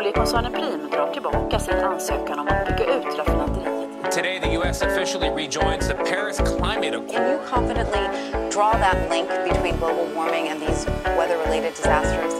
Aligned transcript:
Oljekoncernen 0.00 0.52
Prim 0.52 0.90
drar 0.90 1.12
tillbaka 1.12 1.58
sin 1.60 1.74
ansökan 1.74 2.38
om 2.38 2.48
att 2.48 2.66
bygga 2.66 2.96
ut 2.96 3.18
raffinaderiet. 3.18 4.12
Today, 4.12 4.40
the 4.40 4.54
U.S. 4.54 4.82
officially 4.82 5.28
rejoins 5.30 5.88
the 5.88 5.94
Paris 5.94 6.36
Climate 6.36 6.96
Accord. 6.96 7.10
Can 7.10 7.30
you 7.30 7.38
confidently 7.50 8.00
draw 8.52 8.72
that 8.72 8.96
link 9.10 9.28
between 9.28 9.76
global 9.76 10.06
warming 10.14 10.48
and 10.48 10.60
these 10.60 10.90
weather 11.04 11.36
related 11.46 11.72
disasters? 11.76 12.32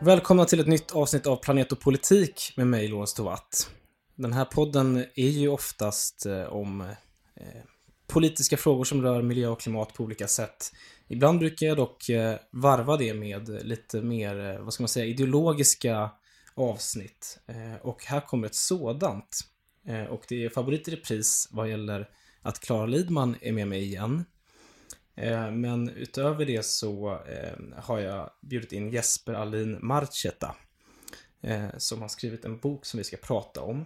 Välkomna 0.00 0.44
till 0.44 0.60
ett 0.60 0.66
nytt 0.66 0.92
avsnitt 0.92 1.26
av 1.26 1.36
Planet 1.36 1.72
och 1.72 1.80
politik 1.80 2.52
med 2.56 2.66
mig, 2.66 2.88
Lorentz 2.88 3.14
Tovatt. 3.14 3.70
Den 4.16 4.32
här 4.32 4.44
podden 4.44 5.04
är 5.14 5.28
ju 5.28 5.48
oftast 5.48 6.26
eh, 6.26 6.42
om 6.42 6.80
eh, 6.80 7.46
politiska 8.06 8.56
frågor 8.56 8.84
som 8.84 9.02
rör 9.02 9.22
miljö 9.22 9.48
och 9.48 9.60
klimat 9.60 9.94
på 9.94 10.04
olika 10.04 10.28
sätt. 10.28 10.72
Ibland 11.12 11.38
brukar 11.38 11.66
jag 11.66 11.76
dock 11.76 12.08
eh, 12.08 12.38
varva 12.50 12.96
det 12.96 13.14
med 13.14 13.48
lite 13.66 14.02
mer, 14.02 14.40
eh, 14.40 14.60
vad 14.60 14.74
ska 14.74 14.82
man 14.82 14.88
säga, 14.88 15.06
ideologiska 15.06 16.10
avsnitt. 16.54 17.38
Eh, 17.46 17.74
och 17.82 18.04
här 18.04 18.20
kommer 18.20 18.46
ett 18.46 18.54
sådant. 18.54 19.40
Och 20.10 20.24
det 20.28 20.44
är 20.44 20.48
favorit 20.48 20.88
i 20.88 20.90
repris 20.90 21.48
vad 21.50 21.70
gäller 21.70 22.08
att 22.42 22.60
Klara 22.60 22.86
Lidman 22.86 23.36
är 23.40 23.52
med 23.52 23.68
mig 23.68 23.82
igen. 23.82 24.24
Men 25.52 25.88
utöver 25.88 26.46
det 26.46 26.66
så 26.66 27.20
har 27.76 27.98
jag 27.98 28.30
bjudit 28.40 28.72
in 28.72 28.90
Jesper 28.90 29.32
Alin 29.32 29.78
Marchetta. 29.80 30.56
som 31.76 32.00
har 32.00 32.08
skrivit 32.08 32.44
en 32.44 32.58
bok 32.58 32.86
som 32.86 32.98
vi 32.98 33.04
ska 33.04 33.16
prata 33.16 33.60
om 33.60 33.84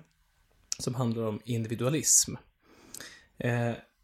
som 0.78 0.94
handlar 0.94 1.22
om 1.22 1.40
individualism. 1.44 2.34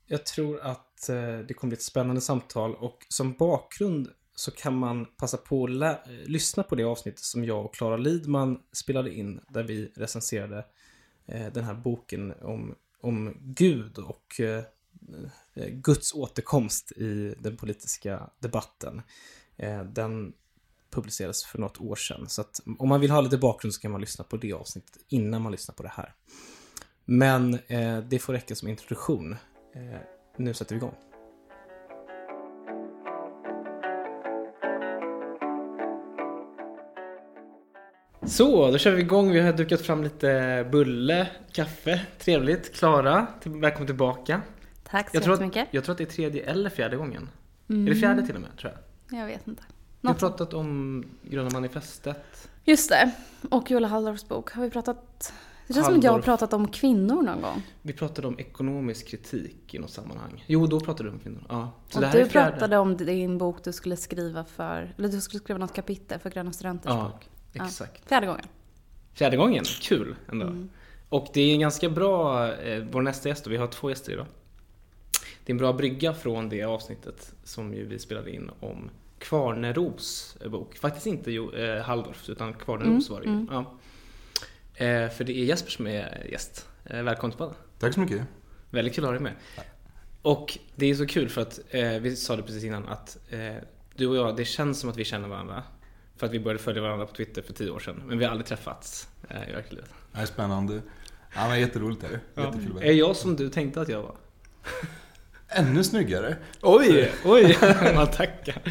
Jag 0.06 0.27
tror 0.27 0.61
att 0.61 0.90
Eh, 1.09 1.39
det 1.39 1.55
kommer 1.55 1.69
bli 1.71 1.77
ett 1.77 1.83
spännande 1.83 2.21
samtal 2.21 2.75
och 2.75 3.07
som 3.09 3.33
bakgrund 3.33 4.09
så 4.35 4.51
kan 4.51 4.75
man 4.77 5.07
passa 5.07 5.37
på 5.37 5.65
att 5.65 5.71
lä- 5.71 6.01
lyssna 6.27 6.62
på 6.62 6.75
det 6.75 6.84
avsnittet 6.84 7.20
som 7.25 7.45
jag 7.45 7.65
och 7.65 7.75
Klara 7.75 7.97
Lidman 7.97 8.59
spelade 8.73 9.15
in 9.15 9.41
där 9.48 9.62
vi 9.62 9.92
recenserade 9.97 10.65
eh, 11.27 11.53
den 11.53 11.65
här 11.65 11.75
boken 11.75 12.33
om, 12.42 12.75
om 13.01 13.37
Gud 13.41 13.98
och 13.98 14.41
eh, 14.41 14.65
eh, 15.55 15.69
Guds 15.69 16.15
återkomst 16.15 16.92
i 16.92 17.35
den 17.39 17.57
politiska 17.57 18.31
debatten. 18.39 19.03
Eh, 19.57 19.85
Den 19.85 20.33
publicerades 20.91 21.45
för 21.45 21.59
något 21.59 21.81
år 21.81 21.97
sedan. 21.97 22.29
Så 22.29 22.41
att 22.41 22.61
om 22.79 22.89
man 22.89 23.01
vill 23.01 23.11
ha 23.11 23.20
lite 23.20 23.39
bakgrund 23.39 23.75
så 23.75 23.81
kan 23.81 23.91
man 23.91 24.01
lyssna 24.01 24.25
på 24.25 24.37
det 24.37 24.53
avsnittet 24.53 24.97
innan 25.09 25.42
man 25.42 25.53
lyssnar 25.53 25.75
på 25.75 25.83
det 25.83 25.89
här. 25.95 26.14
Men 27.05 27.55
eh, 27.55 27.98
det 27.98 28.19
får 28.19 28.33
räcka 28.33 28.55
som 28.55 28.69
introduktion. 28.69 29.33
Eh, 29.75 30.01
nu 30.41 30.55
sätter 30.55 30.74
vi 30.74 30.77
igång. 30.77 30.94
Så, 38.27 38.70
då 38.70 38.78
kör 38.78 38.91
vi 38.92 39.02
igång. 39.02 39.30
Vi 39.33 39.41
har 39.41 39.52
dukat 39.52 39.80
fram 39.80 40.05
lite 40.05 40.66
bulle, 40.72 41.27
kaffe. 41.52 42.00
Trevligt. 42.18 42.74
Klara, 42.74 43.27
till, 43.41 43.52
välkommen 43.52 43.86
tillbaka. 43.86 44.42
Tack 44.84 45.11
så 45.11 45.16
Jag 45.16 45.22
tror, 45.22 45.34
att, 45.34 45.41
jättemycket. 45.41 45.68
jag 45.70 45.84
tror 45.84 45.92
att 45.92 45.98
det 45.98 46.05
är 46.05 46.06
tredje 46.06 46.50
eller 46.50 46.70
fjärde 46.70 46.96
gången. 46.96 47.28
Är 47.68 47.74
det 47.74 47.94
fjärde 47.94 48.27
till 48.27 48.34
och 48.34 48.41
med, 48.41 48.56
tror 48.56 48.72
jag? 48.72 49.20
Jag 49.20 49.27
vet 49.27 49.48
inte. 49.48 49.62
Vi 50.00 50.08
har 50.08 50.14
pratat 50.14 50.55
om 50.55 51.05
Gröna 51.22 51.50
Manifestet. 51.50 52.48
Just 52.64 52.91
det. 52.91 53.11
Och 53.50 53.70
Jola 53.70 53.88
Halldorfs 53.88 54.28
bok. 54.28 54.50
Har 54.52 54.62
vi 54.62 54.70
pratat... 54.70 55.33
Det 55.71 55.75
känns 55.75 55.87
som 55.87 55.99
att 55.99 56.05
jag 56.05 56.13
har 56.13 56.21
pratat 56.21 56.53
om 56.53 56.69
kvinnor 56.69 57.23
någon 57.23 57.41
gång. 57.43 57.63
Vi 57.83 57.93
pratade 57.93 58.29
om 58.29 58.39
ekonomisk 58.39 59.09
kritik 59.09 59.75
i 59.75 59.79
något 59.79 59.91
sammanhang. 59.91 60.45
Jo, 60.47 60.67
då 60.67 60.81
pratade 60.81 61.09
du 61.09 61.13
om 61.13 61.19
kvinnor. 61.19 61.45
Ja. 61.49 61.71
Så 61.89 61.99
och 61.99 62.13
du 62.13 62.29
pratade 62.29 62.79
om 62.79 62.97
din 62.97 63.39
bok 63.39 63.65
du 63.65 63.73
skulle 63.73 63.97
skriva 63.97 64.45
för... 64.45 64.95
Eller 64.98 65.09
du 65.09 65.21
skulle 65.21 65.41
skriva 65.41 65.59
något 65.59 65.73
kapitel 65.73 66.19
för 66.19 66.31
Gröna 66.31 66.53
Studenters 66.53 66.93
Ja, 66.93 67.11
bok. 67.13 67.29
Ja. 67.53 67.65
exakt. 67.65 68.09
Fjärde 68.09 68.27
gången. 68.27 68.45
Fjärde 69.15 69.37
gången. 69.37 69.65
Kul 69.65 70.17
ändå. 70.33 70.47
Mm. 70.47 70.70
Och 71.09 71.29
det 71.33 71.41
är 71.41 71.55
en 71.55 71.61
ganska 71.61 71.89
bra, 71.91 72.53
eh, 72.55 72.85
vår 72.91 73.03
nästa 73.03 73.29
gäst, 73.29 73.47
och 73.47 73.53
vi 73.53 73.57
har 73.57 73.67
två 73.67 73.91
gäster 73.91 74.13
idag. 74.13 74.27
Det 75.45 75.51
är 75.51 75.55
en 75.55 75.59
bra 75.59 75.73
brygga 75.73 76.14
från 76.14 76.48
det 76.48 76.63
avsnittet 76.63 77.35
som 77.45 77.75
ju 77.75 77.86
vi 77.86 77.98
spelade 77.98 78.30
in 78.30 78.51
om 78.61 78.91
Kvarneros 79.19 80.36
bok. 80.51 80.77
Faktiskt 80.77 81.07
inte 81.07 81.30
jo, 81.33 81.53
eh, 81.53 81.83
Halldorfs, 81.83 82.29
utan 82.29 82.53
Kvarneros 82.53 83.11
var 83.11 83.20
det 83.20 83.27
ju. 83.27 83.47
Ja. 83.51 83.64
Eh, 84.80 85.08
för 85.08 85.24
det 85.24 85.33
är 85.33 85.45
Jesper 85.45 85.70
som 85.70 85.86
är 85.86 86.27
gäst. 86.30 86.68
Eh, 86.85 87.02
välkommen 87.02 87.30
tillbaka. 87.30 87.55
Tack 87.79 87.95
så 87.95 88.01
mycket. 88.01 88.23
Väldigt 88.70 88.95
kul 88.95 89.05
att 89.05 89.08
ha 89.08 89.13
dig 89.13 89.23
med. 89.23 89.33
Och 90.23 90.58
det 90.77 90.86
är 90.86 90.95
så 90.95 91.07
kul 91.07 91.29
för 91.29 91.41
att 91.41 91.61
eh, 91.70 91.91
vi 91.91 92.17
sa 92.17 92.36
det 92.36 92.42
precis 92.42 92.64
innan 92.64 92.89
att 92.89 93.18
du 93.95 94.07
och 94.07 94.17
jag, 94.17 94.36
det 94.36 94.45
känns 94.45 94.80
som 94.80 94.91
att 94.91 94.96
vi 94.96 95.05
känner 95.05 95.29
varandra. 95.29 95.63
För 96.17 96.27
att 96.27 96.33
vi 96.33 96.41
började 96.41 96.63
följa 96.63 96.83
varandra 96.83 97.07
på 97.07 97.14
Twitter 97.14 97.42
för 97.42 97.52
tio 97.52 97.70
år 97.70 97.79
sedan. 97.79 98.02
Men 98.07 98.18
vi 98.18 98.24
har 98.24 98.30
aldrig 98.30 98.46
träffats 98.46 99.08
i 99.48 99.52
verkligheten. 99.52 99.95
Det 100.13 100.20
är 100.20 100.27
spännande. 100.27 100.80
Ja, 101.35 101.48
men 101.48 101.61
jätteroligt 101.61 102.05
är 102.05 102.08
det. 102.08 102.42
Jättekul 102.42 102.73
vara 102.73 102.85
Är 102.85 102.92
jag 102.92 103.17
som 103.17 103.36
du 103.36 103.48
tänkte 103.48 103.80
att 103.80 103.89
jag 103.89 104.02
var? 104.02 104.14
Ännu 105.48 105.85
snyggare. 105.85 106.36
Oj, 106.62 107.12
oj, 107.24 107.57
man 107.95 108.07
tackar. 108.07 108.62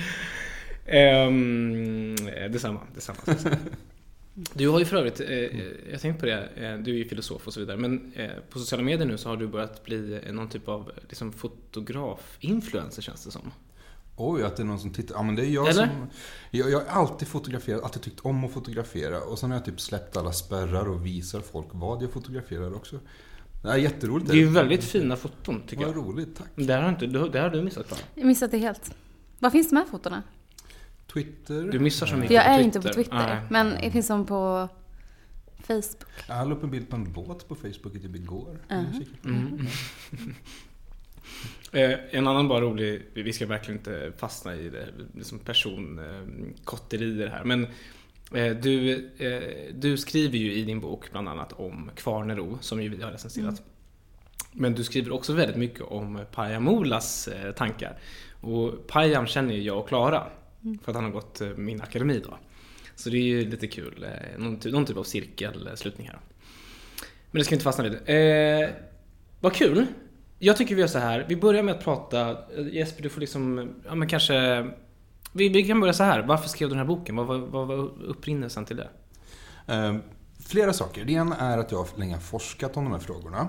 Um, 1.27 2.15
detsamma, 2.51 2.79
detsamma. 2.95 3.19
detsamma. 3.25 3.55
Du 4.53 4.69
har 4.69 4.79
ju 4.79 4.85
för 4.85 4.97
övrigt, 4.97 5.19
eh, 5.19 5.91
jag 5.91 6.01
tänkte 6.01 6.19
på 6.19 6.25
det, 6.25 6.49
eh, 6.55 6.77
du 6.77 6.91
är 6.91 6.95
ju 6.97 7.05
filosof 7.05 7.47
och 7.47 7.53
så 7.53 7.59
vidare, 7.59 7.77
men 7.77 8.13
eh, 8.15 8.29
på 8.49 8.59
sociala 8.59 8.83
medier 8.83 9.07
nu 9.07 9.17
så 9.17 9.29
har 9.29 9.37
du 9.37 9.47
börjat 9.47 9.83
bli 9.83 10.19
eh, 10.25 10.33
någon 10.33 10.49
typ 10.49 10.67
av 10.67 10.91
liksom, 11.09 11.31
fotograf-influencer 11.33 13.01
känns 13.01 13.25
det 13.25 13.31
som. 13.31 13.51
Oj, 14.15 14.43
att 14.43 14.55
det 14.55 14.63
är 14.63 14.65
någon 14.65 14.79
som 14.79 14.93
tittar. 14.93 15.15
Ja, 15.15 15.23
men 15.23 15.35
det 15.35 15.45
är 15.45 15.49
jag 15.49 15.67
Eller? 15.67 15.87
som... 15.87 16.07
Jag, 16.51 16.71
jag 16.71 16.79
har 16.79 17.01
alltid 17.01 17.27
fotograferat, 17.27 17.83
alltid 17.83 18.01
tyckt 18.01 18.19
om 18.19 18.45
att 18.45 18.51
fotografera. 18.51 19.21
Och 19.21 19.39
sen 19.39 19.49
har 19.51 19.57
jag 19.57 19.65
typ 19.65 19.81
släppt 19.81 20.17
alla 20.17 20.31
spärrar 20.31 20.89
och 20.89 21.05
visar 21.05 21.41
folk 21.41 21.67
vad 21.71 22.03
jag 22.03 22.11
fotograferar 22.11 22.75
också. 22.75 22.99
Det 23.61 23.69
är 23.69 23.77
jätteroligt. 23.77 24.29
Det 24.29 24.33
är 24.33 24.37
ju 24.37 24.49
väldigt 24.49 24.83
fina 24.83 25.15
foton 25.15 25.61
tycker 25.67 25.85
Vad 25.85 25.95
jag. 25.95 26.07
roligt, 26.07 26.35
tack. 26.35 26.47
Det 26.55 26.73
har, 26.73 26.89
inte, 26.89 27.05
du, 27.05 27.29
det 27.29 27.39
har 27.39 27.49
du 27.49 27.61
missat 27.61 27.87
Klara. 27.87 28.01
Jag 28.15 28.25
missade 28.25 28.51
det 28.51 28.57
helt. 28.57 28.95
Var 29.39 29.49
finns 29.49 29.69
de 29.69 29.75
här 29.75 29.85
fotona? 29.85 30.23
Twitter. 31.13 31.61
Du 31.71 31.79
missar 31.79 32.07
så 32.07 32.15
mycket 32.15 32.31
jag 32.31 32.45
på 32.45 32.51
är 32.51 32.55
Twitter. 32.55 32.77
inte 32.77 32.87
på 32.87 32.93
Twitter. 32.93 33.27
Nej. 33.27 33.37
Men 33.49 33.81
det 33.81 33.91
finns 33.91 34.07
de 34.07 34.25
på 34.25 34.69
Facebook. 35.63 36.09
Jag 36.27 36.49
la 36.49 36.55
upp 36.55 36.63
en 36.63 36.71
bild 36.71 36.89
på 36.89 36.95
en 36.95 37.13
båt 37.13 37.47
på 37.47 37.55
Facebook 37.55 37.93
typ 37.93 38.15
igår. 38.15 38.57
Mhm. 38.69 39.03
Mm. 39.25 39.67
Eh, 41.71 41.99
en 42.11 42.27
annan 42.27 42.47
bara 42.47 42.61
rolig, 42.61 43.01
vi 43.13 43.33
ska 43.33 43.45
verkligen 43.45 43.77
inte 43.77 44.11
fastna 44.17 44.55
i 44.55 44.69
det, 44.69 44.87
liksom 45.15 45.39
personkotterier 45.39 47.27
här, 47.27 47.43
men 47.43 47.67
eh, 48.33 48.55
du, 48.57 48.93
eh, 49.17 49.73
du 49.75 49.97
skriver 49.97 50.37
ju 50.37 50.53
i 50.53 50.63
din 50.63 50.79
bok 50.79 51.11
bland 51.11 51.29
annat 51.29 51.53
om 51.53 51.91
Kvarnero, 51.95 52.57
som 52.61 52.83
ju 52.83 52.89
vi 52.89 53.03
har 53.03 53.11
recenserat. 53.11 53.61
Men 54.51 54.73
du 54.73 54.83
skriver 54.83 55.11
också 55.11 55.33
väldigt 55.33 55.57
mycket 55.57 55.81
om 55.81 56.19
Pajamolas 56.31 57.27
eh, 57.27 57.51
tankar. 57.51 57.99
Och 58.41 58.87
Pajam 58.87 59.27
känner 59.27 59.53
ju 59.53 59.61
jag 59.61 59.79
och 59.79 59.87
Klara, 59.87 60.27
för 60.61 60.91
att 60.91 60.95
han 60.95 61.03
har 61.03 61.11
gått 61.11 61.41
eh, 61.41 61.47
min 61.47 61.81
akademi 61.81 62.21
då. 62.25 62.37
Så 62.95 63.09
det 63.09 63.17
är 63.17 63.23
ju 63.23 63.49
lite 63.49 63.67
kul, 63.67 64.03
eh, 64.03 64.39
någon, 64.39 64.59
ty- 64.59 64.71
någon 64.71 64.85
typ 64.85 64.97
av 64.97 65.03
cirkelslutning 65.03 66.07
här. 66.07 66.19
Men 67.31 67.39
det 67.39 67.45
ska 67.45 67.49
vi 67.51 67.55
inte 67.55 67.63
fastna 67.63 67.83
vid. 67.83 67.93
Eh, 67.93 68.69
vad 69.39 69.53
kul! 69.53 69.85
Jag 70.39 70.57
tycker 70.57 70.75
vi 70.75 70.81
gör 70.81 70.87
så 70.87 70.99
här. 70.99 71.25
Vi 71.29 71.35
börjar 71.35 71.63
med 71.63 71.75
att 71.75 71.83
prata. 71.83 72.29
Eh, 72.29 72.67
Jesper, 72.73 73.03
du 73.03 73.09
får 73.09 73.21
liksom, 73.21 73.73
ja 73.85 73.95
men 73.95 74.07
kanske... 74.07 74.67
Vi, 75.33 75.49
vi 75.49 75.63
kan 75.63 75.79
börja 75.79 75.93
så 75.93 76.03
här. 76.03 76.21
Varför 76.21 76.49
skrev 76.49 76.69
du 76.69 76.75
den 76.75 76.79
här 76.79 76.95
boken? 76.95 77.15
Vad 77.15 77.27
var, 77.27 77.37
vad 77.37 77.67
var 77.67 78.03
upprinnelsen 78.03 78.65
till 78.65 78.77
det? 78.77 78.89
Eh, 79.67 79.95
flera 80.47 80.73
saker. 80.73 81.05
Det 81.05 81.13
ena 81.13 81.35
är 81.37 81.57
att 81.57 81.71
jag 81.71 81.87
länge 81.95 82.13
har 82.13 82.21
forskat 82.21 82.77
om 82.77 82.83
de 82.83 82.93
här 82.93 82.99
frågorna. 82.99 83.47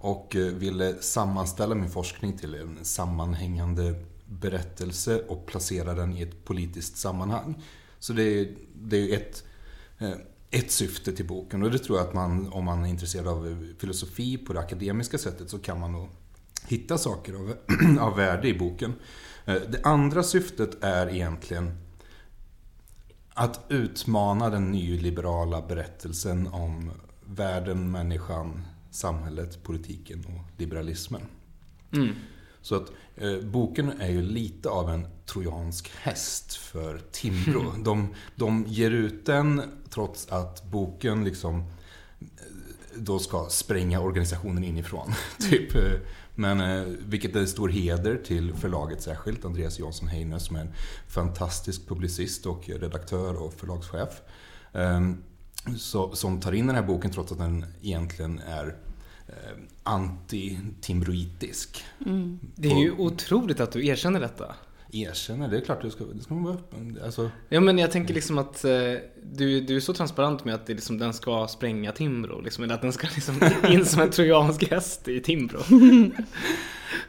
Och 0.00 0.36
ville 0.54 0.94
sammanställa 0.94 1.74
min 1.74 1.90
forskning 1.90 2.38
till 2.38 2.54
en 2.54 2.78
sammanhängande 2.82 3.94
berättelse 4.28 5.22
och 5.22 5.46
placera 5.46 5.94
den 5.94 6.16
i 6.16 6.22
ett 6.22 6.44
politiskt 6.44 6.96
sammanhang. 6.96 7.62
Så 7.98 8.12
det 8.12 8.22
är, 8.22 8.48
det 8.74 8.96
är 8.96 9.16
ett, 9.16 9.44
eh, 9.98 10.12
ett 10.50 10.70
syfte 10.70 11.12
till 11.12 11.26
boken. 11.26 11.62
Och 11.62 11.70
det 11.70 11.78
tror 11.78 11.98
jag 11.98 12.06
att 12.06 12.14
man, 12.14 12.52
om 12.52 12.64
man 12.64 12.84
är 12.84 12.88
intresserad 12.88 13.28
av 13.28 13.66
filosofi 13.78 14.38
på 14.38 14.52
det 14.52 14.60
akademiska 14.60 15.18
sättet, 15.18 15.50
så 15.50 15.58
kan 15.58 15.80
man 15.80 15.92
nog 15.92 16.08
hitta 16.66 16.98
saker 16.98 17.34
av, 17.34 17.54
av 18.00 18.16
värde 18.16 18.48
i 18.48 18.58
boken. 18.58 18.92
Eh, 19.44 19.54
det 19.54 19.80
andra 19.84 20.22
syftet 20.22 20.84
är 20.84 21.08
egentligen 21.08 21.78
att 23.34 23.64
utmana 23.68 24.50
den 24.50 24.70
nyliberala 24.70 25.62
berättelsen 25.62 26.46
om 26.46 26.90
världen, 27.24 27.90
människan, 27.90 28.62
samhället, 28.90 29.62
politiken 29.62 30.24
och 30.24 30.60
liberalismen. 30.60 31.22
Mm. 31.92 32.14
Så 32.62 32.74
att 32.74 32.92
eh, 33.16 33.38
boken 33.38 34.00
är 34.00 34.10
ju 34.10 34.22
lite 34.22 34.68
av 34.68 34.90
en 34.90 35.06
trojansk 35.26 35.90
häst 35.94 36.54
för 36.54 37.00
Timbro. 37.12 37.72
De, 37.84 38.14
de 38.36 38.64
ger 38.68 38.90
ut 38.90 39.26
den 39.26 39.62
trots 39.90 40.28
att 40.28 40.64
boken 40.64 41.24
liksom 41.24 41.58
eh, 41.58 42.26
då 42.94 43.18
ska 43.18 43.46
spränga 43.50 44.00
organisationen 44.00 44.64
inifrån. 44.64 45.12
typ, 45.50 45.72
Men 46.34 46.60
eh, 46.60 46.82
vilket 47.06 47.36
är 47.36 47.46
stor 47.46 47.68
heder 47.68 48.16
till 48.16 48.54
förlaget 48.54 49.02
särskilt, 49.02 49.44
Andreas 49.44 49.78
Jansson 49.78 50.08
Heine 50.08 50.40
som 50.40 50.56
är 50.56 50.60
en 50.60 50.72
fantastisk 51.08 51.88
publicist 51.88 52.46
och 52.46 52.68
redaktör 52.68 53.42
och 53.42 53.54
förlagschef. 53.54 54.22
Eh, 54.72 55.00
så, 55.76 56.14
som 56.14 56.40
tar 56.40 56.52
in 56.52 56.66
den 56.66 56.76
här 56.76 56.82
boken 56.82 57.10
trots 57.10 57.32
att 57.32 57.38
den 57.38 57.66
egentligen 57.82 58.38
är 58.38 58.76
eh, 59.28 59.34
anti-timbroitisk. 59.82 61.84
Det 62.54 62.70
är 62.70 62.78
ju 62.78 62.92
otroligt 62.92 63.60
att 63.60 63.72
du 63.72 63.86
erkänner 63.86 64.20
detta. 64.20 64.54
Erkänner, 64.92 65.48
det 65.48 65.56
är 65.56 65.60
klart 65.60 65.82
det 65.82 65.90
ska, 65.90 66.04
det 66.04 66.22
ska 66.22 66.34
man 66.34 66.44
vara 66.44 66.54
öppen. 66.54 66.98
Alltså, 67.04 67.30
Ja 67.48 67.60
men 67.60 67.78
jag 67.78 67.90
tänker 67.90 68.14
liksom 68.14 68.38
att 68.38 68.64
eh, 68.64 68.70
du, 69.22 69.60
du 69.60 69.76
är 69.76 69.80
så 69.80 69.92
transparent 69.92 70.44
med 70.44 70.54
att 70.54 70.66
det 70.66 70.74
liksom, 70.74 70.98
den 70.98 71.12
ska 71.12 71.46
spränga 71.46 71.92
Timbro. 71.92 72.40
Liksom, 72.40 72.64
eller 72.64 72.74
att 72.74 72.82
den 72.82 72.92
ska 72.92 73.08
liksom 73.14 73.40
in 73.72 73.84
som 73.84 74.02
en 74.02 74.10
trojansk 74.10 74.70
häst 74.70 75.08
i 75.08 75.20
Timbro. 75.20 75.58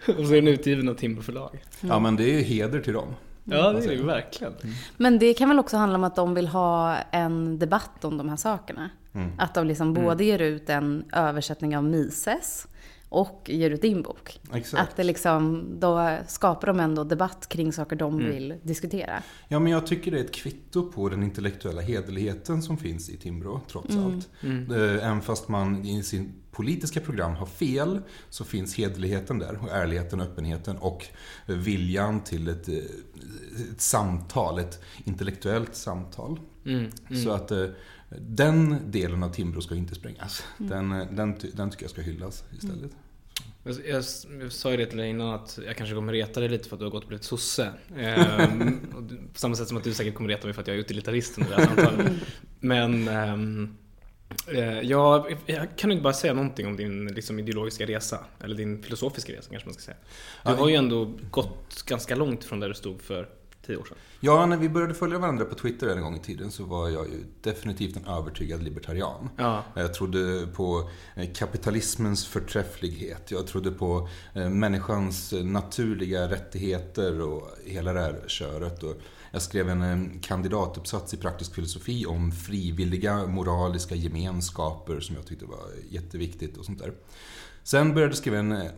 Och 0.08 0.28
så 0.28 0.34
är 0.34 0.36
den 0.36 0.48
utgiven 0.48 0.90
av 0.90 0.94
Timbro 0.94 1.22
förlag. 1.22 1.64
Ja 1.82 2.00
men 2.00 2.16
det 2.16 2.24
är 2.24 2.34
ju 2.34 2.42
heder 2.42 2.82
till 2.82 2.94
dem. 2.94 3.16
Ja 3.44 3.72
det 3.72 3.84
är 3.84 3.88
det 3.88 3.94
ju 3.94 4.04
verkligen. 4.04 4.54
Men 4.98 5.20
det 5.20 5.34
kan 5.34 5.50
väl 5.50 5.60
också 5.60 5.78
handla 5.78 5.98
om 5.98 6.04
att 6.04 6.16
de 6.16 6.34
vill 6.34 6.48
ha 6.48 6.96
en 6.96 7.60
debatt 7.60 8.06
om 8.06 8.18
de 8.18 8.30
här 8.30 8.36
sakerna. 8.36 8.90
Att 9.38 9.54
de 9.54 9.68
liksom 9.68 9.94
både 9.94 10.24
ger 10.24 10.40
ut 10.40 10.70
en 10.70 11.04
översättning 11.14 11.78
av 11.78 11.84
Mises 11.84 12.68
och 13.10 13.42
ger 13.46 13.70
ut 13.70 13.82
din 13.82 14.02
bok. 14.02 14.40
Exakt. 14.54 14.84
Att 14.84 14.96
det 14.96 15.04
liksom, 15.04 15.66
då 15.80 16.18
skapar 16.28 16.68
de 16.68 16.80
ändå 16.80 17.04
debatt 17.04 17.50
kring 17.50 17.74
saker 17.74 17.96
de 17.96 18.18
vill 18.18 18.56
diskutera. 18.64 19.24
Ja, 19.48 19.60
men 19.60 19.72
jag 19.72 19.88
tycker 19.88 20.12
det 20.12 20.20
är 20.20 20.24
ett 20.24 20.34
kvitto 20.34 20.92
på 20.92 21.10
den 21.10 21.24
intellektuella 21.24 21.82
hederligheten 21.82 22.62
som 22.62 22.78
finns 22.78 23.10
i 23.10 23.18
Timbro, 23.18 23.62
trots 23.72 23.96
allt. 23.96 24.30
Eh, 24.44 25.06
Även 25.08 25.22
fast 25.22 25.48
man 25.48 25.86
i 25.86 26.04
sin 26.04 26.34
politiska 26.52 27.00
program 27.00 27.36
har 27.36 27.46
fel, 27.46 28.02
så 28.30 28.44
finns 28.44 28.76
hederligheten 28.76 29.40
där, 29.40 29.60
och 29.62 29.70
ärligheten, 29.70 30.22
öppenheten 30.22 30.78
och 30.78 31.06
viljan 31.46 32.22
till 32.24 32.48
ett, 32.48 32.68
eh, 32.70 32.76
ett 33.72 33.82
samtal, 33.82 34.60
ett 34.60 34.82
intellektuellt 35.04 35.76
samtal. 35.76 36.40
Mm, 36.66 36.92
Så 37.24 37.32
att 37.32 37.52
eh, 37.52 37.66
den 38.18 38.92
delen 38.92 39.24
av 39.24 39.30
Timbro 39.30 39.62
ska 39.62 39.76
inte 39.76 39.96
sprängas. 39.96 40.44
Den, 40.58 40.92
eh, 40.92 41.08
den, 41.12 41.38
ty- 41.38 41.52
den 41.54 41.70
tycker 41.70 41.84
jag 41.84 41.92
ska 41.92 42.02
hyllas 42.02 42.44
istället. 42.58 42.92
Jag, 43.64 43.76
jag, 43.88 44.04
jag 44.42 44.52
sa 44.52 44.72
ju 44.72 44.78
det 44.78 44.86
till 44.86 44.98
dig 44.98 45.10
innan 45.10 45.34
att 45.34 45.60
jag 45.66 45.78
kanske 45.78 45.96
kommer 45.96 46.14
reta 46.14 46.40
dig 46.40 46.50
lite 46.50 46.70
för 46.70 46.76
att 46.76 46.80
du 46.80 46.86
har 46.86 46.92
gått 46.92 47.04
och 47.04 47.08
blivit 47.08 47.24
sosse. 47.24 47.74
Ehm, 47.98 48.80
på 49.34 49.40
samma 49.40 49.56
sätt 49.56 49.68
som 49.68 49.78
att 49.78 49.84
du 49.84 49.94
säkert 49.94 50.16
kommer 50.16 50.30
reta 50.30 50.48
mig 50.48 50.54
för 50.54 50.62
att 50.62 50.68
jag 50.68 50.76
är 50.76 50.80
utilitarist 50.82 51.38
under 51.38 51.56
det 51.56 51.62
här 51.62 51.66
samtalet. 51.76 52.12
Men 52.60 53.08
ehm, 53.08 53.78
eh, 54.48 54.80
jag, 54.82 55.38
jag 55.46 55.68
kan 55.78 55.90
ju 55.90 55.94
inte 55.94 56.04
bara 56.04 56.14
säga 56.14 56.34
någonting 56.34 56.68
om 56.68 56.76
din 56.76 57.08
liksom, 57.08 57.40
ideologiska 57.40 57.86
resa. 57.86 58.26
Eller 58.44 58.56
din 58.56 58.84
filosofiska 58.84 59.34
resa 59.34 59.50
kanske 59.52 59.68
man 59.68 59.74
ska 59.74 59.84
säga. 59.84 59.98
Du 60.46 60.52
har 60.52 60.70
ju 60.70 60.76
ändå 60.76 61.14
gått 61.32 61.84
ganska 61.86 62.16
långt 62.16 62.44
från 62.44 62.60
där 62.60 62.68
du 62.68 62.74
stod 62.76 63.02
för 63.02 63.30
tio 63.70 63.78
år 63.78 63.86
sedan. 63.86 63.98
Ja, 64.20 64.46
när 64.46 64.58
vi 64.58 64.70
började 64.70 64.94
följa 64.94 65.20
varandra 65.20 65.46
på 65.46 65.56
Twitter 65.56 65.88
en 65.88 66.02
gång 66.02 66.16
i 66.16 66.20
tiden 66.20 66.52
så 66.52 66.64
var 66.64 66.90
jag 66.90 67.08
ju 67.08 67.24
definitivt 67.42 67.98
en 67.98 68.06
övertygad 68.06 68.64
libertarian. 68.64 69.30
Ja. 69.38 69.64
Jag 69.74 69.94
trodde 69.94 70.48
på 70.56 70.90
eh, 71.16 71.34
kapitalismens 71.34 72.28
förträfflighet. 72.28 73.32
Jag 73.32 73.48
trodde 73.48 73.72
på 73.72 74.10
eh, 74.34 74.50
människans 74.50 75.34
naturliga 75.44 76.30
rättigheter 76.30 77.22
och 77.22 77.48
hela 77.66 77.94
det 77.94 78.00
här 78.00 78.24
köret. 78.28 78.84
Och 78.84 78.96
jag 79.32 79.42
skrev 79.42 79.70
en 79.70 79.82
eh, 79.82 80.22
kandidatuppsats 80.22 81.14
i 81.14 81.18
praktisk 81.18 81.56
filosofi 81.56 82.06
om 82.06 82.32
frivilliga 82.32 83.28
moraliska 83.28 83.96
gemenskaper 83.96 85.00
som 85.00 85.16
jag 85.16 85.26
tyckte 85.26 85.46
var 85.46 85.66
jätteviktigt 85.90 86.58
och 86.58 86.66
sånt 86.66 86.80
där. 86.80 86.94
Sen 87.64 87.94
började 87.94 88.12
jag 88.12 88.18
skriva 88.18 88.38
en 88.38 88.70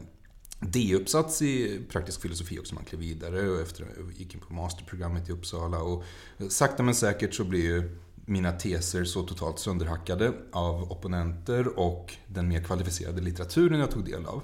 D-uppsats 0.62 1.42
i 1.42 1.82
praktisk 1.90 2.22
filosofi 2.22 2.60
också. 2.60 2.76
Man 2.76 2.86
klev 2.86 3.02
vidare 3.02 3.50
och 3.50 3.62
efter 3.62 3.86
gick 4.18 4.34
in 4.34 4.40
på 4.40 4.54
masterprogrammet 4.54 5.30
i 5.30 5.32
Uppsala. 5.32 5.82
Och 5.82 6.04
sakta 6.50 6.84
men 6.84 6.96
säkert 6.96 7.34
så 7.34 7.44
blir 7.44 7.64
ju 7.64 7.98
mina 8.26 8.52
teser 8.52 9.04
så 9.04 9.24
totalt 9.24 9.60
sönderhackade 9.60 10.34
av 10.52 10.92
opponenter 10.92 11.80
och 11.80 12.14
den 12.28 12.48
mer 12.48 12.64
kvalificerade 12.64 13.22
litteraturen 13.22 13.80
jag 13.80 13.92
tog 13.92 14.06
del 14.06 14.26
av. 14.26 14.42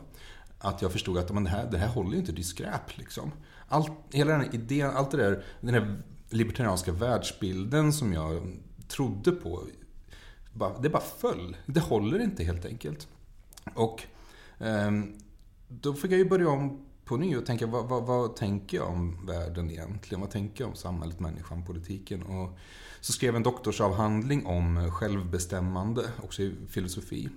Att 0.60 0.82
jag 0.82 0.92
förstod 0.92 1.18
att 1.18 1.34
men 1.34 1.44
det, 1.44 1.50
här, 1.50 1.72
det 1.72 1.78
här 1.78 1.88
håller 1.88 2.12
ju 2.12 2.18
inte, 2.18 2.32
det 2.32 2.42
är 2.42 2.44
skräp 2.44 2.98
liksom. 2.98 3.32
Allt, 3.68 3.92
hela 4.12 4.32
den 4.32 4.42
här 4.42 4.56
idén, 4.56 4.90
allt 4.90 5.12
det 5.12 5.18
där, 5.18 5.44
den 5.62 5.74
här 5.74 6.02
libertarianska 6.30 6.92
världsbilden 6.92 7.94
som 7.94 8.14
jag 8.14 8.58
trodde 8.88 9.32
på, 9.32 9.64
det 10.82 10.90
bara 10.90 11.04
föll. 11.18 11.58
Det 11.66 11.80
håller 11.80 12.20
inte 12.20 12.44
helt 12.44 12.66
enkelt. 12.66 13.08
Och 13.74 14.04
ehm, 14.60 15.14
då 15.68 15.94
fick 15.94 16.12
jag 16.12 16.18
ju 16.18 16.30
börja 16.30 16.50
om 16.50 16.86
på 17.06 17.18
ny 17.18 17.38
och 17.38 17.46
tänka, 17.46 17.68
vad, 17.68 17.86
vad, 17.86 18.04
vad 18.04 18.36
tänker 18.36 18.78
jag 18.78 18.88
om 18.88 19.26
världen 19.26 19.72
egentligen? 19.72 20.22
Vad 20.22 20.32
tänker 20.32 20.64
jag 20.64 20.70
om 20.70 20.76
samhället, 20.76 21.20
människan, 21.20 21.66
politiken? 21.66 22.24
Och 22.24 22.58
så 23.02 23.14
skrev 23.14 23.28
jag 23.28 23.36
en 23.36 23.44
doktorsavhandling 23.44 24.46
om 24.46 24.92
självbestämmande, 24.92 26.02
också 26.24 26.42
i 26.42 26.56
filosofi. 26.70 27.30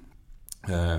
Eh, 0.62 0.96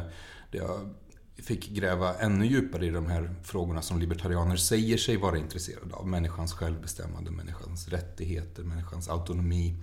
där 0.51 0.59
jag 0.59 0.89
fick 1.35 1.69
gräva 1.69 2.13
ännu 2.13 2.45
djupare 2.45 2.85
i 2.85 2.89
de 2.89 3.05
här 3.05 3.35
frågorna 3.43 3.81
som 3.81 3.99
libertarianer 3.99 4.55
säger 4.55 4.97
sig 4.97 5.17
vara 5.17 5.37
intresserade 5.37 5.95
av. 5.95 6.07
Människans 6.07 6.53
självbestämmande, 6.53 7.31
människans 7.31 7.87
rättigheter, 7.87 8.63
människans 8.63 9.09
autonomi. 9.09 9.75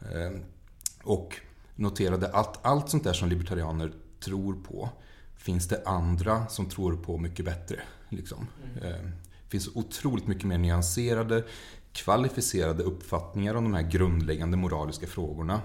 Eh, 0.00 0.40
och 1.02 1.36
noterade 1.74 2.28
att 2.28 2.66
allt 2.66 2.88
sånt 2.88 3.04
där 3.04 3.12
som 3.12 3.28
libertarianer 3.28 3.92
tror 4.20 4.54
på 4.54 4.90
finns 5.40 5.68
det 5.68 5.82
andra 5.86 6.46
som 6.48 6.66
tror 6.66 6.96
på 6.96 7.18
mycket 7.18 7.44
bättre. 7.44 7.80
Liksom. 8.08 8.46
Eh, 8.82 8.88
Det 9.44 9.50
finns 9.50 9.68
otroligt 9.74 10.26
mycket 10.26 10.44
mer 10.44 10.58
nyanserade, 10.58 11.44
kvalificerade 11.92 12.82
uppfattningar 12.82 13.54
om 13.54 13.64
de 13.64 13.74
här 13.74 13.90
grundläggande 13.90 14.56
moraliska 14.56 15.06
frågorna. 15.06 15.60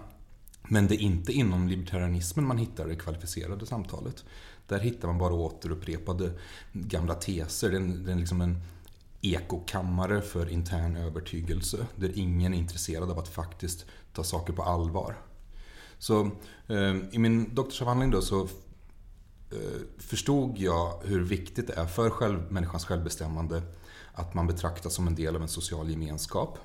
Men 0.69 0.88
det 0.88 0.95
är 0.95 1.00
inte 1.00 1.33
inom 1.33 1.68
libertarianismen 1.68 2.48
man 2.48 2.57
hittar 2.57 2.88
det 2.88 2.95
kvalificerade 2.95 3.66
samtalet. 3.66 4.24
Där 4.68 4.80
hittar 4.80 5.07
man 5.07 5.18
bara 5.18 5.33
återupprepade 5.33 6.31
gamla 6.74 7.13
teser. 7.13 7.69
Det 7.69 7.75
är 7.75 7.81
en, 7.81 8.06
det 8.06 8.12
är 8.12 8.16
liksom 8.16 8.42
en 8.42 8.62
ekokammare 9.22 10.22
för 10.22 10.50
intern 10.50 10.95
övertygelse. 10.95 11.88
Där 11.95 12.12
ingen 12.16 12.54
är 12.54 12.57
intresserad 12.57 13.12
av 13.12 13.19
att 13.19 13.27
faktiskt 13.27 13.86
ta 14.13 14.24
saker 14.24 14.54
på 14.54 14.63
allvar. 14.63 15.16
Så 16.00 16.31
eh, 16.68 16.95
i 17.12 17.19
min 17.19 17.56
doktorsavhandling 17.56 18.12
då 18.12 18.22
så 18.22 18.42
eh, 18.42 18.50
Eh, 19.52 19.58
förstod 19.98 20.58
jag 20.58 21.02
hur 21.04 21.24
viktigt 21.24 21.68
det 21.68 21.74
är 21.74 21.86
för 21.86 22.10
själv, 22.10 22.52
människans 22.52 22.86
självbestämmande 22.86 23.62
att 24.16 24.34
man 24.34 24.48
betraktas 24.48 24.94
som 24.94 25.08
en 25.08 25.16
del 25.16 25.36
av 25.36 25.42
en 25.42 25.48
social 25.48 25.90
gemenskap. 25.90 26.60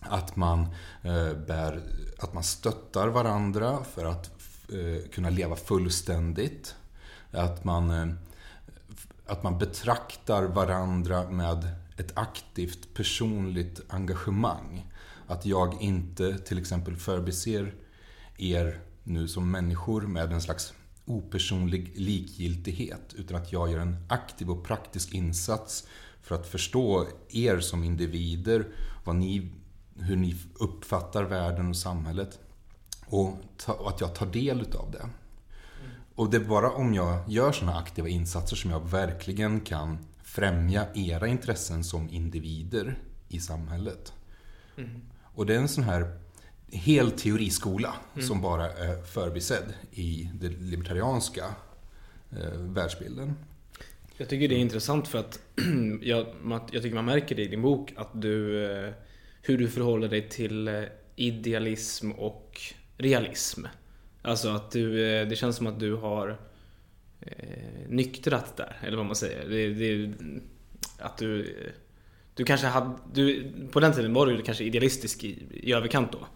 Att 0.00 0.36
man, 0.36 0.60
eh, 1.02 1.32
bär, 1.46 1.82
att 2.18 2.34
man 2.34 2.44
stöttar 2.44 3.08
varandra 3.08 3.84
för 3.84 4.04
att 4.04 4.30
eh, 4.68 5.10
kunna 5.10 5.30
leva 5.30 5.56
fullständigt. 5.56 6.74
Att 7.30 7.64
man, 7.64 7.90
eh, 7.90 8.14
att 9.26 9.42
man 9.42 9.58
betraktar 9.58 10.42
varandra 10.42 11.30
med 11.30 11.68
ett 11.96 12.18
aktivt 12.18 12.94
personligt 12.94 13.80
engagemang. 13.88 14.92
Att 15.26 15.46
jag 15.46 15.82
inte 15.82 16.38
till 16.38 16.58
exempel 16.58 16.96
förbiser 16.96 17.74
er 18.36 18.80
nu 19.02 19.28
som 19.28 19.50
människor 19.50 20.00
med 20.00 20.32
en 20.32 20.42
slags 20.42 20.72
opersonlig 21.04 21.92
likgiltighet. 21.96 23.14
Utan 23.14 23.36
att 23.36 23.52
jag 23.52 23.70
gör 23.70 23.78
en 23.78 23.96
aktiv 24.08 24.50
och 24.50 24.64
praktisk 24.64 25.14
insats 25.14 25.86
för 26.22 26.34
att 26.34 26.46
förstå 26.46 27.06
er 27.28 27.60
som 27.60 27.84
individer, 27.84 28.66
vad 29.04 29.16
ni, 29.16 29.50
hur 29.96 30.16
ni 30.16 30.36
uppfattar 30.54 31.24
världen 31.24 31.68
och 31.68 31.76
samhället. 31.76 32.38
Och, 33.06 33.36
ta, 33.56 33.72
och 33.72 33.88
att 33.88 34.00
jag 34.00 34.14
tar 34.14 34.26
del 34.26 34.60
utav 34.60 34.90
det. 34.90 35.08
Och 36.14 36.30
det 36.30 36.36
är 36.36 36.44
bara 36.44 36.70
om 36.70 36.94
jag 36.94 37.30
gör 37.30 37.52
sådana 37.52 37.78
aktiva 37.78 38.08
insatser 38.08 38.56
som 38.56 38.70
jag 38.70 38.90
verkligen 38.90 39.60
kan 39.60 39.98
främja 40.22 40.86
era 40.94 41.26
intressen 41.26 41.84
som 41.84 42.10
individer 42.10 42.98
i 43.28 43.40
samhället. 43.40 44.12
Och 45.22 45.46
det 45.46 45.54
är 45.54 45.58
en 45.58 45.68
sån 45.68 45.84
här 45.84 46.18
hel 46.72 47.10
teoriskola 47.10 47.94
som 48.20 48.40
bara 48.40 48.70
är 48.72 49.02
förbisedd 49.02 49.74
i 49.90 50.30
den 50.34 50.52
libertarianska 50.52 51.44
eh, 52.30 52.58
världsbilden. 52.58 53.34
Jag 54.16 54.28
tycker 54.28 54.48
det 54.48 54.54
är 54.54 54.58
intressant 54.58 55.08
för 55.08 55.18
att 55.18 55.40
jag, 56.02 56.26
jag 56.72 56.82
tycker 56.82 56.94
man 56.94 57.04
märker 57.04 57.34
det 57.34 57.42
i 57.42 57.48
din 57.48 57.62
bok 57.62 57.92
att 57.96 58.22
du, 58.22 58.64
eh, 58.72 58.92
hur 59.42 59.58
du 59.58 59.68
förhåller 59.68 60.08
dig 60.08 60.28
till 60.28 60.68
eh, 60.68 60.82
idealism 61.16 62.12
och 62.12 62.60
realism. 62.98 63.64
Alltså 64.22 64.48
att 64.48 64.70
du, 64.70 65.06
eh, 65.06 65.28
det 65.28 65.36
känns 65.36 65.56
som 65.56 65.66
att 65.66 65.80
du 65.80 65.94
har 65.94 66.40
eh, 67.20 67.88
nyktrat 67.88 68.56
där, 68.56 68.78
eller 68.82 68.96
vad 68.96 69.06
man 69.06 69.16
säger. 69.16 69.48
Det, 69.48 69.74
det, 69.74 70.12
att 70.98 71.18
du, 71.18 71.56
du 72.34 72.44
kanske 72.44 72.66
hade, 72.66 72.94
du, 73.14 73.52
på 73.72 73.80
den 73.80 73.92
tiden 73.92 74.14
var 74.14 74.26
du 74.26 74.42
kanske 74.42 74.64
idealistisk 74.64 75.24
i, 75.24 75.42
i 75.50 75.72
överkant 75.72 76.12
då. 76.12 76.26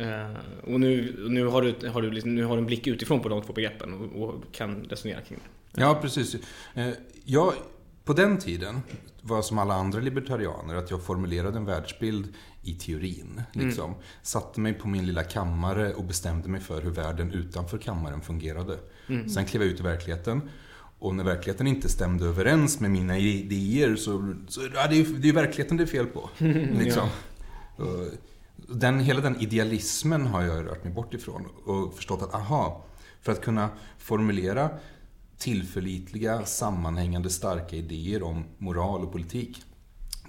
Eh, 0.00 0.72
och 0.72 0.80
nu, 0.80 1.16
nu, 1.28 1.46
har 1.46 1.62
du, 1.62 1.88
har 1.88 2.02
du, 2.02 2.10
liksom, 2.10 2.34
nu 2.34 2.44
har 2.44 2.56
du 2.56 2.60
en 2.60 2.66
blick 2.66 2.86
utifrån 2.86 3.20
på 3.20 3.28
de 3.28 3.42
två 3.42 3.52
begreppen 3.52 3.94
och, 3.94 4.22
och 4.22 4.34
kan 4.52 4.84
resonera 4.84 5.20
kring 5.20 5.38
det. 5.38 5.80
Ja, 5.80 5.98
precis. 6.02 6.36
Eh, 6.74 6.88
jag, 7.24 7.52
på 8.04 8.12
den 8.12 8.38
tiden 8.38 8.80
var 9.22 9.42
som 9.42 9.58
alla 9.58 9.74
andra 9.74 10.00
libertarianer 10.00 10.74
att 10.74 10.90
jag 10.90 11.02
formulerade 11.02 11.58
en 11.58 11.64
världsbild 11.64 12.34
i 12.62 12.74
teorin. 12.74 13.42
Liksom. 13.52 13.90
Mm. 13.90 14.02
Satte 14.22 14.60
mig 14.60 14.74
på 14.74 14.88
min 14.88 15.06
lilla 15.06 15.22
kammare 15.22 15.94
och 15.94 16.04
bestämde 16.04 16.48
mig 16.48 16.60
för 16.60 16.82
hur 16.82 16.90
världen 16.90 17.32
utanför 17.32 17.78
kammaren 17.78 18.20
fungerade. 18.20 18.78
Mm. 19.08 19.28
Sen 19.28 19.44
klev 19.44 19.62
jag 19.62 19.72
ut 19.72 19.80
i 19.80 19.82
verkligheten. 19.82 20.50
Och 20.98 21.14
när 21.14 21.24
verkligheten 21.24 21.66
inte 21.66 21.88
stämde 21.88 22.24
överens 22.24 22.80
med 22.80 22.90
mina 22.90 23.18
idéer 23.18 23.96
så, 23.96 24.34
så 24.48 24.60
ja, 24.74 24.86
det, 24.90 25.00
är, 25.00 25.04
det 25.04 25.28
är 25.28 25.32
verkligheten 25.32 25.76
det 25.76 25.82
är 25.82 25.86
fel 25.86 26.06
på. 26.06 26.30
Liksom. 26.38 27.08
ja 27.76 27.84
den, 28.68 29.00
hela 29.00 29.20
den 29.20 29.40
idealismen 29.40 30.26
har 30.26 30.42
jag 30.42 30.66
rört 30.66 30.84
mig 30.84 30.92
bort 30.92 31.14
ifrån 31.14 31.46
och 31.64 31.94
förstått 31.94 32.22
att 32.22 32.34
aha, 32.34 32.84
för 33.20 33.32
att 33.32 33.40
kunna 33.40 33.70
formulera 33.98 34.70
tillförlitliga, 35.38 36.44
sammanhängande, 36.44 37.30
starka 37.30 37.76
idéer 37.76 38.22
om 38.22 38.44
moral 38.58 39.04
och 39.04 39.12
politik. 39.12 39.62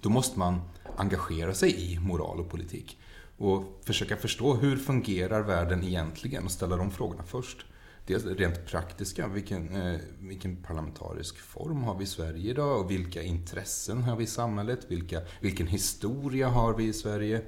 Då 0.02 0.10
måste 0.10 0.40
man 0.40 0.62
engagera 0.98 1.54
sig 1.54 1.94
i 1.94 2.00
moral 2.00 2.40
och 2.40 2.50
politik. 2.50 2.98
Och 3.38 3.82
försöka 3.86 4.18
förstå 4.18 4.56
hur 4.56 4.78
fungerar 4.78 5.42
världen 5.42 5.84
egentligen 5.84 6.46
och 6.46 6.52
ställa 6.52 6.76
de 6.76 6.92
frågorna 6.92 7.24
först. 7.24 7.66
Dels 8.08 8.26
rent 8.26 8.66
praktiska, 8.66 9.28
vilken, 9.28 9.76
eh, 9.76 10.00
vilken 10.20 10.56
parlamentarisk 10.56 11.38
form 11.38 11.84
har 11.84 11.96
vi 11.98 12.04
i 12.04 12.08
Sverige 12.08 12.50
idag 12.50 12.80
och 12.80 12.92
vilka 12.92 13.24
intressen 13.24 14.04
har 14.04 14.16
vi 14.16 14.24
i 14.24 14.28
samhället? 14.28 14.80
Vilka, 14.88 15.22
vilken 15.42 15.68
historia 15.68 16.48
har 16.48 16.74
vi 16.74 16.84
i 16.84 16.94
Sverige? 16.94 17.42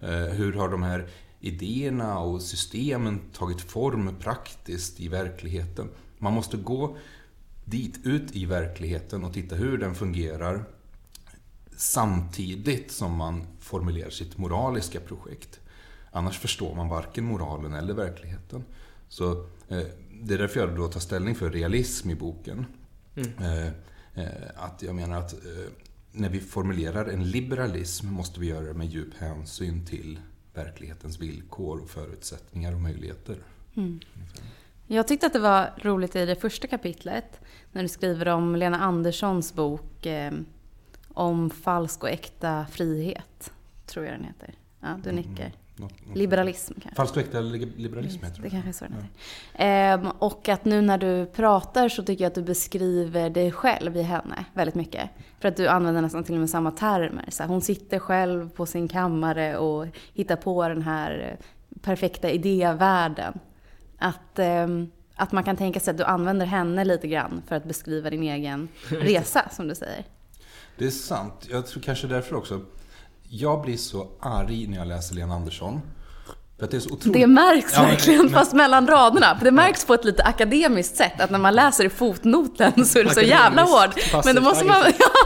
Eh, 0.00 0.08
hur 0.08 0.52
har 0.52 0.68
de 0.68 0.82
här 0.82 1.08
idéerna 1.40 2.18
och 2.18 2.42
systemen 2.42 3.20
tagit 3.32 3.60
form 3.60 4.16
praktiskt 4.20 5.00
i 5.00 5.08
verkligheten? 5.08 5.88
Man 6.18 6.32
måste 6.32 6.56
gå 6.56 6.96
dit, 7.64 8.00
ut 8.04 8.36
i 8.36 8.44
verkligheten 8.44 9.24
och 9.24 9.34
titta 9.34 9.56
hur 9.56 9.78
den 9.78 9.94
fungerar 9.94 10.64
samtidigt 11.76 12.92
som 12.92 13.16
man 13.16 13.46
formulerar 13.60 14.10
sitt 14.10 14.38
moraliska 14.38 15.00
projekt. 15.00 15.60
Annars 16.10 16.38
förstår 16.38 16.74
man 16.74 16.88
varken 16.88 17.24
moralen 17.24 17.74
eller 17.74 17.94
verkligheten. 17.94 18.64
Så 19.08 19.32
eh, 19.68 19.86
det 20.22 20.34
är 20.34 20.38
därför 20.38 20.60
jag 20.60 20.76
då 20.76 20.88
tar 20.88 21.00
ställning 21.00 21.34
för 21.34 21.50
realism 21.50 22.10
i 22.10 22.14
boken. 22.14 22.66
Mm. 23.14 23.32
Eh, 23.38 23.66
eh, 24.14 24.50
att 24.56 24.82
jag 24.82 24.94
menar 24.94 25.18
att 25.18 25.32
eh, 25.32 25.38
när 26.16 26.28
vi 26.28 26.40
formulerar 26.40 27.06
en 27.06 27.30
liberalism 27.30 28.06
måste 28.08 28.40
vi 28.40 28.46
göra 28.46 28.64
det 28.64 28.74
med 28.74 28.86
djup 28.86 29.14
hänsyn 29.18 29.86
till 29.86 30.18
verklighetens 30.54 31.20
villkor 31.20 31.80
och 31.80 31.90
förutsättningar 31.90 32.74
och 32.74 32.80
möjligheter. 32.80 33.36
Mm. 33.76 34.00
Jag 34.86 35.08
tyckte 35.08 35.26
att 35.26 35.32
det 35.32 35.38
var 35.38 35.70
roligt 35.82 36.16
i 36.16 36.26
det 36.26 36.36
första 36.36 36.66
kapitlet 36.66 37.40
när 37.72 37.82
du 37.82 37.88
skriver 37.88 38.28
om 38.28 38.56
Lena 38.56 38.80
Anderssons 38.80 39.54
bok 39.54 40.06
eh, 40.06 40.32
om 41.08 41.50
falsk 41.50 42.02
och 42.02 42.10
äkta 42.10 42.66
frihet. 42.70 43.52
Tror 43.86 44.04
jag 44.04 44.14
den 44.14 44.24
heter. 44.24 44.54
Ja, 44.80 45.00
du 45.04 45.10
mm, 45.10 45.22
nickar. 45.22 45.52
Något, 45.78 46.06
något 46.06 46.16
liberalism 46.16 46.72
kanske. 46.72 46.96
Falsk 46.96 47.16
och 47.16 47.22
äkta 47.22 47.40
liberalism 47.40 48.24
heter 48.24 48.36
det. 48.36 48.42
Det 48.42 48.50
kanske 48.50 48.68
är 48.68 48.72
så 48.72 48.84
den 48.84 48.94
heter. 48.94 49.08
Ja. 49.52 49.64
Ehm, 49.64 50.10
och 50.18 50.48
att 50.48 50.64
nu 50.64 50.80
när 50.80 50.98
du 50.98 51.26
pratar 51.26 51.88
så 51.88 52.02
tycker 52.02 52.24
jag 52.24 52.28
att 52.28 52.34
du 52.34 52.42
beskriver 52.42 53.30
dig 53.30 53.52
själv 53.52 53.96
i 53.96 54.02
henne 54.02 54.44
väldigt 54.54 54.74
mycket. 54.74 55.10
För 55.40 55.48
att 55.48 55.56
du 55.56 55.68
använder 55.68 56.02
nästan 56.02 56.24
till 56.24 56.34
och 56.34 56.40
med 56.40 56.50
samma 56.50 56.70
termer. 56.70 57.24
Så 57.28 57.44
hon 57.44 57.60
sitter 57.60 57.98
själv 57.98 58.50
på 58.50 58.66
sin 58.66 58.88
kammare 58.88 59.56
och 59.56 59.86
hittar 60.14 60.36
på 60.36 60.68
den 60.68 60.82
här 60.82 61.38
perfekta 61.82 62.30
idévärlden. 62.30 63.38
Att, 63.98 64.38
eh, 64.38 64.66
att 65.14 65.32
man 65.32 65.44
kan 65.44 65.56
tänka 65.56 65.80
sig 65.80 65.90
att 65.90 65.98
du 65.98 66.04
använder 66.04 66.46
henne 66.46 66.84
lite 66.84 67.08
grann 67.08 67.42
för 67.46 67.56
att 67.56 67.64
beskriva 67.64 68.10
din 68.10 68.22
egen 68.22 68.68
resa, 68.88 69.48
som 69.52 69.68
du 69.68 69.74
säger. 69.74 70.04
Det 70.78 70.86
är 70.86 70.90
sant. 70.90 71.46
Jag 71.50 71.66
tror 71.66 71.82
kanske 71.82 72.06
därför 72.06 72.36
också. 72.36 72.60
Jag 73.28 73.62
blir 73.62 73.76
så 73.76 74.08
arg 74.20 74.66
när 74.66 74.78
jag 74.78 74.88
läser 74.88 75.14
Lena 75.14 75.34
Andersson. 75.34 75.80
För 76.58 76.66
det, 76.66 76.76
är 76.76 76.80
så 76.80 76.90
otroligt... 76.90 77.20
det 77.20 77.26
märks 77.26 77.72
ja, 77.74 77.82
verkligen, 77.82 78.24
men... 78.24 78.30
fast 78.30 78.52
mellan 78.52 78.86
raderna. 78.86 79.38
Det 79.42 79.50
märks 79.50 79.84
på 79.84 79.94
ett 79.94 80.04
lite 80.04 80.22
akademiskt 80.22 80.96
sätt, 80.96 81.20
att 81.20 81.30
när 81.30 81.38
man 81.38 81.54
läser 81.54 81.84
i 81.84 81.88
fotnoten 81.88 82.84
så 82.84 82.98
är 82.98 83.04
det 83.04 83.14
så 83.14 83.20
jävla 83.20 83.62
hårt. 83.62 84.24
Men 84.24 84.34
då 84.34 84.42
måste 84.42 84.64
man... 84.64 84.82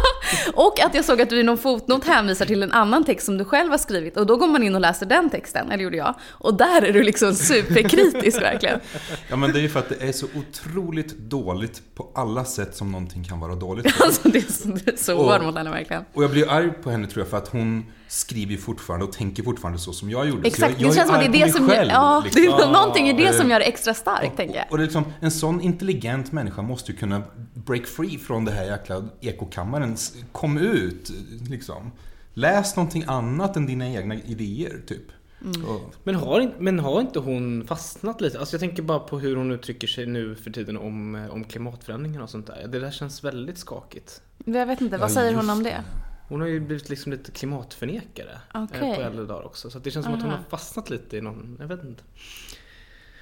och 0.55 0.81
att 0.81 0.95
jag 0.95 1.05
såg 1.05 1.23
att 1.23 1.31
du 1.31 1.41
i 1.41 1.43
någon 1.43 1.59
fotnot 1.59 2.05
hänvisar 2.05 2.47
till 2.47 2.63
en 2.63 2.73
annan 2.73 3.05
text 3.05 3.27
som 3.27 3.39
du 3.39 3.45
själv 3.45 3.71
har 3.71 3.79
skrivit. 3.79 4.17
Och 4.17 4.27
då 4.27 4.37
går 4.37 4.47
man 4.47 4.63
in 4.63 4.75
och 4.75 4.81
läser 4.81 5.07
den 5.07 5.31
texten, 5.31 5.71
eller 5.71 5.85
gjorde 5.85 5.97
jag. 5.97 6.15
Och 6.29 6.55
där 6.55 6.83
är 6.83 6.93
du 6.93 7.03
liksom 7.03 7.35
superkritisk 7.35 8.43
verkligen. 8.43 8.81
Ja, 9.29 9.37
men 9.37 9.53
det 9.53 9.59
är 9.59 9.63
ju 9.63 9.69
för 9.69 9.79
att 9.79 9.89
det 9.89 10.09
är 10.09 10.13
så 10.13 10.27
otroligt 10.35 11.19
dåligt 11.19 11.83
på 11.95 12.11
alla 12.15 12.45
sätt 12.45 12.77
som 12.77 12.93
någonting 12.93 13.25
kan 13.25 13.41
vara 13.41 13.55
dåligt 13.55 14.01
alltså 14.01 14.29
det 14.29 14.39
är 14.39 14.53
så, 14.53 14.69
det 14.69 14.93
är 14.93 14.97
så 14.97 15.17
hård 15.17 15.43
mot 15.43 15.57
henne 15.57 15.71
verkligen. 15.71 16.05
Och 16.15 16.25
jag 16.25 16.31
blir 16.31 16.51
arg 16.51 16.71
på 16.71 16.91
henne 16.91 17.07
tror 17.07 17.25
jag 17.25 17.31
för 17.31 17.37
att 17.37 17.49
hon 17.49 17.85
skriver 18.11 18.57
fortfarande 18.57 19.07
och 19.07 19.12
tänker 19.12 19.43
fortfarande 19.43 19.79
så 19.79 19.93
som 19.93 20.11
jag 20.11 20.29
gjorde. 20.29 20.49
Exakt, 20.49 20.73
jag, 20.73 20.81
jag 20.81 20.90
det 20.90 20.95
känns 20.95 21.09
som 21.09 21.17
att 21.17 21.33
det 21.33 21.38
är 21.38 21.47
det 21.47 21.52
som 21.52 21.69
själv, 21.69 21.90
ja, 21.90 22.23
liksom. 22.25 22.43
det 22.43 22.49
är, 22.49 22.73
någonting 22.73 23.09
i 23.09 23.12
det 23.12 23.33
som 23.33 23.50
gör 23.50 23.59
det 23.59 23.64
extra 23.64 23.95
starkt, 23.95 24.37
tänker 24.37 24.57
jag. 24.57 24.64
Och, 24.67 24.73
och 24.73 24.79
det 24.79 24.83
är 24.83 24.87
liksom, 24.87 25.05
en 25.21 25.31
sån 25.31 25.61
intelligent 25.61 26.33
människa 26.33 26.62
måste 26.62 26.93
ju 26.93 26.99
kunna 26.99 27.23
break 27.55 27.87
free 27.87 28.19
från 28.19 28.45
det 28.45 28.52
här 28.52 28.64
jäkla 28.64 29.05
ekokammaren. 29.21 29.97
Kom 30.33 30.59
ut, 30.59 31.11
liksom. 31.49 31.90
Läs 32.35 32.76
någonting 32.76 33.05
annat 33.07 33.57
än 33.57 33.67
dina 33.67 33.88
egna 33.88 34.14
idéer, 34.14 34.81
typ. 34.87 35.05
Mm. 35.45 35.81
Men, 36.05 36.14
har, 36.14 36.55
men 36.59 36.79
har 36.79 37.00
inte 37.00 37.19
hon 37.19 37.67
fastnat 37.67 38.21
lite? 38.21 38.38
Alltså 38.38 38.55
jag 38.55 38.61
tänker 38.61 38.83
bara 38.83 38.99
på 38.99 39.19
hur 39.19 39.37
hon 39.37 39.52
uttrycker 39.52 39.87
sig 39.87 40.07
nu 40.07 40.35
för 40.35 40.50
tiden 40.50 40.76
om, 40.76 41.14
eh, 41.14 41.31
om 41.31 41.45
klimatförändringarna 41.45 42.25
och 42.25 42.31
sånt 42.31 42.47
där. 42.47 42.69
Det 42.69 42.81
där 42.81 42.90
känns 42.90 43.25
väldigt 43.25 43.59
skakigt. 43.59 44.23
Jag 44.45 44.67
vet 44.67 44.81
inte, 44.81 44.97
vad 44.97 45.11
ja, 45.11 45.14
säger 45.14 45.35
hon 45.35 45.50
om 45.50 45.62
det? 45.62 45.85
Hon 46.31 46.41
har 46.41 46.49
ju 46.49 46.61
blivit 46.61 46.89
liksom 46.89 47.13
lite 47.13 47.33
klimatförnekare 47.33 48.39
okay. 48.55 48.97
på 48.97 49.03
äldre 49.03 49.25
dagar 49.25 49.47
också. 49.47 49.71
Så 49.71 49.79
det 49.79 49.91
känns 49.91 50.05
som 50.05 50.15
Aha. 50.15 50.19
att 50.19 50.29
hon 50.29 50.33
har 50.33 50.45
fastnat 50.51 50.91
lite 50.91 51.17
i 51.17 51.21
någon, 51.21 51.57
jag 51.61 51.69
vet 51.69 51.85
inte. 51.85 52.03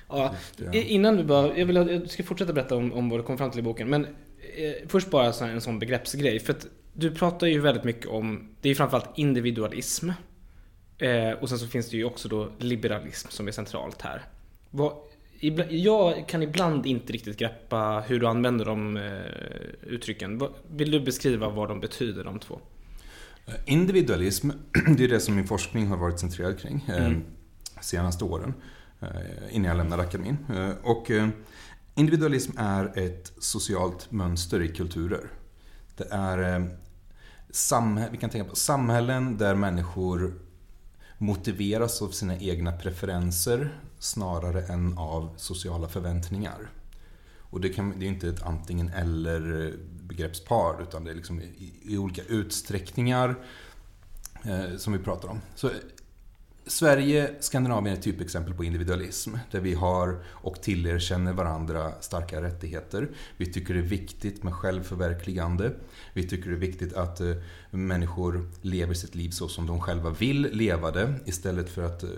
Ja, 0.08 0.34
innan 0.72 1.16
du 1.16 1.24
bara, 1.24 1.58
jag, 1.58 1.66
vill, 1.66 1.76
jag 1.76 2.10
ska 2.10 2.22
fortsätta 2.22 2.52
berätta 2.52 2.76
om, 2.76 2.92
om 2.92 3.10
vad 3.10 3.18
du 3.18 3.22
kom 3.22 3.38
fram 3.38 3.50
till 3.50 3.60
i 3.60 3.62
boken. 3.62 3.88
Men 3.88 4.04
eh, 4.04 4.88
först 4.88 5.10
bara 5.10 5.32
så 5.32 5.44
en 5.44 5.60
sån 5.60 5.78
begreppsgrej. 5.78 6.40
För 6.40 6.52
att 6.52 6.66
du 6.92 7.10
pratar 7.10 7.46
ju 7.46 7.60
väldigt 7.60 7.84
mycket 7.84 8.06
om, 8.06 8.48
det 8.60 8.68
är 8.68 8.70
ju 8.70 8.74
framförallt 8.74 9.18
individualism. 9.18 10.10
Eh, 10.98 11.30
och 11.30 11.48
sen 11.48 11.58
så 11.58 11.66
finns 11.66 11.90
det 11.90 11.96
ju 11.96 12.04
också 12.04 12.28
då 12.28 12.48
liberalism 12.58 13.28
som 13.30 13.48
är 13.48 13.52
centralt 13.52 14.02
här. 14.02 14.22
Vad, 14.70 14.92
jag 15.70 16.28
kan 16.28 16.42
ibland 16.42 16.86
inte 16.86 17.12
riktigt 17.12 17.38
greppa 17.38 18.04
hur 18.06 18.20
du 18.20 18.26
använder 18.26 18.64
de 18.64 18.96
eh, 18.96 19.02
uttrycken. 19.82 20.42
Vill 20.70 20.90
du 20.90 21.00
beskriva 21.00 21.48
vad 21.48 21.68
de 21.68 21.80
betyder 21.80 22.24
de 22.24 22.38
två? 22.38 22.60
Individualism, 23.64 24.50
det 24.96 25.04
är 25.04 25.08
det 25.08 25.20
som 25.20 25.36
min 25.36 25.46
forskning 25.46 25.86
har 25.86 25.96
varit 25.96 26.20
centrerad 26.20 26.58
kring 26.58 26.84
eh, 26.88 27.06
mm. 27.06 27.24
senaste 27.80 28.24
åren. 28.24 28.54
Eh, 29.00 29.08
innan 29.50 29.68
jag 29.68 29.76
lämnade 29.76 30.02
akademin. 30.02 30.36
Eh, 30.54 30.70
och 30.82 31.10
individualism 31.94 32.52
är 32.58 32.98
ett 32.98 33.32
socialt 33.38 34.10
mönster 34.10 34.62
i 34.62 34.68
kulturer. 34.68 35.30
Det 35.96 36.08
är 36.10 36.70
vi 38.10 38.18
kan 38.18 38.30
tänka 38.30 38.50
på 38.50 38.56
samhällen 38.56 39.38
där 39.38 39.54
människor 39.54 40.34
motiveras 41.18 42.02
av 42.02 42.08
sina 42.08 42.38
egna 42.38 42.72
preferenser 42.72 43.80
snarare 43.98 44.62
än 44.62 44.98
av 44.98 45.34
sociala 45.36 45.88
förväntningar. 45.88 46.70
Och 47.50 47.60
det, 47.60 47.68
kan, 47.68 47.98
det 47.98 48.06
är 48.06 48.08
inte 48.08 48.28
ett 48.28 48.42
antingen 48.42 48.88
eller 48.88 49.74
begreppspar 50.08 50.82
utan 50.82 51.04
det 51.04 51.10
är 51.10 51.14
liksom 51.14 51.40
i, 51.40 51.72
i 51.82 51.98
olika 51.98 52.22
utsträckningar 52.22 53.34
eh, 54.44 54.76
som 54.76 54.92
vi 54.92 54.98
pratar 54.98 55.28
om. 55.28 55.40
Så, 55.54 55.70
Sverige, 56.68 57.34
Skandinavien 57.40 57.94
är 57.94 57.98
ett 57.98 58.04
typexempel 58.04 58.54
på 58.54 58.64
individualism. 58.64 59.34
Där 59.50 59.60
vi 59.60 59.74
har 59.74 60.24
och 60.26 60.62
tillerkänner 60.62 61.32
varandra 61.32 61.92
starka 62.00 62.42
rättigheter. 62.42 63.08
Vi 63.36 63.52
tycker 63.52 63.74
det 63.74 63.80
är 63.80 63.84
viktigt 63.84 64.42
med 64.42 64.54
självförverkligande. 64.54 65.72
Vi 66.12 66.28
tycker 66.28 66.50
det 66.50 66.56
är 66.56 66.60
viktigt 66.60 66.92
att 66.92 67.20
eh, 67.20 67.34
människor 67.70 68.50
lever 68.62 68.94
sitt 68.94 69.14
liv 69.14 69.30
så 69.30 69.48
som 69.48 69.66
de 69.66 69.80
själva 69.80 70.10
vill 70.10 70.42
leva 70.52 70.90
det. 70.90 71.14
Istället 71.24 71.70
för 71.70 71.82
att 71.82 72.02
eh, 72.02 72.10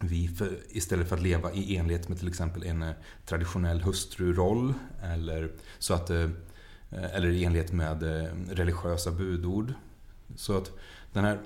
vi 0.00 0.28
för, 0.28 0.58
istället 0.68 1.08
för 1.08 1.16
att 1.16 1.22
leva 1.22 1.52
i 1.52 1.76
enlighet 1.76 2.08
med 2.08 2.18
till 2.18 2.28
exempel 2.28 2.62
en 2.62 2.82
eh, 2.82 2.94
traditionell 3.26 3.82
hustruroll 3.82 4.74
eller, 5.02 5.52
så 5.78 5.94
att, 5.94 6.10
eh, 6.10 6.28
eller 6.90 7.28
i 7.28 7.44
enlighet 7.44 7.72
med 7.72 8.02
eh, 8.02 8.30
religiösa 8.50 9.10
budord. 9.10 9.72
Så 10.36 10.56
att 10.56 10.70
den 11.12 11.24
här 11.24 11.40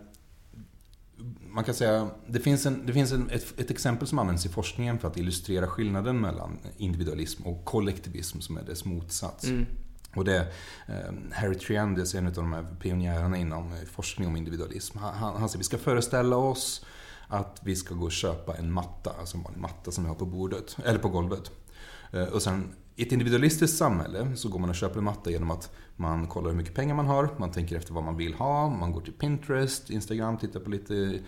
man 1.50 1.64
kan 1.64 1.74
säga, 1.74 2.10
det 2.26 2.40
finns, 2.40 2.66
en, 2.66 2.86
det 2.86 2.92
finns 2.92 3.12
en, 3.12 3.30
ett, 3.30 3.60
ett, 3.60 3.70
exempel 3.70 4.08
som 4.08 4.18
används 4.18 4.46
i 4.46 4.48
forskningen 4.48 4.98
för 4.98 5.08
att 5.08 5.16
illustrera 5.16 5.66
skillnaden 5.66 6.20
mellan 6.20 6.58
individualism 6.76 7.42
och 7.42 7.64
kollektivism 7.64 8.40
som 8.40 8.56
är 8.56 8.62
dess 8.62 8.84
motsats. 8.84 9.44
Mm. 9.44 9.66
Och 10.14 10.24
det, 10.24 10.52
eh, 10.86 11.14
Harry 11.32 11.54
Triandes 11.54 12.14
är 12.14 12.18
en 12.18 12.26
av 12.26 12.32
de 12.32 12.52
här 12.52 12.66
pionjärerna 12.80 13.36
inom 13.36 13.74
forskning 13.92 14.28
om 14.28 14.36
individualism. 14.36 14.98
Han, 14.98 15.36
han 15.36 15.48
säger 15.48 15.58
vi 15.58 15.64
ska 15.64 15.78
föreställa 15.78 16.36
oss 16.36 16.84
att 17.28 17.60
vi 17.62 17.76
ska 17.76 17.94
gå 17.94 18.04
och 18.04 18.12
köpa 18.12 18.56
en 18.56 18.72
matta, 18.72 19.12
alltså 19.20 19.36
en 19.36 19.42
vanlig 19.42 19.60
matta 19.60 19.90
som 19.90 20.04
vi 20.04 20.08
har 20.08 20.16
på 20.16 20.26
bordet, 20.26 20.76
eller 20.84 20.98
på 20.98 21.08
golvet. 21.08 21.50
Eh, 22.12 22.22
och 22.22 22.42
sen 22.42 22.74
i 22.98 23.02
ett 23.02 23.12
individualistiskt 23.12 23.76
samhälle 23.76 24.36
så 24.36 24.48
går 24.48 24.58
man 24.58 24.70
och 24.70 24.76
köper 24.76 24.98
en 24.98 25.04
matta 25.04 25.30
genom 25.30 25.50
att 25.50 25.70
man 25.96 26.26
kollar 26.26 26.50
hur 26.50 26.56
mycket 26.56 26.74
pengar 26.74 26.94
man 26.94 27.06
har, 27.06 27.28
man 27.36 27.50
tänker 27.50 27.76
efter 27.76 27.94
vad 27.94 28.04
man 28.04 28.16
vill 28.16 28.34
ha, 28.34 28.70
man 28.70 28.92
går 28.92 29.00
till 29.00 29.12
Pinterest, 29.12 29.90
Instagram, 29.90 30.38
tittar 30.38 30.60
på 30.60 30.70
lite 30.70 31.18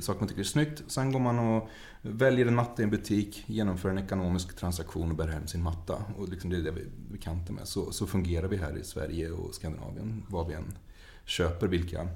saker 0.00 0.20
man 0.20 0.28
tycker 0.28 0.40
är 0.40 0.44
snyggt. 0.44 0.82
Sen 0.86 1.12
går 1.12 1.20
man 1.20 1.38
och 1.38 1.68
väljer 2.02 2.46
en 2.46 2.54
matta 2.54 2.82
i 2.82 2.84
en 2.84 2.90
butik, 2.90 3.44
genomför 3.46 3.88
en 3.88 3.98
ekonomisk 3.98 4.56
transaktion 4.56 5.10
och 5.10 5.16
bär 5.16 5.28
hem 5.28 5.46
sin 5.46 5.62
matta. 5.62 6.04
Och 6.18 6.28
liksom 6.28 6.50
det 6.50 6.56
är 6.56 6.62
det 6.62 6.70
vi 6.70 6.80
är 6.80 6.86
bekanta 7.12 7.52
med. 7.52 7.68
Så, 7.68 7.92
så 7.92 8.06
fungerar 8.06 8.48
vi 8.48 8.56
här 8.56 8.78
i 8.78 8.84
Sverige 8.84 9.30
och 9.30 9.54
Skandinavien, 9.54 10.22
vad 10.28 10.46
vi 10.46 10.54
än 10.54 10.78
köper, 11.24 11.66
vilka 11.66 12.08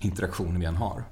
interaktioner 0.00 0.60
vi 0.60 0.66
än 0.66 0.76
har. 0.76 1.04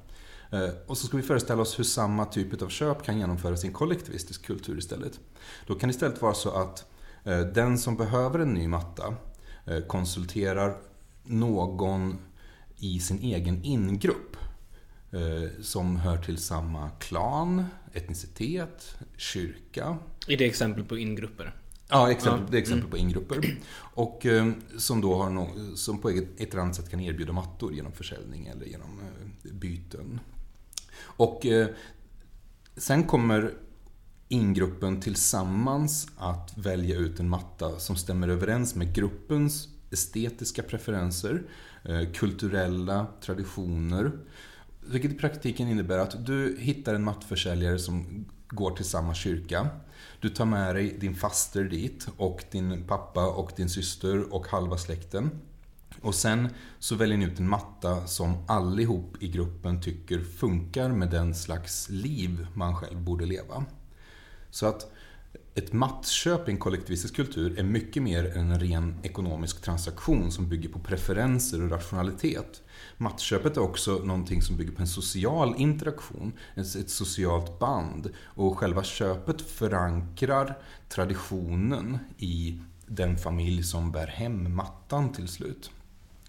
Eh, 0.50 0.71
och 0.87 0.99
så 0.99 1.06
ska 1.06 1.16
vi 1.16 1.23
föreställa 1.23 1.62
oss 1.62 1.78
hur 1.78 1.85
samma 1.85 2.25
typ 2.25 2.62
av 2.62 2.68
köp 2.68 3.02
kan 3.02 3.18
genomföras 3.18 3.64
i 3.64 3.66
en 3.66 3.73
kollektivistisk 3.73 4.47
kultur 4.47 4.78
istället. 4.78 5.21
Då 5.66 5.75
kan 5.75 5.88
det 5.88 5.94
istället 5.94 6.23
vara 6.23 6.35
så 6.35 6.50
att 6.50 6.91
den 7.54 7.78
som 7.78 7.96
behöver 7.96 8.38
en 8.38 8.54
ny 8.54 8.68
matta 8.68 9.14
eh, 9.66 9.80
konsulterar 9.80 10.76
någon 11.24 12.18
i 12.76 13.00
sin 13.00 13.18
egen 13.18 13.64
ingrupp 13.64 14.36
som 15.60 15.96
hör 15.96 16.16
till 16.16 16.38
samma 16.38 16.90
klan, 16.90 17.64
etnicitet, 17.92 18.96
kyrka. 19.16 19.98
Är 20.28 20.36
det 20.36 20.44
exempel 20.44 20.84
på 20.84 20.98
ingrupper? 20.98 21.56
Ja, 21.88 22.10
exempel, 22.10 22.50
det 22.50 22.56
är 22.56 22.60
exempel 22.62 22.90
på 22.90 22.96
ingrupper. 22.96 23.58
Och 23.76 24.26
som 24.78 25.00
då 25.00 25.14
har 25.14 25.30
no, 25.30 25.76
som 25.76 25.98
på 25.98 26.10
ett, 26.10 26.40
eller 26.40 26.62
annat 26.62 26.76
sätt 26.76 26.90
kan 26.90 27.00
erbjuda 27.00 27.32
mattor 27.32 27.74
genom 27.74 27.92
försäljning 27.92 28.46
eller 28.46 28.66
genom 28.66 29.00
byten. 29.42 30.20
Och 31.02 31.46
eh, 31.46 31.68
sen 32.76 33.04
kommer 33.04 33.54
ingruppen 34.32 35.00
tillsammans 35.00 36.08
att 36.16 36.52
välja 36.58 36.96
ut 36.96 37.20
en 37.20 37.28
matta 37.28 37.78
som 37.78 37.96
stämmer 37.96 38.28
överens 38.28 38.74
med 38.74 38.94
gruppens 38.94 39.68
estetiska 39.90 40.62
preferenser, 40.62 41.42
eh, 41.84 42.12
kulturella 42.14 43.06
traditioner. 43.20 44.12
Vilket 44.80 45.12
i 45.12 45.14
praktiken 45.14 45.68
innebär 45.68 45.98
att 45.98 46.26
du 46.26 46.56
hittar 46.60 46.94
en 46.94 47.04
mattförsäljare 47.04 47.78
som 47.78 48.24
går 48.48 48.70
till 48.70 48.84
samma 48.84 49.14
kyrka. 49.14 49.68
Du 50.20 50.28
tar 50.28 50.44
med 50.44 50.74
dig 50.74 50.96
din 51.00 51.14
faster 51.14 51.64
dit 51.64 52.08
och 52.16 52.44
din 52.50 52.84
pappa 52.88 53.26
och 53.26 53.52
din 53.56 53.68
syster 53.68 54.34
och 54.34 54.46
halva 54.46 54.78
släkten. 54.78 55.30
Och 56.00 56.14
sen 56.14 56.48
så 56.78 56.94
väljer 56.94 57.18
ni 57.18 57.24
ut 57.24 57.38
en 57.38 57.48
matta 57.48 58.06
som 58.06 58.34
allihop 58.46 59.16
i 59.20 59.28
gruppen 59.28 59.82
tycker 59.82 60.20
funkar 60.20 60.88
med 60.88 61.10
den 61.10 61.34
slags 61.34 61.88
liv 61.90 62.46
man 62.54 62.76
själv 62.76 63.00
borde 63.00 63.26
leva. 63.26 63.64
Så 64.52 64.66
att 64.66 64.92
ett 65.54 65.73
mattköp 65.73 66.49
i 66.49 66.50
en 66.50 66.59
kollektivistisk 66.59 67.16
kultur 67.16 67.59
är 67.59 67.62
mycket 67.62 68.02
mer 68.02 68.37
än 68.37 68.50
en 68.50 68.61
ren 68.61 68.94
ekonomisk 69.02 69.62
transaktion 69.62 70.32
som 70.32 70.49
bygger 70.49 70.68
på 70.68 70.78
preferenser 70.78 71.62
och 71.62 71.71
rationalitet. 71.71 72.62
Mattköpet 72.97 73.56
är 73.56 73.61
också 73.61 74.00
någonting 74.04 74.42
som 74.42 74.56
bygger 74.56 74.73
på 74.73 74.82
en 74.82 74.88
social 74.88 75.54
interaktion, 75.56 76.32
ett 76.54 76.90
socialt 76.90 77.59
band. 77.59 78.11
Och 78.18 78.59
själva 78.59 78.82
köpet 78.82 79.40
förankrar 79.40 80.59
traditionen 80.88 81.99
i 82.18 82.61
den 82.87 83.18
familj 83.18 83.62
som 83.62 83.92
bär 83.92 84.06
hem 84.06 84.54
mattan 84.54 85.12
till 85.12 85.28
slut. 85.28 85.71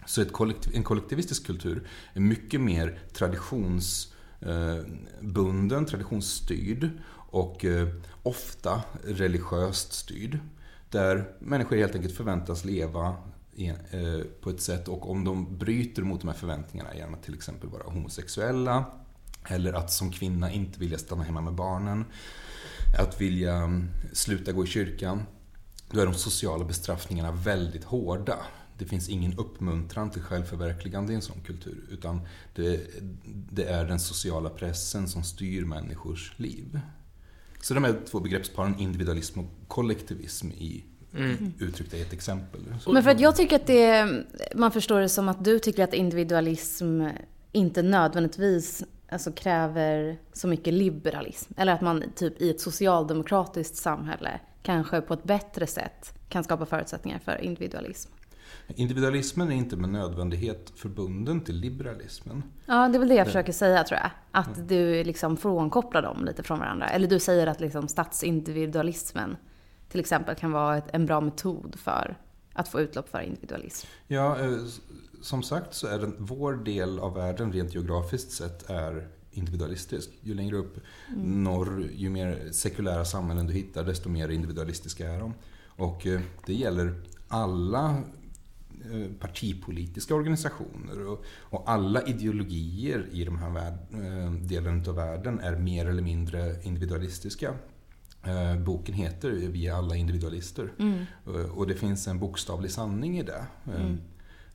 Så 0.06 0.22
ett 0.22 0.34
kollektiv, 0.34 0.76
en 0.76 0.84
kollektivistisk 0.84 1.46
kultur 1.46 1.88
är 2.14 2.20
mycket 2.20 2.62
mer 2.62 3.00
traditionsbunden, 3.14 5.84
eh, 5.84 5.86
traditionsstyrd 5.86 6.90
och 7.34 7.66
eh, 7.66 7.88
ofta 8.24 8.82
religiöst 9.04 9.94
styrd. 9.94 10.40
Där 10.90 11.32
människor 11.40 11.76
helt 11.78 11.96
enkelt 11.96 12.16
förväntas 12.16 12.66
leva 12.66 13.16
eh, 13.56 14.20
på 14.42 14.50
ett 14.50 14.62
sätt 14.62 14.88
och 14.88 15.12
om 15.12 15.24
de 15.24 15.58
bryter 15.58 16.02
mot 16.02 16.22
de 16.22 16.28
här 16.28 16.36
förväntningarna 16.36 16.96
genom 16.96 17.14
att 17.14 17.24
till 17.24 17.34
exempel 17.34 17.70
vara 17.70 17.84
homosexuella 17.84 18.86
eller 19.48 19.74
att 19.74 19.92
som 19.92 20.12
kvinna 20.12 20.52
inte 20.52 20.80
vilja 20.80 20.98
stanna 20.98 21.24
hemma 21.24 21.42
med 21.42 21.54
barnen, 21.54 22.06
att 23.00 23.22
vilja 23.22 23.56
mm, 23.56 23.90
sluta 24.14 24.52
gå 24.52 24.64
i 24.64 24.68
kyrkan, 24.68 25.24
då 25.92 26.00
är 26.00 26.06
de 26.06 26.14
sociala 26.14 26.66
bestraffningarna 26.66 27.32
väldigt 27.32 27.84
hårda 27.84 28.38
det 28.78 28.86
finns 28.86 29.10
ingen 29.10 29.34
uppmuntran 29.38 30.12
till 30.12 30.22
självförverkligande 30.22 31.14
i 31.14 31.16
en 31.16 31.22
sån 31.22 31.42
kultur. 31.42 31.86
Utan 31.90 32.22
det, 32.56 32.82
det 33.52 33.64
är 33.64 33.86
den 33.86 34.00
sociala 34.00 34.50
pressen 34.50 35.08
som 35.08 35.24
styr 35.24 35.66
människors 35.66 36.34
liv. 36.38 36.80
Så 37.64 37.74
de 37.74 37.84
här 37.84 37.96
två 38.06 38.20
begreppsparen, 38.20 38.80
individualism 38.80 39.40
och 39.40 39.46
kollektivism, 39.68 40.48
i, 40.48 40.84
mm. 41.16 41.54
uttryckta 41.60 41.98
i 41.98 42.02
ett 42.02 42.14
exempel. 42.14 42.62
Men 42.88 43.04
för 43.04 43.12
att 43.12 43.20
jag 43.20 43.36
tycker 43.36 43.56
att 43.56 43.68
det, 43.68 44.24
man 44.56 44.72
förstår 44.72 45.00
det 45.02 45.10
som 45.10 45.30
att 45.30 45.44
du 45.44 45.60
tycker 45.60 45.84
att 45.84 45.94
individualism 45.94 47.02
inte 47.52 47.82
nödvändigtvis 47.82 48.84
alltså, 49.10 49.32
kräver 49.32 50.18
så 50.34 50.48
mycket 50.48 50.74
liberalism. 50.74 51.54
Eller 51.58 51.74
att 51.74 51.82
man 51.82 52.04
typ 52.16 52.42
i 52.42 52.50
ett 52.50 52.62
socialdemokratiskt 52.62 53.76
samhälle 53.76 54.40
kanske 54.64 55.02
på 55.02 55.14
ett 55.14 55.24
bättre 55.24 55.68
sätt 55.68 56.14
kan 56.30 56.44
skapa 56.44 56.66
förutsättningar 56.66 57.20
för 57.20 57.42
individualism. 57.42 58.12
Individualismen 58.68 59.52
är 59.52 59.56
inte 59.56 59.76
med 59.76 59.90
nödvändighet 59.90 60.74
förbunden 60.76 61.42
till 61.42 61.56
liberalismen. 61.56 62.44
Ja, 62.66 62.88
det 62.88 62.98
är 62.98 63.00
väl 63.00 63.10
det 63.10 63.16
jag 63.16 63.28
försöker 63.28 63.54
säga 63.54 63.84
tror 63.84 64.00
jag. 64.00 64.10
Att 64.32 64.56
mm. 64.56 64.68
du 64.68 65.04
liksom 65.04 65.38
frånkopplar 65.38 66.02
dem 66.02 66.26
lite 66.26 66.44
från 66.44 66.60
varandra. 66.60 66.88
Eller 66.88 67.08
du 67.08 67.20
säger 67.20 67.48
att 67.48 67.60
liksom 67.60 67.88
statsindividualismen 67.88 69.38
till 69.90 70.00
exempel 70.00 70.36
kan 70.36 70.52
vara 70.52 70.78
ett, 70.78 70.88
en 70.94 71.06
bra 71.06 71.22
metod 71.22 71.76
för 71.80 72.18
att 72.54 72.68
få 72.68 72.82
utlopp 72.82 73.10
för 73.10 73.22
individualism. 73.22 73.88
Ja, 74.08 74.40
eh, 74.40 74.58
som 75.22 75.44
sagt 75.44 75.74
så 75.74 75.88
är 75.88 76.00
den, 76.00 76.16
vår 76.20 76.54
del 76.54 77.00
av 77.00 77.14
världen 77.14 77.54
rent 77.54 77.74
geografiskt 77.74 78.32
sett 78.32 78.70
är 78.70 79.08
individualistisk. 79.32 80.10
Ju 80.22 80.34
längre 80.34 80.56
upp 80.56 80.78
mm. 81.10 81.44
norr, 81.44 81.90
ju 81.96 82.10
mer 82.10 82.50
sekulära 82.52 83.06
samhällen 83.06 83.48
du 83.48 83.54
hittar, 83.54 83.84
desto 83.84 84.10
mer 84.10 84.30
individualistiska 84.30 85.12
är 85.12 85.20
de. 85.20 85.34
Och 85.68 86.08
eh, 86.08 86.22
det 86.46 86.54
gäller 86.54 87.02
alla 87.28 88.04
partipolitiska 89.20 90.16
organisationer 90.16 91.08
och, 91.08 91.26
och, 91.40 91.64
alla 91.70 92.02
ideologier 92.02 93.10
i 93.12 93.26
de 93.26 93.38
här 93.38 93.50
värld, 93.50 93.74
eh, 93.94 94.32
delen 94.32 94.90
av 94.90 94.96
världen 94.96 95.40
är 95.40 95.56
mer 95.56 95.86
eller 95.86 96.02
mindre 96.02 96.56
individualistiska. 96.64 97.54
Eh, 98.24 98.60
boken 98.60 98.96
heter 98.96 99.32
Vi 99.32 99.68
är 99.68 99.74
alla 99.74 99.96
individualister 99.96 100.74
mm. 100.80 101.06
och 101.54 101.68
det 101.68 101.76
finns 101.76 102.08
en 102.08 102.20
bokstavlig 102.20 102.72
sanning 102.72 103.20
i 103.20 103.24
det. 103.24 103.46
Mm. 103.66 103.98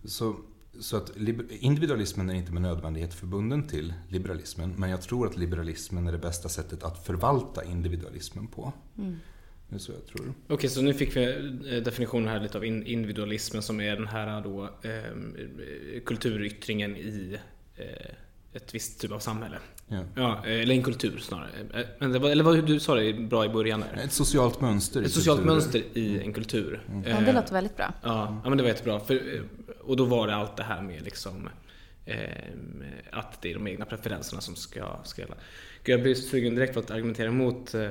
Så, 0.04 0.36
så 0.80 0.96
att 0.96 1.16
individualismen 1.50 2.30
är 2.30 2.34
inte 2.34 2.52
med 2.52 2.62
nödvändighet 2.62 3.14
förbunden 3.14 3.68
till 3.68 3.94
liberalismen 4.08 4.74
men 4.76 4.90
jag 4.90 5.02
tror 5.02 5.26
att 5.26 5.36
liberalismen 5.36 6.08
är 6.08 6.12
det 6.12 6.18
bästa 6.18 6.48
sättet 6.48 6.82
att 6.82 7.06
förvalta 7.06 7.64
individualismen 7.64 8.46
på. 8.46 8.72
Mm. 8.98 9.16
Det 9.68 9.76
är 9.76 9.78
så 9.78 9.92
jag 9.92 10.06
tror. 10.06 10.28
Okej, 10.28 10.54
okay, 10.54 10.70
så 10.70 10.82
nu 10.82 10.94
fick 10.94 11.16
vi 11.16 11.24
eh, 11.70 11.82
definitionen 11.82 12.28
här 12.28 12.40
lite 12.40 12.58
av 12.58 12.64
individualismen 12.64 13.62
som 13.62 13.80
är 13.80 13.96
den 13.96 14.06
här 14.06 14.40
då 14.40 14.64
eh, 14.64 16.00
kulturyttringen 16.04 16.96
i 16.96 17.38
eh, 17.76 17.86
ett 18.52 18.74
visst 18.74 19.00
typ 19.00 19.12
av 19.12 19.18
samhälle. 19.18 19.56
Ja. 19.88 20.04
ja. 20.14 20.44
eller 20.46 20.74
en 20.74 20.82
kultur 20.82 21.18
snarare. 21.18 21.50
Eh, 21.74 21.86
men 21.98 22.12
det 22.12 22.18
var, 22.18 22.30
eller 22.30 22.44
vad 22.44 22.66
du 22.66 22.80
sa 22.80 22.94
det 22.94 23.12
bra 23.12 23.44
i 23.44 23.48
början 23.48 23.80
där. 23.80 24.02
Ett 24.04 24.12
socialt 24.12 24.60
mönster. 24.60 25.02
Ett 25.02 25.12
socialt 25.12 25.40
kulturer. 25.40 25.54
mönster 25.54 25.82
i 25.94 26.20
en 26.20 26.32
kultur. 26.32 26.82
Mm. 26.88 27.10
Ja, 27.10 27.20
det 27.20 27.32
låter 27.32 27.52
väldigt 27.52 27.76
bra. 27.76 27.92
Ja, 28.02 28.40
ja 28.44 28.48
men 28.48 28.58
det 28.58 28.62
var 28.62 28.70
jättebra. 28.70 29.00
För, 29.00 29.42
och 29.80 29.96
då 29.96 30.04
var 30.04 30.26
det 30.26 30.34
allt 30.34 30.56
det 30.56 30.62
här 30.62 30.82
med 30.82 31.02
liksom 31.02 31.48
Ehm, 32.08 32.84
att 33.10 33.42
det 33.42 33.50
är 33.50 33.54
de 33.54 33.66
egna 33.66 33.84
preferenserna 33.84 34.40
som 34.40 34.56
ska, 34.56 34.96
ska 35.04 35.22
gälla. 35.22 35.34
Jag 35.88 36.02
blir 36.02 36.14
sugen 36.14 36.54
direkt 36.54 36.74
på 36.74 36.80
att 36.80 36.90
argumentera 36.90 37.28
emot. 37.28 37.74
Eh, 37.74 37.90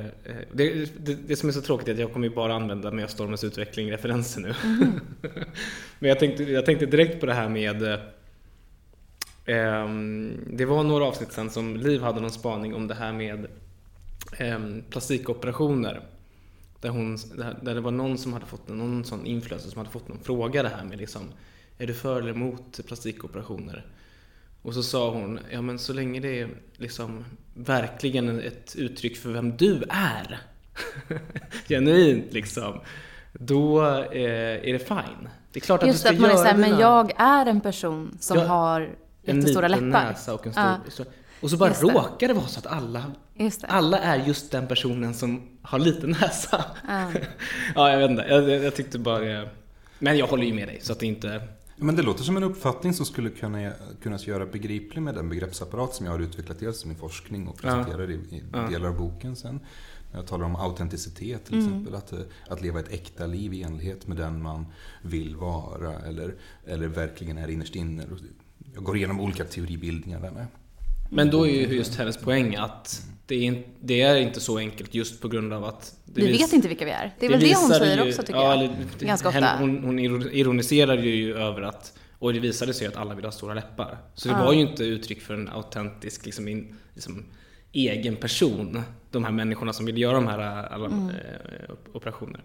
det, 0.51 0.89
det, 0.97 1.17
det, 1.27 1.35
som 1.35 1.49
är 1.49 1.53
så 1.53 1.61
tråkigt 1.61 1.87
är 1.87 1.93
att 1.93 1.99
jag 1.99 2.13
kommer 2.13 2.27
ju 2.27 2.35
bara 2.35 2.53
använda 2.53 2.91
med 2.91 3.09
Stormens 3.09 3.43
utveckling-referenser 3.43 4.41
nu. 4.41 4.53
Mm. 4.63 4.99
Men 5.99 6.09
jag 6.09 6.19
tänkte, 6.19 6.43
jag 6.43 6.65
tänkte 6.65 6.85
direkt 6.85 7.19
på 7.19 7.25
det 7.25 7.33
här 7.33 7.49
med 7.49 7.83
eh, 7.83 7.99
Det 10.53 10.65
var 10.65 10.83
några 10.83 11.05
avsnitt 11.05 11.31
sen 11.31 11.49
som 11.49 11.77
Liv 11.77 12.01
hade 12.01 12.21
någon 12.21 12.31
spaning 12.31 12.75
om 12.75 12.87
det 12.87 12.95
här 12.95 13.13
med 13.13 13.47
eh, 14.37 14.59
plastikoperationer. 14.89 16.01
Där, 16.81 16.89
hon, 16.89 17.17
där 17.61 17.75
det 17.75 17.81
var 17.81 17.91
någon 17.91 18.17
som 18.17 18.33
hade 18.33 18.45
fått 18.45 18.67
någon 18.67 19.05
sån 19.05 19.25
influencer 19.25 19.69
som 19.69 19.77
hade 19.77 19.89
fått 19.89 20.07
någon 20.07 20.23
fråga 20.23 20.63
det 20.63 20.69
här 20.69 20.85
med 20.85 20.97
liksom 20.97 21.21
Är 21.77 21.87
du 21.87 21.93
för 21.93 22.21
eller 22.21 22.31
emot 22.31 22.79
plastikoperationer? 22.87 23.85
Och 24.61 24.73
så 24.73 24.83
sa 24.83 25.11
hon, 25.11 25.39
ja 25.51 25.61
men 25.61 25.79
så 25.79 25.93
länge 25.93 26.19
det 26.19 26.39
är 26.39 26.49
liksom 26.77 27.25
verkligen 27.57 28.39
ett 28.39 28.75
uttryck 28.75 29.17
för 29.17 29.29
vem 29.29 29.57
du 29.57 29.83
är, 29.89 30.39
genuint 31.67 32.33
liksom, 32.33 32.79
då 33.33 33.85
eh, 34.11 34.69
är 34.69 34.73
det 34.73 34.87
fine. 34.87 35.29
Det 35.51 35.59
är 35.59 35.61
klart 35.61 35.83
att 35.83 35.87
Just 35.87 36.03
du 36.03 36.07
ska 36.07 36.15
att 36.15 36.21
man 36.21 36.31
är 36.31 36.35
såhär, 36.35 36.57
men 36.57 36.79
jag 36.79 37.11
är 37.17 37.45
en 37.45 37.61
person 37.61 38.17
som 38.19 38.37
ja. 38.37 38.45
har 38.45 38.81
en 39.23 39.37
jättestora 39.37 39.67
liten 39.67 39.89
läppar. 39.89 40.03
näsa 40.03 40.33
och 40.33 40.47
en 40.47 40.53
stor... 40.53 40.63
Ja. 40.63 40.77
Så, 40.89 41.05
och 41.41 41.49
så 41.49 41.57
bara 41.57 41.69
Just 41.69 41.81
det. 41.81 41.87
råkar 41.87 42.27
det 42.27 42.33
vara 42.33 42.47
så 42.47 42.59
att 42.59 42.67
alla, 42.67 43.03
det. 43.33 43.51
alla 43.67 43.99
är 43.99 44.25
just 44.25 44.51
den 44.51 44.67
personen 44.67 45.13
som 45.13 45.57
har 45.61 45.79
liten 45.79 46.09
näsa. 46.09 46.65
Ja, 47.75 47.91
jag 47.91 47.99
vet 47.99 48.09
inte. 48.09 48.25
Jag, 48.29 48.49
jag, 48.49 48.63
jag 48.63 48.75
tyckte 48.75 48.99
bara... 48.99 49.47
Men 49.99 50.17
jag 50.17 50.27
håller 50.27 50.43
ju 50.43 50.53
med 50.53 50.67
dig, 50.67 50.79
så 50.81 50.91
att 50.91 50.99
det 50.99 51.05
inte... 51.05 51.41
Men 51.79 51.95
det 51.95 52.01
låter 52.01 52.23
som 52.23 52.37
en 52.37 52.43
uppfattning 52.43 52.93
som 52.93 53.05
skulle 53.05 53.29
kunna 53.29 53.71
kunna 54.01 54.17
göra 54.17 54.45
begriplig 54.45 55.01
med 55.01 55.15
den 55.15 55.29
begreppsapparat 55.29 55.95
som 55.95 56.05
jag 56.05 56.13
har 56.13 56.19
utvecklat 56.19 56.59
dels 56.59 56.85
i 56.85 56.87
min 56.87 56.97
forskning 56.97 57.47
och 57.47 57.57
presenterar 57.57 58.11
i, 58.11 58.13
i 58.13 58.43
delar 58.69 58.89
av 58.89 58.97
boken 58.97 59.35
sen. 59.35 59.59
När 60.11 60.19
jag 60.19 60.27
talar 60.27 60.45
om 60.45 60.55
autenticitet 60.55 61.45
till 61.45 61.57
exempel, 61.59 61.95
att, 61.95 62.13
eh, 62.13 62.19
att 62.47 62.61
leva 62.61 62.79
ett 62.79 62.91
äkta 62.91 63.25
liv 63.25 63.53
i 63.53 63.63
enlighet 63.63 64.07
med 64.07 64.17
den 64.17 64.41
man 64.41 64.65
vill 65.01 65.35
vara 65.35 65.93
eller, 65.99 66.35
eller 66.65 66.87
verkligen 66.87 67.37
är 67.37 67.47
innerst 67.47 67.75
inne. 67.75 68.05
Jag 68.73 68.83
går 68.83 68.97
igenom 68.97 69.19
olika 69.19 69.43
teoribildningar 69.43 70.19
där 70.19 70.31
med. 70.31 70.47
Men 71.09 71.31
då 71.31 71.47
är 71.47 71.51
ju 71.51 71.75
just 71.75 71.95
hennes 71.95 72.17
poäng 72.17 72.55
att 72.55 73.07
det 73.27 73.35
är, 73.35 73.41
in, 73.41 73.63
det 73.79 74.01
är 74.01 74.15
inte 74.15 74.39
så 74.39 74.57
enkelt 74.57 74.93
just 74.95 75.21
på 75.21 75.27
grund 75.27 75.53
av 75.53 75.65
att... 75.65 75.95
Det 76.05 76.21
Vi 76.21 76.27
vis- 76.27 76.41
vet 76.41 76.53
inte 76.53 76.67
vilka 76.67 76.85
vi 76.85 76.91
är. 76.91 77.15
Det 77.19 77.25
är 77.25 77.29
väl 77.29 77.39
det 77.39 77.55
hon 77.55 77.69
säger 77.69 78.03
ju- 78.03 78.09
också 78.09 78.21
tycker 78.23 78.39
ja, 78.39 78.55
jag. 78.63 78.69
Det- 78.99 79.05
Ganska 79.05 79.27
ofta. 79.29 79.55
Hon, 79.59 79.83
hon 79.83 79.99
ironiserade 80.31 81.01
ju 81.01 81.37
över 81.37 81.61
att, 81.61 81.93
och 82.19 82.33
det 82.33 82.39
visade 82.39 82.73
sig 82.73 82.87
att 82.87 82.97
alla 82.97 83.15
vill 83.15 83.25
ha 83.25 83.31
stora 83.31 83.53
läppar. 83.53 83.97
Så 84.13 84.27
det 84.27 84.33
Ja. 84.33 84.45
var 84.45 84.53
ju 84.53 84.59
inte 84.61 84.83
uttryck 84.83 85.21
för 85.21 85.33
en 85.33 85.49
autentisk, 85.49 86.25
liksom, 86.25 86.47
in, 86.47 86.75
liksom, 86.93 87.25
egen 87.71 88.15
person. 88.15 88.81
De 89.11 89.23
här 89.23 89.31
människorna 89.31 89.73
som 89.73 89.85
vill 89.85 89.97
göra 89.97 90.13
de 90.13 90.27
här 90.27 90.39
alla, 90.39 90.85
Mm. 90.85 91.09
eh, 91.09 91.15
operationer. 91.93 92.41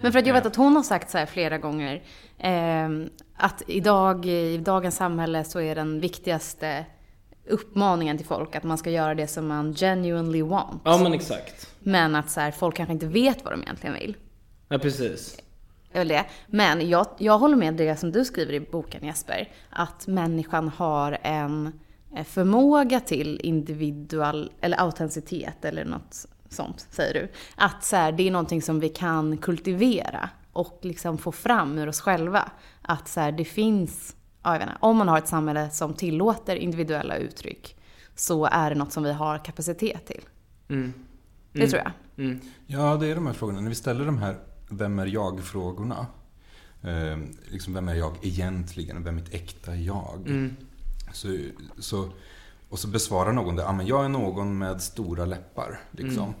Men 0.00 0.12
för 0.12 0.18
att 0.18 0.26
jag 0.26 0.34
vet 0.34 0.46
att 0.46 0.56
hon 0.56 0.76
har 0.76 0.82
sagt 0.82 1.10
så 1.10 1.18
här 1.18 1.26
flera 1.26 1.58
gånger 1.58 2.02
eh, 2.38 2.88
att 3.36 3.62
idag, 3.66 4.26
i 4.26 4.58
dagens 4.58 4.96
samhälle 4.96 5.44
så 5.44 5.60
är 5.60 5.74
den 5.74 6.00
viktigaste 6.00 6.84
uppmaningen 7.48 8.16
till 8.16 8.26
folk 8.26 8.56
att 8.56 8.64
man 8.64 8.78
ska 8.78 8.90
göra 8.90 9.14
det 9.14 9.26
som 9.26 9.46
man 9.46 9.74
genuinely 9.74 10.42
want. 10.42 10.82
Ja 10.84 10.98
men 10.98 11.12
exakt. 11.12 11.74
Men 11.78 12.14
att 12.14 12.30
så 12.30 12.40
här, 12.40 12.50
folk 12.50 12.76
kanske 12.76 12.92
inte 12.92 13.06
vet 13.06 13.44
vad 13.44 13.52
de 13.52 13.62
egentligen 13.62 13.94
vill. 13.94 14.16
Ja 14.68 14.78
precis. 14.78 15.36
Det 15.92 15.98
är 15.98 16.00
väl 16.00 16.08
det. 16.08 16.24
Men 16.46 16.88
jag, 16.88 17.06
jag 17.18 17.38
håller 17.38 17.56
med 17.56 17.74
det 17.74 17.96
som 17.96 18.12
du 18.12 18.24
skriver 18.24 18.52
i 18.52 18.60
boken 18.60 19.04
Jesper. 19.04 19.48
Att 19.70 20.06
människan 20.06 20.68
har 20.68 21.18
en 21.22 21.72
eh, 22.16 22.24
förmåga 22.24 23.00
till 23.00 23.40
individual, 23.42 24.52
eller 24.60 24.80
autenticitet 24.80 25.64
eller 25.64 25.84
något 25.84 26.26
sånt, 26.48 26.86
säger 26.90 27.14
du. 27.14 27.28
Att 27.56 27.84
så 27.84 27.96
här, 27.96 28.12
det 28.12 28.26
är 28.26 28.30
någonting 28.30 28.62
som 28.62 28.80
vi 28.80 28.88
kan 28.88 29.36
kultivera 29.38 30.30
och 30.52 30.78
liksom 30.82 31.18
få 31.18 31.32
fram 31.32 31.78
ur 31.78 31.88
oss 31.88 32.00
själva. 32.00 32.50
Att 32.82 33.08
så 33.08 33.20
här, 33.20 33.32
det 33.32 33.44
finns, 33.44 34.16
ja, 34.48 34.54
jag 34.54 34.58
vet 34.58 34.68
inte, 34.68 34.78
om 34.80 34.96
man 34.96 35.08
har 35.08 35.18
ett 35.18 35.28
samhälle 35.28 35.70
som 35.70 35.94
tillåter 35.94 36.56
individuella 36.56 37.16
uttryck 37.16 37.76
så 38.14 38.44
är 38.44 38.70
det 38.70 38.76
något 38.76 38.92
som 38.92 39.02
vi 39.02 39.12
har 39.12 39.44
kapacitet 39.44 40.06
till. 40.06 40.22
Mm. 40.68 40.92
Det 41.52 41.68
tror 41.68 41.82
jag. 41.82 42.24
Mm. 42.24 42.40
Ja, 42.66 42.96
det 42.96 43.06
är 43.06 43.14
de 43.14 43.26
här 43.26 43.32
frågorna. 43.32 43.60
När 43.60 43.68
vi 43.68 43.74
ställer 43.74 44.06
de 44.06 44.18
här 44.18 44.36
Vem 44.70 44.98
är 44.98 45.06
jag-frågorna. 45.06 46.06
Eh, 46.82 47.18
liksom, 47.50 47.74
vem 47.74 47.88
är 47.88 47.94
jag 47.94 48.16
egentligen? 48.22 49.04
Vem 49.04 49.18
är 49.18 49.22
mitt 49.22 49.34
äkta 49.34 49.76
jag? 49.76 50.24
Mm. 50.26 50.56
Så, 51.12 51.38
så, 51.78 52.08
och 52.68 52.78
så 52.78 52.88
besvarar 52.88 53.32
någon 53.32 53.56
det. 53.56 53.66
Ah, 53.66 53.72
men 53.72 53.86
jag 53.86 54.04
är 54.04 54.08
någon 54.08 54.58
med 54.58 54.82
stora 54.82 55.24
läppar. 55.24 55.80
Liksom. 55.90 56.24
Mm. 56.24 56.34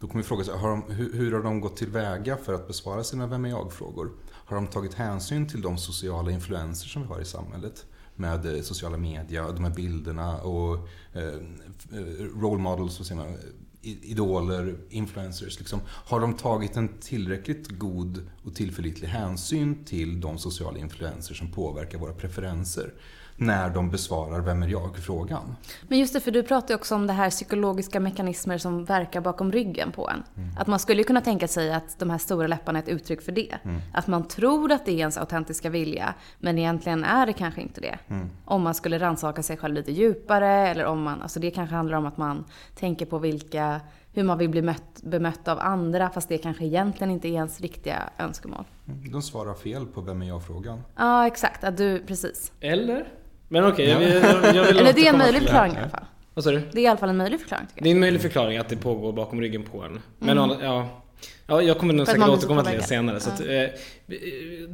Då 0.00 0.06
kommer 0.06 0.22
vi 0.22 0.28
fråga 0.28 0.44
sig, 0.44 0.58
har 0.58 0.70
de, 0.70 0.82
hur, 0.88 1.12
hur 1.12 1.32
har 1.32 1.42
de 1.42 1.60
gått 1.60 1.76
tillväga 1.76 2.36
för 2.36 2.54
att 2.54 2.66
besvara 2.66 3.04
sina 3.04 3.26
Vem 3.26 3.44
är 3.44 3.48
jag-frågor? 3.48 4.10
Har 4.46 4.56
de 4.56 4.66
tagit 4.66 4.94
hänsyn 4.94 5.48
till 5.48 5.60
de 5.60 5.78
sociala 5.78 6.30
influenser 6.30 6.88
som 6.88 7.02
vi 7.02 7.08
har 7.08 7.20
i 7.20 7.24
samhället? 7.24 7.86
Med 8.16 8.56
eh, 8.56 8.62
sociala 8.62 8.96
media, 8.96 9.52
de 9.52 9.64
här 9.64 9.74
bilderna 9.74 10.36
och 10.40 10.88
eh, 11.12 11.22
eh 11.22 12.24
role 12.40 12.62
models, 12.62 12.98
vad 12.98 13.06
säger 13.06 13.22
man, 13.22 13.36
idoler, 13.82 14.76
influencers. 14.90 15.58
Liksom. 15.58 15.80
Har 15.86 16.20
de 16.20 16.34
tagit 16.34 16.76
en 16.76 16.88
tillräckligt 17.00 17.68
god 17.68 18.30
och 18.42 18.54
tillförlitlig 18.54 19.08
hänsyn 19.08 19.84
till 19.84 20.20
de 20.20 20.38
sociala 20.38 20.78
influenser 20.78 21.34
som 21.34 21.52
påverkar 21.52 21.98
våra 21.98 22.12
preferenser? 22.12 22.94
När 23.38 23.70
de 23.70 23.90
besvarar 23.90 24.40
Vem 24.40 24.62
är 24.62 24.68
jag-frågan. 24.68 25.56
Men 25.88 25.98
just 25.98 26.12
det, 26.12 26.20
för 26.20 26.30
du 26.30 26.42
pratar 26.42 26.68
ju 26.68 26.74
också 26.74 26.94
om 26.94 27.06
det 27.06 27.12
här 27.12 27.30
psykologiska 27.30 28.00
mekanismer 28.00 28.58
som 28.58 28.84
verkar 28.84 29.20
bakom 29.20 29.52
ryggen 29.52 29.92
på 29.92 30.10
en. 30.10 30.22
Att 30.58 30.66
man 30.66 30.78
skulle 30.78 31.04
kunna 31.04 31.20
tänka 31.20 31.48
sig 31.48 31.72
att 31.72 31.98
de 31.98 32.10
här 32.10 32.18
stora 32.18 32.46
läpparna 32.46 32.78
är 32.78 32.82
ett 32.82 32.88
uttryck 32.88 33.22
för 33.22 33.32
det. 33.32 33.58
Att 33.92 34.06
man 34.06 34.28
tror 34.28 34.72
att 34.72 34.86
det 34.86 34.92
är 34.92 34.98
ens 34.98 35.18
autentiska 35.18 35.70
vilja, 35.70 36.14
men 36.38 36.58
egentligen 36.58 37.04
är 37.04 37.26
det 37.26 37.32
kanske 37.32 37.60
inte 37.60 37.80
det. 37.80 37.98
Om 38.44 38.62
man 38.62 38.74
skulle 38.74 38.98
rannsaka 38.98 39.42
sig 39.42 39.56
själv 39.56 39.74
lite 39.74 39.92
djupare, 39.92 40.68
eller 40.68 40.84
om 40.84 41.02
man, 41.02 41.22
alltså 41.22 41.40
det 41.40 41.50
kanske 41.50 41.76
handlar 41.76 41.98
om 41.98 42.06
att 42.06 42.16
man 42.16 42.44
tänker 42.74 43.06
på 43.06 43.18
vilka, 43.18 43.80
hur 44.12 44.24
man 44.24 44.38
vill 44.38 44.48
bli 44.48 44.62
mött, 44.62 45.02
bemött 45.02 45.48
av 45.48 45.58
andra, 45.58 46.10
fast 46.10 46.28
det 46.28 46.38
kanske 46.38 46.64
egentligen 46.64 47.10
inte 47.10 47.28
är 47.28 47.32
ens 47.32 47.60
riktiga 47.60 48.02
önskemål. 48.18 48.64
De 49.12 49.22
svarar 49.22 49.54
fel 49.54 49.86
på 49.86 50.00
Vem 50.00 50.22
är 50.22 50.26
jag-frågan. 50.26 50.82
Ja, 50.96 51.26
exakt. 51.26 51.64
Att 51.64 51.76
du, 51.76 51.98
precis. 51.98 52.52
Eller? 52.60 53.08
Men 53.48 53.64
okej, 53.64 53.88
jag, 53.88 53.98
vill- 53.98 54.08
jag, 54.08 54.56
jag 54.56 54.64
vill 54.64 54.76
Eller 54.78 54.92
det 54.92 55.06
är 55.06 55.12
en 55.12 55.18
möjlig 55.18 55.42
förklaring 55.42 55.72
i 55.72 55.76
alla 55.78 55.88
fall. 55.88 56.04
Vad 56.34 56.44
sa 56.44 56.50
du? 56.50 56.62
Det 56.72 56.78
är 56.80 56.82
i 56.82 56.86
alla 56.86 56.96
fall 56.98 57.08
en 57.08 57.16
möjlig 57.16 57.40
förklaring 57.40 57.66
tycker 57.66 57.78
jag. 57.80 57.84
Det 57.84 57.90
är 57.90 57.94
en 57.94 58.00
möjlig 58.00 58.20
förklaring 58.22 58.58
att 58.58 58.68
det 58.68 58.76
pågår 58.76 59.12
bakom 59.12 59.40
ryggen 59.40 59.62
på 59.62 59.82
en. 59.82 60.00
Men 60.18 60.38
å- 60.38 60.56
ja, 60.62 61.02
ja, 61.46 61.62
jag 61.62 61.78
kommer 61.78 61.94
nog 61.94 62.06
säkert 62.06 62.28
återkomma 62.28 62.64
till 62.64 62.72
det 62.78 62.82
senare. 62.82 63.20
Så 63.20 63.30
att, 63.30 63.40
eh, 63.40 63.64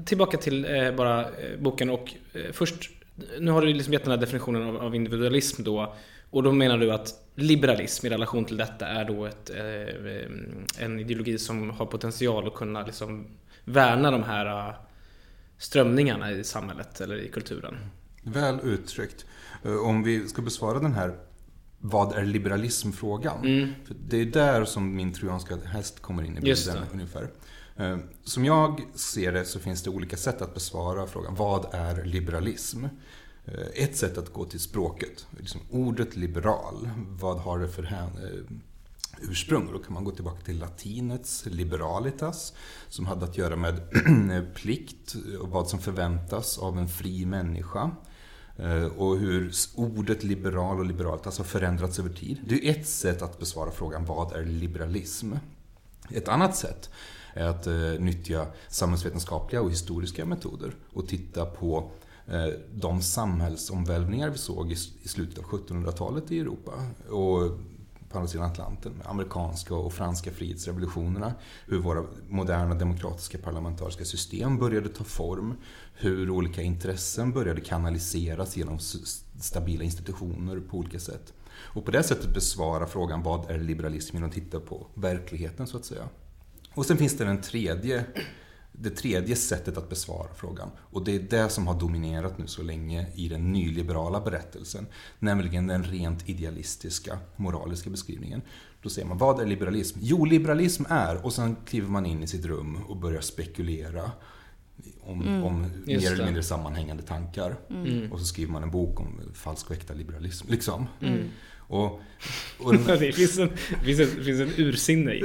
tillbaka 0.04 0.36
till 0.36 0.64
eh, 0.74 0.92
bara 0.92 1.20
eh, 1.20 1.26
boken 1.58 1.90
och 1.90 2.14
eh, 2.32 2.40
först, 2.52 2.90
nu 3.40 3.50
har 3.50 3.62
du 3.62 3.72
liksom 3.72 3.92
gett 3.92 4.02
den 4.04 4.10
här 4.10 4.18
definitionen 4.18 4.62
av, 4.68 4.76
av 4.76 4.94
individualism 4.94 5.62
då. 5.62 5.94
Och 6.30 6.42
då 6.42 6.52
menar 6.52 6.78
du 6.78 6.92
att 6.92 7.08
liberalism 7.34 8.06
i 8.06 8.10
relation 8.10 8.44
till 8.44 8.56
detta 8.56 8.86
är 8.86 9.04
då 9.04 9.24
ett, 9.26 9.50
eh, 9.50 10.84
en 10.84 11.00
ideologi 11.00 11.38
som 11.38 11.70
har 11.70 11.86
potential 11.86 12.46
att 12.46 12.54
kunna 12.54 12.82
liksom 12.86 13.26
värna 13.64 14.10
de 14.10 14.22
här 14.22 14.46
eh, 14.68 14.74
strömningarna 15.58 16.30
i 16.32 16.44
samhället 16.44 17.00
eller 17.00 17.16
i 17.16 17.28
kulturen. 17.28 17.76
Väl 18.22 18.60
uttryckt. 18.62 19.24
Eh, 19.64 19.76
Om 19.76 20.02
vi 20.02 20.28
ska 20.28 20.42
besvara 20.42 20.78
den 20.78 20.92
här 20.94 21.18
vad 21.84 22.12
är 22.12 22.24
liberalism-frågan? 22.24 23.40
För 23.86 23.94
Det 24.08 24.16
är 24.16 24.26
där 24.26 24.64
som 24.64 24.96
min 24.96 25.12
trojanska 25.12 25.56
häst 25.56 26.00
kommer 26.02 26.22
in 26.22 26.38
i 26.38 26.48
Just 26.48 26.66
bilden 26.66 26.82
det. 26.88 26.92
ungefär. 26.94 27.30
Eh, 27.76 27.96
Som 28.24 28.44
jag 28.44 28.80
ser 28.94 29.32
det 29.32 29.44
så 29.44 29.58
finns 29.58 29.82
det 29.82 29.90
olika 29.90 30.16
sätt 30.16 30.42
att 30.42 30.54
besvara 30.54 31.06
frågan. 31.06 31.34
Vad 31.34 31.66
är 31.74 32.04
liberalism? 32.04 32.84
Eh, 33.44 33.84
Ett 33.84 33.96
sätt 33.96 34.18
att 34.18 34.32
gå 34.32 34.44
till 34.44 34.60
språket. 34.60 35.26
Liksom 35.38 35.60
ordet 35.70 36.16
liberal. 36.16 36.90
Vad 37.08 37.38
har 37.40 37.58
det 37.58 37.68
för 37.68 37.88
ursprung? 39.20 39.68
Då 39.72 39.78
kan 39.78 39.92
man 39.94 40.04
gå 40.04 40.10
tillbaka 40.10 40.40
till 40.44 40.58
latinets 40.58 41.46
liberalitas. 41.46 42.52
Som 42.88 43.06
hade 43.06 43.24
att 43.24 43.38
göra 43.38 43.56
med 43.56 44.54
plikt 44.54 45.14
och 45.40 45.48
vad 45.48 45.68
som 45.68 45.78
förväntas 45.78 46.58
av 46.58 46.78
en 46.78 46.88
fri 46.88 47.26
människa. 47.26 47.90
Eh, 48.56 48.84
och 48.84 49.18
hur 49.18 49.52
ordet 49.74 50.24
liberal 50.24 50.78
och 50.78 50.86
liberalt 50.86 51.24
har 51.24 51.32
förändrats 51.32 51.98
över 51.98 52.10
tid. 52.10 52.40
Det 52.46 52.68
är 52.68 52.70
ett 52.70 52.88
sätt 52.88 53.22
att 53.22 53.38
besvara 53.38 53.70
frågan 53.70 54.04
vad 54.04 54.32
är 54.32 54.44
liberalism? 54.44 55.32
Ett 56.10 56.28
annat 56.28 56.56
sätt 56.56 56.90
är 57.34 57.44
att 57.44 57.66
eh, 57.66 57.74
nyttja 57.98 58.46
samhällsvetenskapliga 58.68 59.62
och 59.62 59.70
historiska 59.70 60.24
metoder 60.24 60.74
och 60.92 61.08
titta 61.08 61.46
på 61.46 61.90
eh, 62.26 62.46
de 62.74 63.02
samhällsomvälvningar 63.02 64.30
vi 64.30 64.38
såg 64.38 64.72
i, 64.72 64.76
i 65.02 65.08
slutet 65.08 65.38
av 65.38 65.44
1700-talet 65.44 66.32
i 66.32 66.40
Europa 66.40 66.72
och 67.08 67.58
på 68.12 68.18
andra 68.18 68.28
sidan 68.28 68.46
Atlanten, 68.50 69.02
amerikanska 69.04 69.74
och 69.74 69.92
franska 69.92 70.30
frihetsrevolutionerna, 70.30 71.34
hur 71.66 71.78
våra 71.78 72.04
moderna 72.28 72.74
demokratiska 72.74 73.38
parlamentariska 73.38 74.04
system 74.04 74.58
började 74.58 74.88
ta 74.88 75.04
form, 75.04 75.54
hur 76.02 76.30
olika 76.30 76.62
intressen 76.62 77.32
började 77.32 77.60
kanaliseras 77.60 78.56
genom 78.56 78.78
stabila 79.40 79.84
institutioner 79.84 80.60
på 80.60 80.76
olika 80.76 80.98
sätt. 80.98 81.32
Och 81.52 81.84
på 81.84 81.90
det 81.90 82.02
sättet 82.02 82.34
besvara 82.34 82.86
frågan 82.86 83.22
vad 83.22 83.50
är 83.50 83.58
liberalism 83.58 84.16
genom 84.16 84.28
att 84.28 84.34
titta 84.34 84.60
på 84.60 84.86
verkligheten 84.94 85.66
så 85.66 85.76
att 85.76 85.84
säga. 85.84 86.08
Och 86.74 86.86
sen 86.86 86.96
finns 86.96 87.16
det 87.16 87.24
den 87.24 87.40
tredje, 87.40 88.04
det 88.72 88.90
tredje 88.90 89.36
sättet 89.36 89.78
att 89.78 89.88
besvara 89.88 90.34
frågan. 90.34 90.70
Och 90.78 91.04
det 91.04 91.14
är 91.14 91.20
det 91.20 91.48
som 91.48 91.66
har 91.66 91.80
dominerat 91.80 92.38
nu 92.38 92.46
så 92.46 92.62
länge 92.62 93.06
i 93.14 93.28
den 93.28 93.52
nyliberala 93.52 94.20
berättelsen. 94.20 94.86
Nämligen 95.18 95.66
den 95.66 95.84
rent 95.84 96.28
idealistiska, 96.28 97.18
moraliska 97.36 97.90
beskrivningen. 97.90 98.42
Då 98.82 98.88
säger 98.88 99.08
man, 99.08 99.18
vad 99.18 99.40
är 99.40 99.46
liberalism? 99.46 99.98
Jo, 100.02 100.24
liberalism 100.24 100.84
är, 100.88 101.24
och 101.24 101.32
sen 101.32 101.56
kliver 101.66 101.88
man 101.88 102.06
in 102.06 102.22
i 102.22 102.26
sitt 102.26 102.44
rum 102.44 102.78
och 102.88 102.96
börjar 102.96 103.20
spekulera 103.20 104.10
om, 105.06 105.44
om 105.44 105.66
Just 105.86 106.02
mer 106.02 106.08
eller 106.08 106.18
det. 106.18 106.24
mindre 106.24 106.42
sammanhängande 106.42 107.02
tankar. 107.02 107.56
Och 108.10 108.18
så 108.18 108.24
skriver 108.24 108.52
man 108.52 108.62
en 108.62 108.70
bok 108.70 109.00
om 109.00 109.20
falsk 109.34 109.70
och 109.70 109.76
äkta 109.76 109.94
liberalism. 109.94 110.46
Liksom. 110.50 110.86
Och, 111.72 112.00
och, 112.58 112.72
den, 112.72 112.84
det 112.86 113.12
finns 113.12 113.38
en, 113.38 113.50
det 113.84 113.84
finns 113.84 114.00
en, 114.00 114.16
det 114.16 114.24
finns 114.24 114.40
en 114.40 114.50
ursinne 114.56 115.12
i, 115.12 115.18
i, 115.18 115.24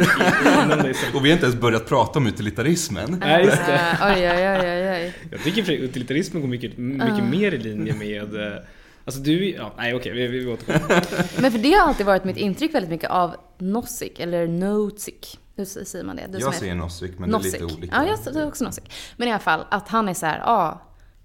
inom 0.66 0.80
dig 0.80 0.94
som 0.94 1.16
och 1.16 1.26
vi 1.26 1.30
har 1.30 1.34
inte 1.34 1.46
ens 1.46 1.60
börjat 1.62 1.88
prata 1.88 2.20
om 2.20 2.28
utilitarismen. 2.28 3.18
Nej, 3.20 3.46
just 3.46 3.66
det. 3.66 3.74
Eh, 3.74 4.08
oj, 4.08 4.30
oj, 4.30 4.90
oj. 4.90 5.14
Jag 5.32 5.44
tycker 5.44 5.64
för 5.64 5.74
utilitarismen 5.74 6.42
går 6.42 6.50
mycket, 6.50 6.78
mycket 6.78 7.24
mer 7.24 7.52
i 7.52 7.58
linje 7.58 7.94
med, 7.94 8.36
eh, 8.36 8.58
Alltså 9.06 9.22
du, 9.22 9.50
ja, 9.50 9.74
nej 9.78 9.96
okej, 9.96 10.12
vi, 10.14 10.28
vi 10.28 10.48
återkommer. 10.48 11.42
Men 11.42 11.52
för 11.52 11.60
det 11.60 11.72
har 11.74 11.88
alltid 11.88 12.06
varit 12.06 12.24
mitt 12.24 12.38
intryck 12.38 12.74
väldigt 12.74 12.90
mycket 12.92 13.10
av 13.10 13.36
Nozick, 13.58 14.20
eller 14.20 14.48
Nozick. 14.48 15.40
Hur 15.58 15.66
säger 15.66 16.04
man 16.06 16.16
det? 16.16 16.28
Du 16.30 16.38
Jag 16.40 16.54
är- 16.54 16.58
säger 16.60 16.76
Nozick, 16.76 17.20
men 17.20 17.30
Nozick. 17.30 17.52
det 17.52 17.58
är 17.58 17.62
lite 17.62 17.76
olika. 17.78 17.96
Ja, 17.96 18.06
jag 18.08 18.20
säger 18.20 18.48
också 18.48 18.64
Nozick. 18.64 18.94
Men 19.18 19.28
i 19.28 19.32
alla 19.32 19.40
fall, 19.40 19.66
att 19.72 19.88
han 19.90 20.10
är 20.10 20.14
så 20.14 20.26
här, 20.26 20.38
ja, 20.40 20.82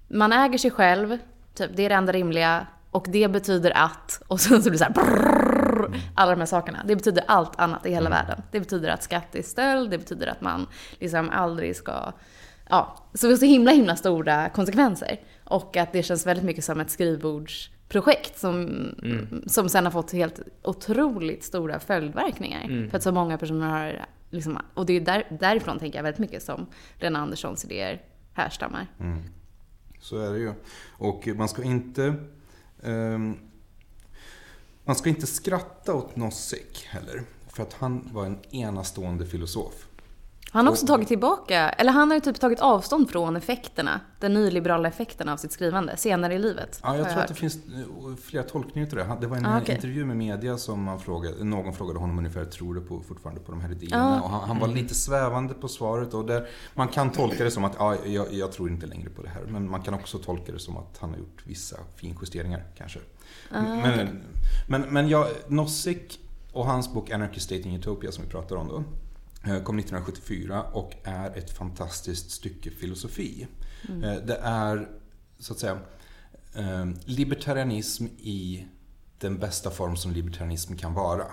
man 0.08 0.32
äger 0.32 0.58
sig 0.58 0.70
själv, 0.70 1.18
typ, 1.54 1.70
det 1.76 1.82
är 1.84 1.88
det 1.88 1.94
enda 1.94 2.12
rimliga. 2.12 2.66
Och 2.90 3.06
det 3.08 3.28
betyder 3.28 3.70
att, 3.76 4.22
och 4.28 4.40
sen 4.40 4.62
så 4.62 4.70
blir 4.70 4.78
det 4.78 4.78
så 4.78 4.84
här, 4.84 4.92
brrrr, 4.92 5.96
alla 6.14 6.30
de 6.30 6.38
här 6.40 6.46
sakerna. 6.46 6.82
Det 6.86 6.96
betyder 6.96 7.24
allt 7.28 7.60
annat 7.60 7.86
i 7.86 7.90
hela 7.90 8.10
världen. 8.10 8.42
Det 8.50 8.60
betyder 8.60 8.88
att 8.88 9.02
skatt 9.02 9.34
är 9.34 9.42
stöld, 9.42 9.90
det 9.90 9.98
betyder 9.98 10.26
att 10.26 10.40
man 10.40 10.66
liksom 11.00 11.30
aldrig 11.30 11.76
ska, 11.76 12.12
ja, 12.68 12.96
så 13.14 13.26
det 13.26 13.32
är 13.32 13.36
så 13.36 13.44
himla 13.44 13.70
himla 13.70 13.96
stora 13.96 14.48
konsekvenser. 14.48 15.20
Och 15.44 15.76
att 15.76 15.92
det 15.92 16.02
känns 16.02 16.26
väldigt 16.26 16.44
mycket 16.44 16.64
som 16.64 16.80
ett 16.80 16.90
skrivbordsprojekt 16.90 18.38
som, 18.38 18.70
som 19.46 19.68
sen 19.68 19.84
har 19.84 19.92
fått 19.92 20.12
helt 20.12 20.40
otroligt 20.62 21.44
stora 21.44 21.80
följdverkningar. 21.80 22.88
För 22.90 22.96
att 22.96 23.02
så 23.02 23.12
många 23.12 23.38
personer 23.38 23.66
har, 23.68 24.06
liksom, 24.32 24.58
och 24.74 24.86
det 24.86 24.92
är 24.92 25.00
där, 25.00 25.36
därifrån 25.40 25.78
tänker 25.78 25.98
jag 25.98 26.02
väldigt 26.02 26.20
mycket 26.20 26.42
som 26.42 26.66
Lena 26.98 27.18
Anderssons 27.18 27.64
idéer 27.64 28.02
härstammar. 28.32 28.86
Mm. 29.00 29.22
Så 30.00 30.18
är 30.18 30.32
det 30.32 30.38
ju. 30.38 30.52
Och 30.88 31.28
man 31.36 31.48
ska 31.48 31.62
inte... 31.62 32.14
um, 32.80 33.38
man 34.84 34.96
ska 34.96 35.08
inte 35.08 35.26
skratta 35.26 35.94
åt 35.94 36.16
Nozick 36.16 36.86
heller. 36.86 37.22
För 37.48 37.62
att 37.62 37.72
han 37.72 38.08
var 38.12 38.26
en 38.26 38.38
enastående 38.50 39.26
filosof. 39.26 39.86
Han 40.54 40.66
har 40.66 40.72
också 40.72 40.86
tagit 40.86 41.08
tillbaka, 41.08 41.68
eller 41.70 41.92
han 41.92 42.08
har 42.10 42.14
ju 42.14 42.20
typ 42.20 42.40
tagit 42.40 42.60
avstånd 42.60 43.10
från 43.10 43.36
effekterna, 43.36 44.00
den 44.20 44.34
nyliberala 44.34 44.88
effekten 44.88 45.28
av 45.28 45.36
sitt 45.36 45.52
skrivande 45.52 45.96
senare 45.96 46.34
i 46.34 46.38
livet. 46.38 46.80
Ja, 46.82 46.96
jag 46.96 47.04
har 47.04 47.10
tror 47.10 47.14
hört. 47.14 47.22
att 47.22 47.28
det 47.28 47.34
finns 47.34 47.56
eh, 47.56 48.16
flera 48.22 48.42
tolkningar 48.42 48.88
till 48.88 48.98
det. 48.98 49.16
Det 49.20 49.26
var 49.26 49.36
en 49.36 49.46
Ah, 49.46 49.60
okej. 49.60 49.74
intervju 49.74 50.04
med 50.04 50.16
media 50.16 50.58
som 50.58 50.82
man 50.82 51.00
frågade, 51.00 51.44
någon 51.44 51.72
frågade 51.72 51.98
honom 51.98 52.18
ungefär, 52.18 52.44
tror 52.44 52.74
du 52.74 52.80
på, 52.80 53.00
fortfarande 53.00 53.40
på 53.40 53.52
de 53.52 53.60
här 53.60 53.72
idéerna? 53.72 54.22
Och 54.22 54.30
han, 54.30 54.48
han 54.48 54.58
var 54.58 54.68
lite 54.68 54.94
svävande 54.94 55.54
på 55.54 55.68
svaret. 55.68 56.14
Och 56.14 56.24
där, 56.26 56.46
man 56.74 56.88
kan 56.88 57.10
tolka 57.10 57.44
det 57.44 57.50
som 57.50 57.64
att, 57.64 57.76
ja, 57.78 57.96
jag, 58.06 58.32
jag 58.32 58.52
tror 58.52 58.68
inte 58.70 58.86
längre 58.86 59.10
på 59.10 59.22
det 59.22 59.28
här. 59.28 59.42
Men 59.48 59.70
man 59.70 59.82
kan 59.82 59.94
också 59.94 60.18
tolka 60.18 60.52
det 60.52 60.58
som 60.58 60.76
att 60.76 60.98
han 61.00 61.10
har 61.10 61.18
gjort 61.18 61.42
vissa 61.44 61.76
finjusteringar 61.96 62.64
kanske. 62.78 62.98
men, 63.50 64.22
men, 64.68 64.80
men 64.82 65.08
jag, 65.08 65.26
Nozick 65.46 66.20
och 66.52 66.66
hans 66.66 66.92
bok 66.92 67.10
Anarchy 67.10 67.40
State 67.40 67.68
in 67.68 67.74
Utopia 67.74 68.12
som 68.12 68.24
vi 68.24 68.30
pratar 68.30 68.56
om 68.56 68.68
då. 68.68 68.84
Eh, 69.44 69.62
Kom 69.62 69.78
1974 69.78 70.62
och 70.62 70.92
är 71.04 71.38
ett 71.38 71.50
fantastiskt 71.50 72.30
stycke 72.30 72.70
filosofi. 72.70 73.46
Eh, 73.88 74.14
Det 74.26 74.38
är, 74.42 74.88
så 75.38 75.52
att 75.52 75.58
säga, 75.58 75.78
eh, 76.54 76.86
libertarianism 77.04 78.04
i 78.06 78.66
den 79.18 79.38
bästa 79.38 79.70
form 79.70 79.96
som 79.96 80.12
libertarianism 80.12 80.76
kan 80.76 80.94
vara. 80.94 81.24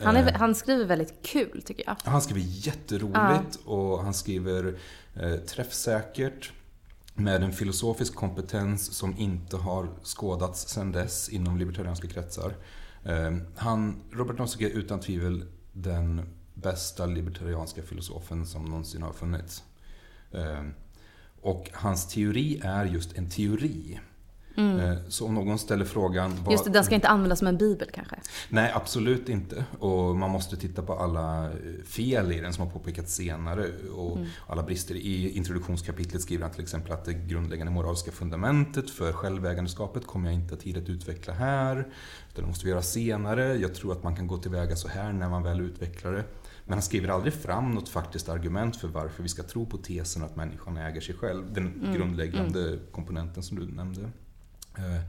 Han, 0.00 0.16
Eh. 0.16 0.26
är, 0.26 0.32
han 0.32 0.54
skriver 0.54 0.84
väldigt 0.84 1.14
kul 1.22 1.62
tycker 1.66 1.84
jag. 1.86 1.96
Han 2.04 2.22
skriver 2.22 2.40
jätteroligt 2.40 3.58
och 3.64 4.02
han 4.04 4.14
skriver 4.14 4.78
eh, 5.14 5.34
träffsäkert 5.34 6.52
med 7.14 7.42
en 7.42 7.52
filosofisk 7.52 8.14
kompetens 8.14 8.92
som 8.94 9.18
inte 9.18 9.56
har 9.56 9.88
skådats 10.04 10.68
sedan 10.68 10.92
dess 10.92 11.28
inom 11.28 11.56
libertarianska 11.58 12.08
kretsar. 12.08 12.54
Eh, 13.04 13.36
han, 13.56 14.02
Robert 14.12 14.38
Nozick 14.38 14.60
är 14.60 14.68
utan 14.68 15.00
tvivel 15.00 15.44
den 15.72 16.22
bästa 16.62 17.06
libertarianska 17.06 17.82
filosofen 17.82 18.46
som 18.46 18.64
någonsin 18.64 19.02
har 19.02 19.12
funnits. 19.12 19.62
Eh, 20.32 20.62
och 21.42 21.70
hans 21.72 22.08
teori 22.08 22.60
är 22.64 22.84
just 22.84 23.18
en 23.18 23.30
teori. 23.30 24.00
Eh, 24.56 24.94
Så 25.08 25.26
om 25.26 25.34
någon 25.34 25.58
ställer 25.58 25.84
frågan... 25.84 26.30
Vad, 26.30 26.40
Mm. 26.40 26.52
Just 26.52 26.64
det, 26.64 26.70
den 26.70 26.84
ska 26.84 26.94
inte 26.94 27.08
användas 27.08 27.38
som 27.38 27.48
en 27.48 27.58
bibel 27.58 27.88
kanske. 27.94 28.16
Nej, 28.48 28.72
absolut 28.74 29.28
inte. 29.28 29.64
Och 29.78 30.16
man 30.16 30.30
måste 30.30 30.56
titta 30.56 30.82
på 30.82 30.94
alla 30.94 31.44
eh, 31.44 31.84
fel 31.84 32.32
i 32.32 32.40
den 32.40 32.52
som 32.52 32.64
har 32.66 32.72
påpekats 32.72 33.14
senare 33.14 33.66
och 33.96 34.18
alla 34.46 34.62
brister. 34.62 34.94
I 34.94 35.30
introduktionskapitlet 35.30 36.22
skriver 36.22 36.42
han 36.42 36.52
till 36.52 36.62
exempel 36.62 36.92
att 36.92 37.04
det 37.04 37.12
grundläggande 37.12 37.72
moraliska 37.72 38.12
fundamentet 38.12 38.90
för 38.90 39.12
självägandeskapet 39.12 40.06
kommer 40.06 40.30
jag 40.30 40.34
inte 40.40 40.54
ha 40.54 40.60
tid 40.60 40.78
att 40.78 40.88
utveckla 40.88 41.32
här. 41.32 41.76
Utan 42.30 42.44
det 42.44 42.48
måste 42.48 42.64
vi 42.64 42.70
göra 42.70 42.82
senare. 42.82 43.54
Jag 43.56 43.74
tror 43.74 43.92
att 43.92 44.02
man 44.02 44.16
kan 44.16 44.26
gå 44.26 44.38
tillväga 44.38 44.76
så 44.76 44.88
här 44.88 45.12
när 45.12 45.28
man 45.28 45.42
väl 45.42 45.60
utvecklar 45.60 46.12
det. 46.12 46.24
Men 46.70 46.76
han 46.76 46.82
skriver 46.82 47.08
aldrig 47.08 47.34
fram 47.34 47.70
något 47.70 47.88
faktiskt 47.88 48.28
argument 48.28 48.76
för 48.76 48.88
varför 48.88 49.22
vi 49.22 49.28
ska 49.28 49.42
tro 49.42 49.66
på 49.66 49.78
tesen 49.78 50.22
att 50.24 50.36
människan 50.36 50.76
äger 50.76 51.00
sig 51.00 51.14
själv. 51.14 51.52
Den 51.52 51.94
grundläggande 51.96 52.78
komponenten 52.92 53.42
som 53.42 53.58
du 53.58 53.66
nämnde. 53.66 54.00
Eh, 54.78 55.00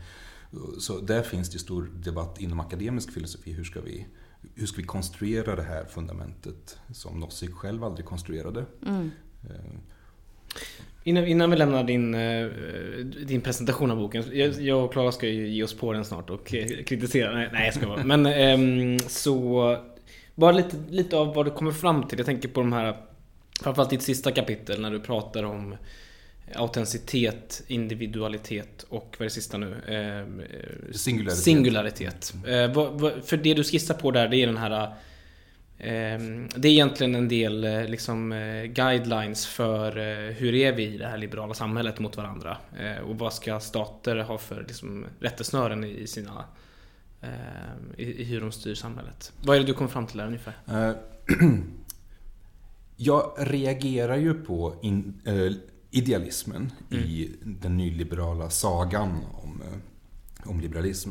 Så 0.80 1.00
där 1.00 1.21
finns 1.21 1.50
det 1.50 1.60
stor 1.60 1.89
debatt 1.95 2.41
inom 2.41 2.60
akademisk 2.60 3.13
filosofi. 3.13 3.52
Hur 3.52 3.63
ska 3.63 3.82
vi, 3.82 4.08
hur 4.56 4.65
ska 4.65 4.78
vi 4.82 4.88
konstruera 4.88 5.56
det 5.56 5.63
här 5.63 5.86
fundamentet 5.86 6.78
som 6.93 7.19
Nozick 7.19 7.54
själv 7.54 7.84
aldrig 7.84 8.06
konstruerade? 8.06 8.65
Eh, 8.86 9.00
Innan, 11.04 11.28
innan 11.28 11.50
vi 11.50 11.58
lämnar 11.58 11.84
din, 11.84 12.15
eh, 12.15 12.47
din 13.28 13.41
presentation 13.41 13.91
av 13.91 13.97
boken. 13.97 14.24
Jag, 14.32 14.62
jag 14.62 14.86
och 14.86 14.91
Klara 14.93 15.12
ska 15.12 15.28
ju 15.28 15.47
ge 15.50 15.63
oss 15.63 15.74
på 15.74 15.93
den 15.93 16.06
snart 16.06 16.30
och 16.30 16.47
kritisera. 16.86 17.34
Nej, 17.34 17.50
nej 17.54 17.65
jag 17.65 17.74
ska 17.74 17.88
bara. 17.88 18.04
Men 18.04 18.26
ehm, 18.26 19.00
så... 19.00 19.78
Bara 20.42 20.52
lite, 20.52 20.76
lite 20.90 21.18
av 21.18 21.34
vad 21.34 21.46
du 21.46 21.52
kommer 21.52 21.72
fram 21.72 22.08
till. 22.08 22.20
Jag 22.20 22.26
tänker 22.26 22.50
på 22.50 22.62
de 22.62 22.74
här... 22.74 22.98
Framförallt 23.62 23.90
ditt 23.90 24.02
sista 24.02 24.32
kapitel 24.32 24.82
när 24.82 24.92
du 24.92 25.00
pratar 25.00 25.44
om 25.44 25.76
autenticitet, 26.56 27.64
individualitet 27.68 28.86
och 28.90 29.16
vad 29.18 29.22
är 29.22 29.24
det 29.24 29.30
sista 29.30 29.58
nu? 29.58 29.72
Eh, 29.72 30.94
Singularitet. 30.94 31.44
Singularitet. 31.44 32.34
Eh, 32.48 32.74
vad, 32.74 33.00
vad, 33.00 33.24
för 33.24 33.38
det 33.38 33.54
du 33.54 33.64
skissar 33.64 33.94
på 33.94 34.12
där, 34.12 34.28
det 34.28 34.38
är 34.38 34.48
den 34.48 34.58
här... 34.58 34.94
ehm, 35.80 36.50
det 36.56 36.68
är 36.68 36.72
egentligen 36.72 37.16
en 37.16 37.28
del 37.28 37.64
eh, 37.64 37.86
liksom, 37.86 38.32
eh, 38.32 38.64
guidelines 38.64 39.48
för 39.48 39.98
eh, 39.98 40.34
hur 40.34 40.56
är 40.56 40.72
vi 40.72 40.84
i 40.84 40.98
det 40.98 41.08
här 41.08 41.18
liberala 41.18 41.54
samhället 41.54 42.00
mot 42.00 42.18
varandra. 42.18 42.58
Eh, 42.80 43.02
och 43.04 43.20
vad 43.20 43.34
ska 43.34 43.60
stater 43.60 44.18
ha 44.18 44.38
för 44.38 44.66
liksom, 44.68 45.06
rättesnören 45.20 45.84
i 45.84 46.08
sina... 46.08 46.46
eh, 47.22 47.30
I, 47.98 48.22
I 48.22 48.24
hur 48.24 48.42
de 48.42 48.52
styr 48.52 48.76
samhället. 48.76 49.34
Vad 49.44 49.56
är 49.56 49.60
det 49.60 49.66
du 49.66 49.74
kommer 49.74 49.90
fram 49.90 50.08
till 50.08 50.18
där 50.18 50.28
ungefär? 50.28 50.54
Eh, 50.68 50.96
Jag 52.96 53.34
reagerar 53.38 54.18
ju 54.18 54.34
på 54.34 54.76
in, 54.82 55.22
eh, 55.26 55.52
idealismen 55.92 56.72
i 56.90 57.30
den 57.44 57.78
nyliberala 57.78 58.50
sagan 58.50 59.10
om, 59.44 59.62
om 60.46 60.60
liberalism. 60.60 61.10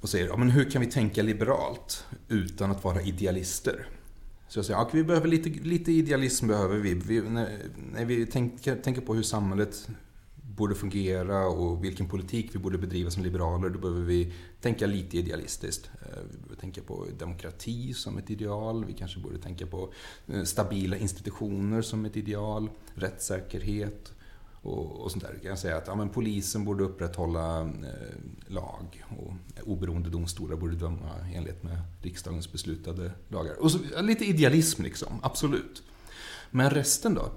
Och 0.00 0.08
säger, 0.08 0.26
ja, 0.26 0.36
men 0.36 0.50
hur 0.50 0.70
kan 0.70 0.80
vi 0.80 0.86
tänka 0.90 1.22
liberalt 1.22 2.06
utan 2.28 2.70
att 2.70 2.84
vara 2.84 3.02
idealister? 3.02 3.86
Så 4.48 4.58
jag 4.58 4.66
säger, 4.66 4.78
ja, 4.78 4.90
vi 4.92 5.04
behöver 5.04 5.28
lite, 5.28 5.48
lite 5.48 5.92
idealism 5.92 6.46
behöver 6.48 6.76
vi. 6.76 6.94
vi 6.94 7.20
när, 7.20 7.58
när 7.92 8.04
vi 8.04 8.26
tänker, 8.26 8.76
tänker 8.76 9.00
på 9.00 9.14
hur 9.14 9.22
samhället 9.22 9.88
borde 10.56 10.74
fungera 10.74 11.46
och 11.46 11.84
vilken 11.84 12.08
politik 12.08 12.50
vi 12.52 12.58
borde 12.58 12.78
bedriva 12.78 13.10
som 13.10 13.22
liberaler, 13.22 13.70
då 13.70 13.78
behöver 13.78 14.02
vi 14.02 14.32
tänka 14.60 14.86
lite 14.86 15.18
idealistiskt. 15.18 15.90
Eh, 16.02 16.18
vi 16.30 16.36
behöver 16.36 16.56
tänka 16.56 16.82
på 16.82 17.06
demokrati 17.18 17.94
som 17.94 18.18
ett 18.18 18.30
ideal, 18.30 18.84
vi 18.84 18.92
kanske 18.92 19.20
borde 19.20 19.38
tänka 19.38 19.66
på 19.66 19.92
eh, 20.26 20.42
stabila 20.42 20.96
institutioner 20.96 21.82
som 21.82 22.04
ett 22.04 22.16
ideal, 22.16 22.70
rättssäkerhet 22.94 24.12
och, 24.64 25.00
och 25.00 25.10
sånt 25.10 25.24
där. 25.24 25.32
Jag 25.32 25.42
Kan 25.42 25.56
säga 25.56 25.76
att 25.76 25.86
ja, 25.86 25.94
men 25.94 26.08
polisen 26.08 26.64
borde 26.64 26.84
upprätthålla 26.84 27.60
eh, 27.60 27.68
lag 28.46 29.04
och 29.18 29.32
oberoende 29.68 30.10
domstolar 30.10 30.56
borde 30.56 30.76
döma 30.76 31.10
i 31.32 31.34
enlighet 31.34 31.62
med 31.62 31.78
riksdagens 32.02 32.52
beslutade 32.52 33.12
lagar. 33.28 33.62
Och 33.62 33.70
så, 33.70 33.78
lite 34.02 34.24
idealism 34.24 34.82
liksom, 34.82 35.20
absolut. 35.22 35.82
Men 36.50 36.70
resten 36.70 37.14
då? 37.14 37.32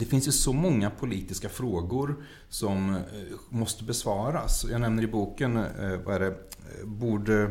Det 0.00 0.06
finns 0.06 0.28
ju 0.28 0.32
så 0.32 0.52
många 0.52 0.90
politiska 0.90 1.48
frågor 1.48 2.24
som 2.48 2.94
eh, 2.94 3.02
måste 3.48 3.84
besvaras. 3.84 4.66
Jag 4.70 4.80
nämner 4.80 5.02
i 5.02 5.06
boken, 5.06 5.56
eh, 5.56 5.96
vad 6.04 6.14
är 6.14 6.20
det, 6.20 6.26
eh, 6.26 6.86
borde, 6.86 7.50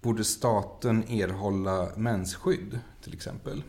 borde 0.00 0.24
staten 0.24 1.10
erhålla 1.10 1.88
mensskydd 1.96 2.78
till 3.04 3.14
exempel? 3.14 3.62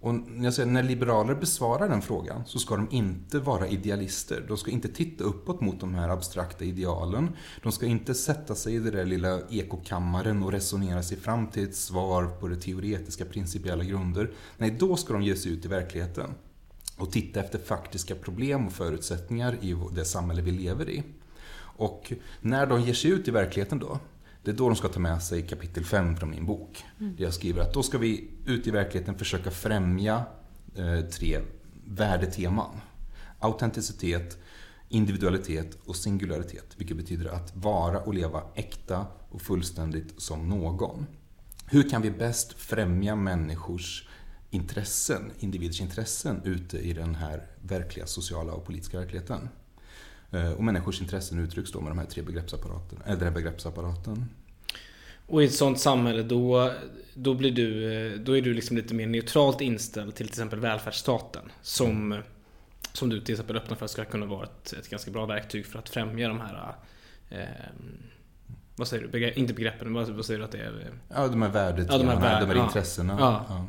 Och 0.00 0.14
när 0.14 0.44
jag 0.44 0.54
säger, 0.54 0.70
när 0.70 0.82
liberaler 0.82 1.34
besvarar 1.34 1.88
den 1.88 2.02
frågan 2.02 2.42
så 2.46 2.58
ska 2.58 2.76
de 2.76 2.88
inte 2.90 3.38
vara 3.38 3.68
idealister. 3.68 4.44
De 4.48 4.56
ska 4.56 4.70
inte 4.70 4.88
titta 4.88 5.24
uppåt 5.24 5.60
mot 5.60 5.80
de 5.80 5.94
här 5.94 6.08
abstrakta 6.08 6.64
idealen. 6.64 7.30
De 7.62 7.72
ska 7.72 7.86
inte 7.86 8.14
sätta 8.14 8.54
sig 8.54 8.74
i 8.74 8.78
den 8.78 8.94
där 8.94 9.04
lilla 9.04 9.40
ekokammaren 9.50 10.42
och 10.42 10.52
resonera 10.52 11.02
sig 11.02 11.16
fram 11.16 11.46
till 11.46 11.64
ett 11.64 11.76
svar 11.76 12.26
på 12.40 12.48
det 12.48 12.56
teoretiska 12.56 13.24
principiella 13.24 13.84
grunder. 13.84 14.30
Nej, 14.56 14.76
då 14.80 14.96
ska 14.96 15.12
de 15.12 15.22
ge 15.22 15.36
sig 15.36 15.52
ut 15.52 15.64
i 15.64 15.68
verkligheten 15.68 16.34
och 17.02 17.12
titta 17.12 17.40
efter 17.40 17.58
faktiska 17.58 18.14
problem 18.14 18.66
och 18.66 18.72
förutsättningar 18.72 19.58
i 19.60 19.76
det 19.94 20.04
samhälle 20.04 20.42
vi 20.42 20.50
lever 20.50 20.90
i. 20.90 21.02
Och 21.76 22.12
när 22.40 22.66
de 22.66 22.82
ger 22.82 22.94
sig 22.94 23.10
ut 23.10 23.28
i 23.28 23.30
verkligheten 23.30 23.78
då, 23.78 23.98
det 24.42 24.50
är 24.50 24.54
då 24.54 24.68
de 24.68 24.76
ska 24.76 24.88
ta 24.88 25.00
med 25.00 25.22
sig 25.22 25.42
kapitel 25.42 25.84
5 25.84 26.16
från 26.16 26.30
min 26.30 26.46
bok. 26.46 26.84
Där 26.98 27.24
jag 27.24 27.34
skriver 27.34 27.62
att 27.62 27.74
då 27.74 27.82
ska 27.82 27.98
vi 27.98 28.30
ut 28.46 28.66
i 28.66 28.70
verkligheten 28.70 29.18
försöka 29.18 29.50
främja 29.50 30.24
eh, 30.76 31.00
tre 31.00 31.40
värdeteman. 31.86 32.80
Autenticitet, 33.38 34.38
individualitet 34.88 35.78
och 35.84 35.96
singularitet. 35.96 36.74
Vilket 36.76 36.96
betyder 36.96 37.30
att 37.30 37.56
vara 37.56 38.00
och 38.00 38.14
leva 38.14 38.42
äkta 38.54 39.06
och 39.30 39.42
fullständigt 39.42 40.20
som 40.20 40.48
någon. 40.48 41.06
Hur 41.66 41.90
kan 41.90 42.02
vi 42.02 42.10
bäst 42.10 42.52
främja 42.52 43.16
människors 43.16 44.08
intressen, 44.52 45.30
individers 45.38 45.80
intressen 45.80 46.40
ute 46.44 46.78
i 46.78 46.92
den 46.92 47.14
här 47.14 47.46
verkliga 47.62 48.06
sociala 48.06 48.52
och 48.52 48.64
politiska 48.66 48.98
verkligheten? 48.98 49.48
Eh, 50.32 50.52
Och 50.52 50.64
människors 50.64 51.00
intressen 51.00 51.38
uttrycks 51.38 51.72
då 51.72 51.80
med 51.80 51.90
de 51.90 51.98
här 51.98 52.06
tre 52.06 52.22
begreppsapparaten, 52.22 52.98
eller 53.04 53.16
den 53.16 53.24
här 53.28 53.34
begreppsapparaten. 53.34 54.28
Och 55.26 55.42
i 55.42 55.46
ett 55.46 55.54
sånt 55.54 55.80
samhälle 55.80 56.22
då, 56.22 56.72
då 57.14 57.34
blir 57.34 57.50
du, 57.52 57.92
eh, 58.12 58.18
då 58.20 58.36
är 58.36 58.42
du 58.42 58.54
liksom 58.54 58.76
lite 58.76 58.94
mer 58.94 59.06
neutralt 59.06 59.60
inställd 59.60 60.14
till 60.14 60.26
till 60.26 60.32
exempel 60.32 60.60
välfärdsstaten. 60.60 61.42
Som, 61.62 62.22
som 62.92 63.08
du 63.08 63.20
till 63.20 63.32
exempel 63.34 63.56
öppnar 63.56 63.76
för 63.76 63.86
ska 63.86 64.04
kunna 64.04 64.26
vara 64.26 64.44
ett, 64.44 64.72
ett 64.72 64.90
ganska 64.90 65.10
bra 65.10 65.26
verktyg 65.26 65.66
för 65.66 65.78
att 65.78 65.88
främja 65.88 66.28
de 66.28 66.40
här 66.40 66.74
eh, 67.30 67.38
vad 68.76 68.88
säger 68.88 69.02
du? 69.02 69.08
Begrepp, 69.08 69.36
inte 69.36 69.54
begreppen, 69.54 69.92
men 69.92 69.94
vad, 70.04 70.10
vad 70.16 70.24
säger 70.24 70.38
du 70.38 70.44
att 70.44 70.52
det 70.52 70.58
är? 70.58 70.90
Ja, 71.08 71.28
de 71.28 71.42
här 71.42 71.48
värdet, 71.48 71.86
Ja, 71.90 71.98
de 71.98 72.08
här 72.08 72.14
de 72.16 72.22
här, 72.22 72.40
de 72.40 72.46
här 72.46 72.54
ja. 72.56 72.64
intressena. 72.64 73.16
Ja. 73.20 73.66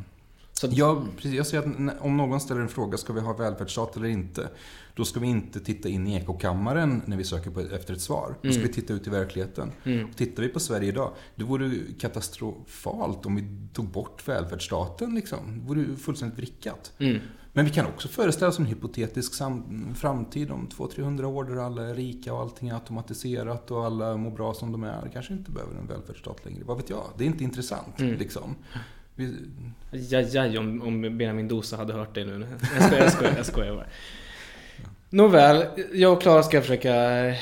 Så 0.53 0.67
att, 0.67 0.73
Ja, 0.73 1.03
precis. 1.15 1.33
Jag 1.33 1.47
säger 1.47 1.63
att 1.89 2.01
om 2.01 2.17
någon 2.17 2.39
ställer 2.39 2.61
en 2.61 2.67
fråga, 2.67 2.97
ska 2.97 3.13
vi 3.13 3.21
ha 3.21 3.33
välfärdsstat 3.33 3.95
eller 3.97 4.07
inte? 4.07 4.49
Då 4.95 5.05
ska 5.05 5.19
vi 5.19 5.27
inte 5.27 5.59
titta 5.59 5.89
in 5.89 6.07
i 6.07 6.15
ekokammaren 6.15 7.01
när 7.05 7.17
vi 7.17 7.23
söker 7.23 7.49
på, 7.51 7.59
efter 7.59 7.93
ett 7.93 8.01
svar. 8.01 8.35
Då 8.41 8.49
ska 8.51 8.59
Mm. 8.59 8.67
vi 8.67 8.73
titta 8.73 8.93
ut 8.93 9.07
i 9.07 9.09
verkligheten. 9.09 9.71
Mm. 9.83 10.09
Och 10.09 10.15
tittar 10.15 10.43
vi 10.43 10.49
på 10.49 10.59
Sverige 10.59 10.87
idag, 10.87 11.11
det 11.35 11.43
vore 11.43 11.71
katastrofalt 11.99 13.25
om 13.25 13.35
vi 13.35 13.43
tog 13.73 13.87
bort 13.87 14.27
välfärdsstaten. 14.27 15.15
Liksom. 15.15 15.59
Det 15.59 15.67
vore 15.67 15.95
fullständigt 15.95 16.37
vrickat. 16.37 16.91
Mm. 16.99 17.19
Men 17.53 17.65
vi 17.65 17.71
kan 17.71 17.85
också 17.85 18.07
föreställa 18.07 18.47
oss 18.49 18.59
en 18.59 18.65
hypotetisk 18.65 19.33
framtid 19.95 20.51
om 20.51 20.67
200-300 20.67 21.23
år 21.23 21.43
där 21.43 21.55
alla 21.57 21.83
är 21.89 21.95
rika 21.95 22.33
och 22.33 22.41
allting 22.41 22.69
är 22.69 22.73
automatiserat 22.73 23.71
och 23.71 23.85
alla 23.85 24.17
mår 24.17 24.31
bra 24.31 24.53
som 24.53 24.71
de 24.71 24.83
är. 24.83 25.09
Kanske 25.13 25.33
inte 25.33 25.51
behöver 25.51 25.75
en 25.75 25.87
välfärdsstat 25.87 26.45
längre. 26.45 26.63
Vad 26.65 26.77
vet 26.77 26.89
jag? 26.89 27.03
Det 27.17 27.23
är 27.23 27.27
inte 27.27 27.43
intressant. 27.43 27.99
Mm. 27.99 28.17
Liksom. 28.19 28.55
Vi, 29.15 29.35
Jajaj 29.91 30.57
om, 30.57 30.81
om 30.81 31.01
Benjamin 31.01 31.47
Dosa 31.47 31.77
hade 31.77 31.93
hört 31.93 32.15
det 32.15 32.25
nu. 32.25 32.47
Jag 32.75 32.83
skojar, 32.83 33.03
jag 33.03 33.11
skojar, 33.11 33.33
jag 33.37 33.45
skojar 33.45 33.75
bara. 33.75 33.85
Nåväl, 35.09 35.65
jag 35.93 36.13
och 36.13 36.21
Klara 36.21 36.43
ska 36.43 36.61
försöka 36.61 37.25
eh, 37.27 37.35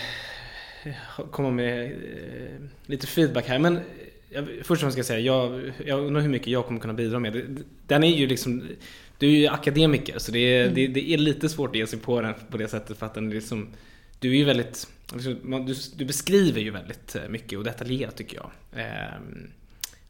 komma 1.31 1.51
med 1.51 1.85
eh, 1.91 2.61
lite 2.85 3.07
feedback 3.07 3.47
här. 3.47 3.59
Men 3.59 3.79
jag, 4.29 4.47
först 4.47 4.69
och 4.71 4.77
främst 4.77 4.93
ska 4.93 4.99
jag 4.99 5.05
säga, 5.05 5.19
jag, 5.19 5.71
jag 5.85 5.99
undrar 6.05 6.21
hur 6.21 6.29
mycket 6.29 6.47
jag 6.47 6.65
kommer 6.65 6.79
kunna 6.79 6.93
bidra 6.93 7.19
med. 7.19 7.33
Det- 7.33 7.45
Den 7.87 8.03
är 8.03 8.15
ju 8.17 8.27
liksom, 8.27 8.63
du 9.17 9.27
är 9.27 9.31
ju 9.37 9.47
akademiker 9.47 10.19
så 10.19 10.31
det 10.31 10.39
är, 10.39 10.69
det, 10.69 10.87
det 10.87 11.13
är 11.13 11.17
lite 11.17 11.49
svårt 11.49 11.69
att 11.69 11.75
ge 11.75 11.87
sig 11.87 11.99
på 11.99 12.21
den 12.21 12.33
på 12.51 12.57
det 12.57 12.67
sättet 12.67 12.97
för 12.97 13.05
att 13.05 13.13
den 13.13 13.29
är 13.31 13.35
liksom, 13.35 13.67
du 14.19 14.29
är 14.31 14.35
ju 14.35 14.45
väldigt, 14.45 14.87
liksom, 15.13 15.65
du, 15.65 15.73
du 15.95 16.05
beskriver 16.05 16.61
ju 16.61 16.71
väldigt 16.71 17.15
eh, 17.15 17.21
mycket 17.29 17.57
och 17.57 17.63
detaljerat 17.65 18.15
tycker 18.15 18.37
jag. 18.37 18.51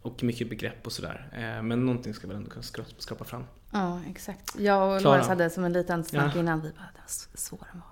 Och 0.02 0.24
mycket 0.24 0.50
begrepp 0.50 0.86
och 0.86 0.92
sådär. 0.92 1.28
Eh, 1.34 1.64
Men 1.64 1.86
någonting 1.86 2.14
ska 2.14 2.28
väl 2.28 2.36
ändå 2.38 2.50
kunna 2.50 2.62
skra- 2.64 2.94
skapa 2.98 3.24
fram. 3.26 3.44
Ja, 3.72 4.00
exakt. 4.10 4.56
Jag 4.60 4.96
och. 4.96 5.02
Lorenz 5.02 5.28
hade 5.28 5.50
som 5.50 5.64
en 5.64 5.74
liten 5.74 6.04
snack 6.04 6.32
Ja. 6.36 6.40
innan. 6.40 6.62
Vi 6.62 6.70
bara, 6.70 6.90
den 6.94 7.02
var 7.32 7.38
svår 7.38 7.68
den 7.72 7.82
var. 7.82 7.88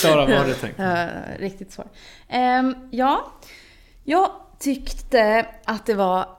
Klara, 0.00 0.26
vad 0.26 0.36
har 0.38 0.46
du 0.46 0.54
tänkt? 0.54 0.80
Eh, 0.80 1.06
riktigt 1.38 1.72
svår. 1.72 1.86
Ehm, 2.28 2.74
ja, 2.90 3.32
jag 4.04 4.30
tyckte 4.58 5.46
att 5.64 5.86
det 5.86 5.94
var 5.94 6.38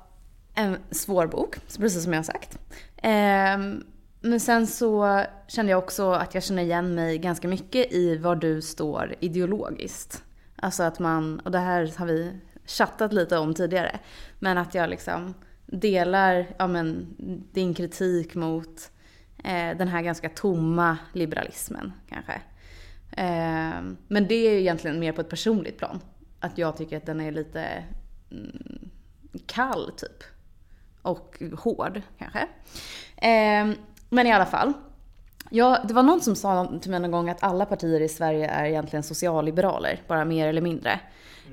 en 0.56 0.78
svår 0.92 1.28
bok, 1.28 1.56
precis 1.80 2.04
som 2.04 2.14
jag 2.14 2.20
har 2.20 2.24
sagt. 2.24 2.58
Ehm, 2.98 3.84
men 4.22 4.40
sen 4.40 4.68
så 4.68 5.24
kände 5.48 5.72
jag 5.72 5.80
också 5.84 6.12
att 6.12 6.34
jag 6.34 6.44
känner 6.44 6.64
igen 6.64 6.96
mig 6.96 7.18
ganska 7.18 7.48
mycket 7.48 7.92
i 7.94 8.18
var 8.18 8.36
du 8.36 8.62
står 8.62 9.16
ideologiskt. 9.20 10.24
Alltså 10.56 10.84
att 10.84 11.00
man, 11.00 11.40
och 11.40 11.52
det 11.52 11.60
här 11.60 11.94
har 11.98 12.06
vi 12.06 12.40
chattat 12.66 13.14
lite 13.14 13.38
om 13.38 13.54
tidigare, 13.54 14.00
men 14.40 14.58
att 14.58 14.76
jag 14.76 14.90
liksom 14.90 15.34
delar 15.66 16.48
ja, 16.58 16.68
men, 16.68 17.16
din 17.52 17.74
kritik 17.74 18.36
mot 18.36 18.92
eh, 19.44 19.78
den 19.78 19.88
här 19.88 20.02
ganska 20.02 20.30
tomma 20.30 20.98
liberalismen 21.14 21.94
kanske. 22.10 22.42
Eh, 23.12 23.82
men 24.08 24.28
det 24.28 24.36
är 24.36 24.52
ju 24.52 24.60
egentligen 24.60 25.00
mer 25.00 25.12
på 25.12 25.22
ett 25.22 25.30
personligt 25.30 25.78
plan. 25.78 26.00
Att 26.40 26.58
jag 26.58 26.78
tycker 26.78 26.98
att 26.98 27.06
den 27.06 27.22
är 27.22 27.32
lite 27.32 27.84
mm, 28.32 28.90
kall 29.46 29.92
typ. 29.98 30.24
Och 31.02 31.44
hård 31.58 32.02
kanske. 32.18 32.40
Eh, 33.18 33.78
men 34.10 34.28
i 34.28 34.34
alla 34.34 34.46
fall. 34.46 34.74
Ja, 35.50 35.84
det 35.88 35.94
var 35.94 36.04
någon 36.04 36.22
som 36.22 36.36
sa 36.36 36.80
till 36.82 36.92
mig 36.92 37.00
någon 37.00 37.12
gång 37.12 37.30
att 37.30 37.44
alla 37.44 37.66
partier 37.66 38.02
i 38.02 38.10
Sverige 38.10 38.48
är 38.48 38.66
egentligen 38.66 39.04
socialliberaler, 39.04 40.02
bara 40.08 40.26
mer 40.26 40.48
eller 40.48 40.62
mindre. 40.62 41.00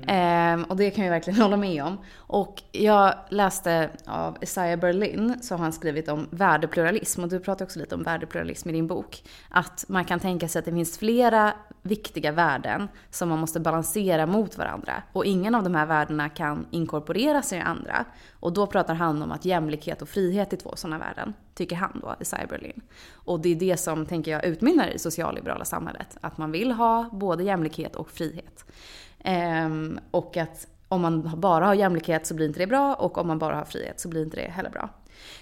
Ehm, 0.07 0.63
och 0.63 0.77
det 0.77 0.91
kan 0.91 1.05
jag 1.05 1.11
verkligen 1.11 1.41
hålla 1.41 1.57
med 1.57 1.83
om. 1.83 1.97
Och 2.15 2.63
jag 2.71 3.13
läste 3.29 3.89
av 4.05 4.37
Isaiah 4.41 4.79
Berlin, 4.79 5.39
så 5.41 5.53
har 5.53 5.59
han 5.59 5.73
skrivit 5.73 6.07
om 6.07 6.27
värdepluralism. 6.31 7.23
Och 7.23 7.29
du 7.29 7.39
pratar 7.39 7.65
också 7.65 7.79
lite 7.79 7.95
om 7.95 8.03
värdepluralism 8.03 8.69
i 8.69 8.71
din 8.71 8.87
bok. 8.87 9.23
Att 9.49 9.85
man 9.87 10.05
kan 10.05 10.19
tänka 10.19 10.47
sig 10.47 10.59
att 10.59 10.65
det 10.65 10.71
finns 10.71 10.97
flera 10.97 11.53
viktiga 11.81 12.31
värden 12.31 12.87
som 13.09 13.29
man 13.29 13.39
måste 13.39 13.59
balansera 13.59 14.25
mot 14.25 14.57
varandra. 14.57 15.03
Och 15.13 15.25
ingen 15.25 15.55
av 15.55 15.63
de 15.63 15.75
här 15.75 15.85
värdena 15.85 16.29
kan 16.29 16.65
inkorporeras 16.71 17.53
i 17.53 17.59
andra. 17.59 18.05
Och 18.39 18.53
då 18.53 18.67
pratar 18.67 18.93
han 18.93 19.21
om 19.21 19.31
att 19.31 19.45
jämlikhet 19.45 20.01
och 20.01 20.09
frihet 20.09 20.53
är 20.53 20.57
två 20.57 20.75
sådana 20.75 20.97
värden, 20.97 21.33
tycker 21.53 21.75
han 21.75 21.99
då, 22.01 22.15
Isaiah 22.19 22.49
Berlin. 22.49 22.81
Och 23.13 23.39
det 23.39 23.49
är 23.49 23.55
det 23.55 23.77
som, 23.77 24.05
tänker 24.05 24.31
jag, 24.31 24.45
utmynnar 24.45 24.87
i 24.87 24.93
det 24.93 24.99
socialliberala 24.99 25.65
samhället. 25.65 26.17
Att 26.21 26.37
man 26.37 26.51
vill 26.51 26.71
ha 26.71 27.09
både 27.11 27.43
jämlikhet 27.43 27.95
och 27.95 28.11
frihet. 28.11 28.65
Ehm, 29.23 29.99
och 30.11 30.37
att 30.37 30.67
om 30.87 31.01
man 31.01 31.39
bara 31.39 31.65
har 31.65 31.73
jämlikhet 31.73 32.27
så 32.27 32.33
blir 32.33 32.47
inte 32.47 32.59
det 32.59 32.67
bra 32.67 32.93
och 32.93 33.17
om 33.17 33.27
man 33.27 33.39
bara 33.39 33.55
har 33.55 33.65
frihet 33.65 33.99
så 33.99 34.09
blir 34.09 34.23
inte 34.23 34.37
det 34.37 34.51
heller 34.51 34.69
bra. 34.69 34.89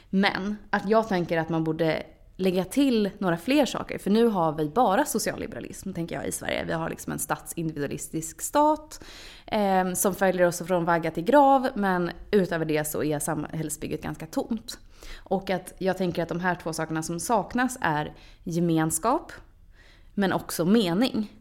Men 0.10 0.58
att 0.70 0.90
jag 0.90 1.08
tänker 1.08 1.38
att 1.38 1.50
man 1.50 1.64
borde 1.64 2.04
lägga 2.36 2.66
till 2.66 3.10
några 3.18 3.38
fler 3.38 3.66
saker. 3.66 3.98
För 3.98 4.10
nu 4.10 4.28
har 4.28 4.52
vi 4.52 4.70
bara 4.70 5.06
socialliberalism, 5.06 5.94
tänker 5.94 6.16
jag, 6.16 6.28
i 6.28 6.32
Sverige. 6.32 6.64
Vi 6.66 6.74
har 6.74 6.90
liksom 6.90 7.14
en 7.14 7.20
statsindividualistisk 7.20 8.42
stat 8.42 9.04
eh, 9.46 9.94
som 9.94 10.16
följer 10.16 10.48
oss 10.48 10.68
från 10.68 10.86
vagga 10.86 11.12
till 11.12 11.24
grav, 11.24 11.70
men 11.76 12.12
utöver 12.32 12.66
det 12.66 12.88
så 12.88 13.04
är 13.04 13.20
samhällsbygget 13.20 14.02
ganska 14.02 14.26
tomt. 14.26 14.80
Och 15.18 15.50
att 15.50 15.74
jag 15.78 15.98
tänker 15.98 16.24
att 16.24 16.30
de 16.30 16.40
här 16.40 16.56
två 16.56 16.74
sakerna 16.74 17.04
som 17.04 17.20
saknas 17.20 17.78
är 17.82 18.14
gemenskap, 18.44 19.32
men 20.14 20.34
också 20.34 20.66
mening. 20.66 21.39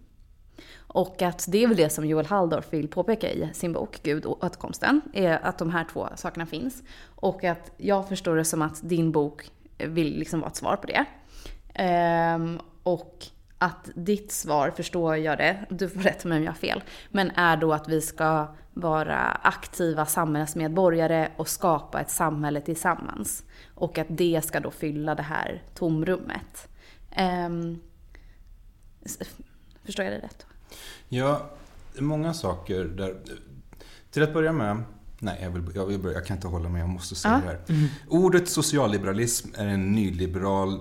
Och 0.88 1.22
att 1.22 1.44
det 1.48 1.64
är 1.64 1.68
väl 1.68 1.76
det 1.76 1.90
som 1.90 2.06
Joel 2.06 2.26
Halldorf 2.26 2.72
vill 2.72 2.88
påpeka 2.88 3.30
i 3.30 3.50
sin 3.52 3.72
bok 3.72 4.00
Gud 4.02 4.24
och 4.24 4.44
återkomsten, 4.44 5.00
är 5.12 5.38
att 5.46 5.58
de 5.58 5.70
här 5.70 5.86
två 5.92 6.08
sakerna 6.16 6.46
finns. 6.46 6.82
Och 7.04 7.44
att 7.44 7.70
jag 7.76 8.08
förstår 8.08 8.36
det 8.36 8.44
som 8.44 8.62
att 8.62 8.88
din 8.88 9.12
bok 9.12 9.50
vill 9.78 10.18
liksom 10.18 10.40
vara 10.40 10.50
ett 10.50 10.56
svar 10.56 10.76
på 10.76 10.86
det. 10.86 11.04
Ehm, 11.74 12.60
och 12.82 13.26
att 13.58 13.90
ditt 13.94 14.32
svar, 14.32 14.70
förstår 14.70 15.16
jag 15.16 15.38
det, 15.38 15.66
du 15.70 15.88
får 15.88 16.00
rätta 16.00 16.28
mig 16.28 16.38
om 16.38 16.44
jag 16.44 16.52
har 16.52 16.56
fel, 16.56 16.82
men 17.10 17.30
är 17.30 17.56
då 17.56 17.72
att 17.72 17.88
vi 17.88 18.00
ska 18.00 18.46
vara 18.74 19.18
aktiva 19.42 20.06
samhällsmedborgare 20.06 21.28
och 21.36 21.48
skapa 21.48 22.00
ett 22.00 22.10
samhälle 22.10 22.60
tillsammans. 22.60 23.44
Och 23.74 23.98
att 23.98 24.06
det 24.10 24.44
ska 24.44 24.60
då 24.60 24.70
fylla 24.70 25.14
det 25.14 25.22
här 25.22 25.62
tomrummet. 25.74 26.68
Ehm, 27.10 27.78
förstår 29.84 30.04
jag 30.04 30.14
det 30.14 30.18
rätt? 30.18 30.46
Ja, 31.08 31.50
många 31.98 32.34
saker 32.34 32.84
där. 32.84 33.16
Till 34.10 34.22
att 34.22 34.32
börja 34.32 34.52
med, 34.52 34.82
nej 35.18 35.38
jag, 35.42 35.50
vill, 35.50 35.62
jag, 35.74 35.86
vill 35.86 35.98
börja, 35.98 36.14
jag 36.14 36.26
kan 36.26 36.36
inte 36.36 36.48
hålla 36.48 36.68
mig, 36.68 36.80
jag 36.80 36.88
måste 36.88 37.14
säga 37.14 37.34
det 37.34 37.46
här. 37.46 37.88
Ordet 38.08 38.48
socialliberalism 38.48 39.48
är 39.54 39.66
en 39.66 39.92
nyliberal, 39.92 40.80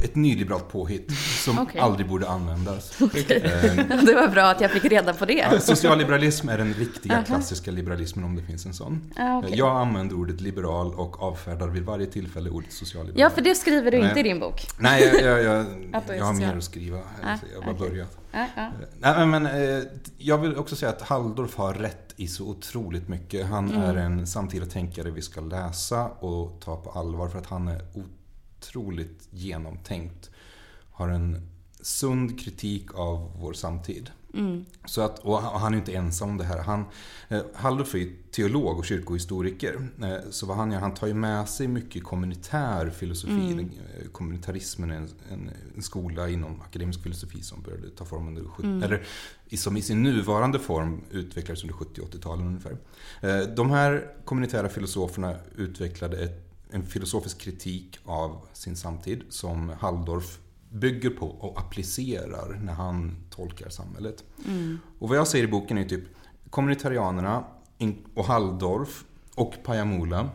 ett 0.00 0.14
nyliberalt 0.14 0.68
påhitt 0.68 1.12
som 1.44 1.58
Okej. 1.58 1.80
aldrig 1.80 2.08
borde 2.08 2.28
användas. 2.28 2.92
Okej. 3.00 3.42
Ehm, 3.78 4.06
Det 4.06 4.14
var 4.14 4.28
bra 4.28 4.42
att 4.44 4.60
jag 4.60 4.70
fick 4.70 4.84
reda 4.84 5.14
på 5.14 5.24
det. 5.24 5.62
Socialliberalism 5.62 6.48
är 6.48 6.58
den 6.58 6.74
riktiga 6.74 7.22
klassiska 7.22 7.70
liberalismen 7.70 8.24
om 8.24 8.36
det 8.36 8.42
finns 8.42 8.66
en 8.66 8.74
sån. 8.74 9.12
Ah, 9.16 9.38
okej. 9.38 9.50
Jag 9.58 9.76
använder 9.76 10.16
ordet 10.16 10.40
liberal 10.40 10.94
och 10.94 11.22
avfärdar 11.22 11.68
vid 11.68 11.82
varje 11.82 12.06
tillfälle 12.06 12.50
ordet 12.50 12.72
socialliberal. 12.72 13.20
Ja, 13.20 13.30
för 13.30 13.42
det 13.42 13.54
skriver 13.54 13.90
du 13.90 13.98
inte 14.08 14.20
i 14.20 14.22
din 14.22 14.40
bok. 14.40 14.66
Nej, 14.78 15.02
jag, 15.14 15.22
jag, 15.22 15.42
jag, 15.42 15.66
jag 16.18 16.24
har 16.24 16.32
mer 16.32 16.56
att 16.56 16.64
skriva. 16.64 16.98
Ah, 16.98 17.36
Jag 17.54 17.60
har 17.62 17.72
bara 17.74 17.88
börjat. 17.88 18.18
Ja, 18.32 18.46
ja. 18.56 18.70
Nej, 19.00 19.26
men, 19.26 19.46
eh, 19.46 19.82
jag 20.18 20.38
vill 20.38 20.56
också 20.56 20.76
säga 20.76 20.90
att 20.90 21.02
Halldorf 21.02 21.56
har 21.56 21.74
rätt 21.74 22.14
i 22.16 22.26
så 22.26 22.44
otroligt 22.48 23.08
mycket. 23.08 23.46
Han 23.46 23.70
Mm. 23.70 23.82
är 23.82 23.94
en 23.96 24.26
samtida 24.26 24.66
tänkare 24.66 25.10
vi 25.10 25.22
ska 25.22 25.40
läsa 25.40 26.04
och 26.06 26.60
ta 26.64 26.76
på 26.76 26.90
allvar 26.90 27.28
för 27.28 27.38
att 27.38 27.46
han 27.46 27.68
är 27.68 27.80
otroligt 27.94 28.18
genomtänkt. 29.30 30.30
Har 30.90 31.08
en 31.08 31.48
sund 31.80 32.40
kritik 32.40 32.94
av 32.94 33.32
vår 33.40 33.52
samtid 33.52 34.10
Så 34.86 35.00
att, 35.02 35.18
och 35.18 35.42
han 35.42 35.74
är 35.74 35.78
inte 35.78 35.92
ensam 35.92 36.28
om 36.30 36.36
det 36.38 36.44
här. 36.44 36.58
Han, 36.58 36.84
eh, 37.28 37.40
Halldorf 37.54 37.94
är 37.94 38.08
teolog 38.30 38.78
och 38.78 38.84
kyrkohistoriker. 38.84 39.88
Eh, 40.02 40.30
så 40.30 40.46
vad 40.46 40.56
han 40.56 40.72
gör, 40.72 40.80
han 40.80 40.94
tar 40.94 41.06
ju 41.06 41.14
med 41.14 41.48
sig 41.48 41.68
mycket 41.68 42.04
kommunitär 42.04 42.90
filosofi. 42.90 43.32
Eh, 44.00 44.08
Kommunitarismen 44.12 44.90
är 44.90 44.96
en, 44.96 45.08
en, 45.30 45.50
en 45.76 45.82
skola 45.82 46.28
inom 46.28 46.60
akademisk 46.60 47.02
filosofi 47.02 47.42
som 47.42 47.62
började 47.62 47.90
ta 47.90 48.04
form 48.04 48.28
under 48.28 48.44
70 48.44 48.66
eller 48.84 49.02
i- 49.48 49.56
som 49.56 49.76
i 49.76 49.82
sin 49.82 50.02
nuvarande 50.02 50.58
form 50.58 51.00
utvecklades 51.10 51.62
under 51.62 51.74
70 51.74 52.00
80-talen 52.02 52.46
ungefär. 52.46 52.76
Eh, 53.20 53.38
De 53.56 53.70
här 53.70 54.10
kommunitära 54.24 54.68
filosoferna 54.68 55.34
utvecklade 55.56 56.16
ett, 56.24 56.51
en 56.72 56.86
filosofisk 56.86 57.38
kritik 57.38 57.98
av 58.04 58.46
sin 58.52 58.76
samtid 58.76 59.22
som 59.28 59.68
Halldorf 59.68 60.38
bygger 60.68 61.10
på 61.10 61.26
och 61.26 61.58
applicerar 61.60 62.60
när 62.62 62.72
han 62.72 63.16
tolkar 63.30 63.68
samhället. 63.68 64.24
Och 64.98 65.08
vad 65.08 65.18
jag 65.18 65.28
säger 65.28 65.44
i 65.44 65.48
boken 65.48 65.78
är 65.78 65.84
typ 65.84 66.04
kommunitarianerna 66.50 67.44
och 68.14 68.24
Halldorf 68.24 69.04
och 69.34 69.54
Pajamula 69.64 70.30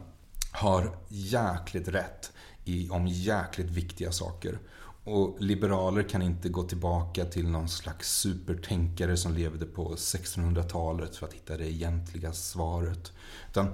har 0.51 0.97
jäkligt 1.07 1.87
rätt 1.87 2.31
i, 2.65 2.89
om 2.89 3.07
jäkligt 3.07 3.69
viktiga 3.71 4.11
saker. 4.11 4.59
Och 5.03 5.37
liberaler 5.39 6.03
kan 6.03 6.21
inte 6.21 6.49
gå 6.49 6.63
tillbaka 6.63 7.25
till 7.25 7.47
någon 7.47 7.69
slags 7.69 8.19
supertänkare 8.19 9.17
som 9.17 9.33
levde 9.33 9.65
på 9.65 9.95
1600-talet 9.95 11.15
för 11.15 11.27
att 11.27 11.33
hitta 11.33 11.57
det 11.57 11.71
egentliga 11.71 12.33
svaret. 12.33 13.11
Utan 13.49 13.67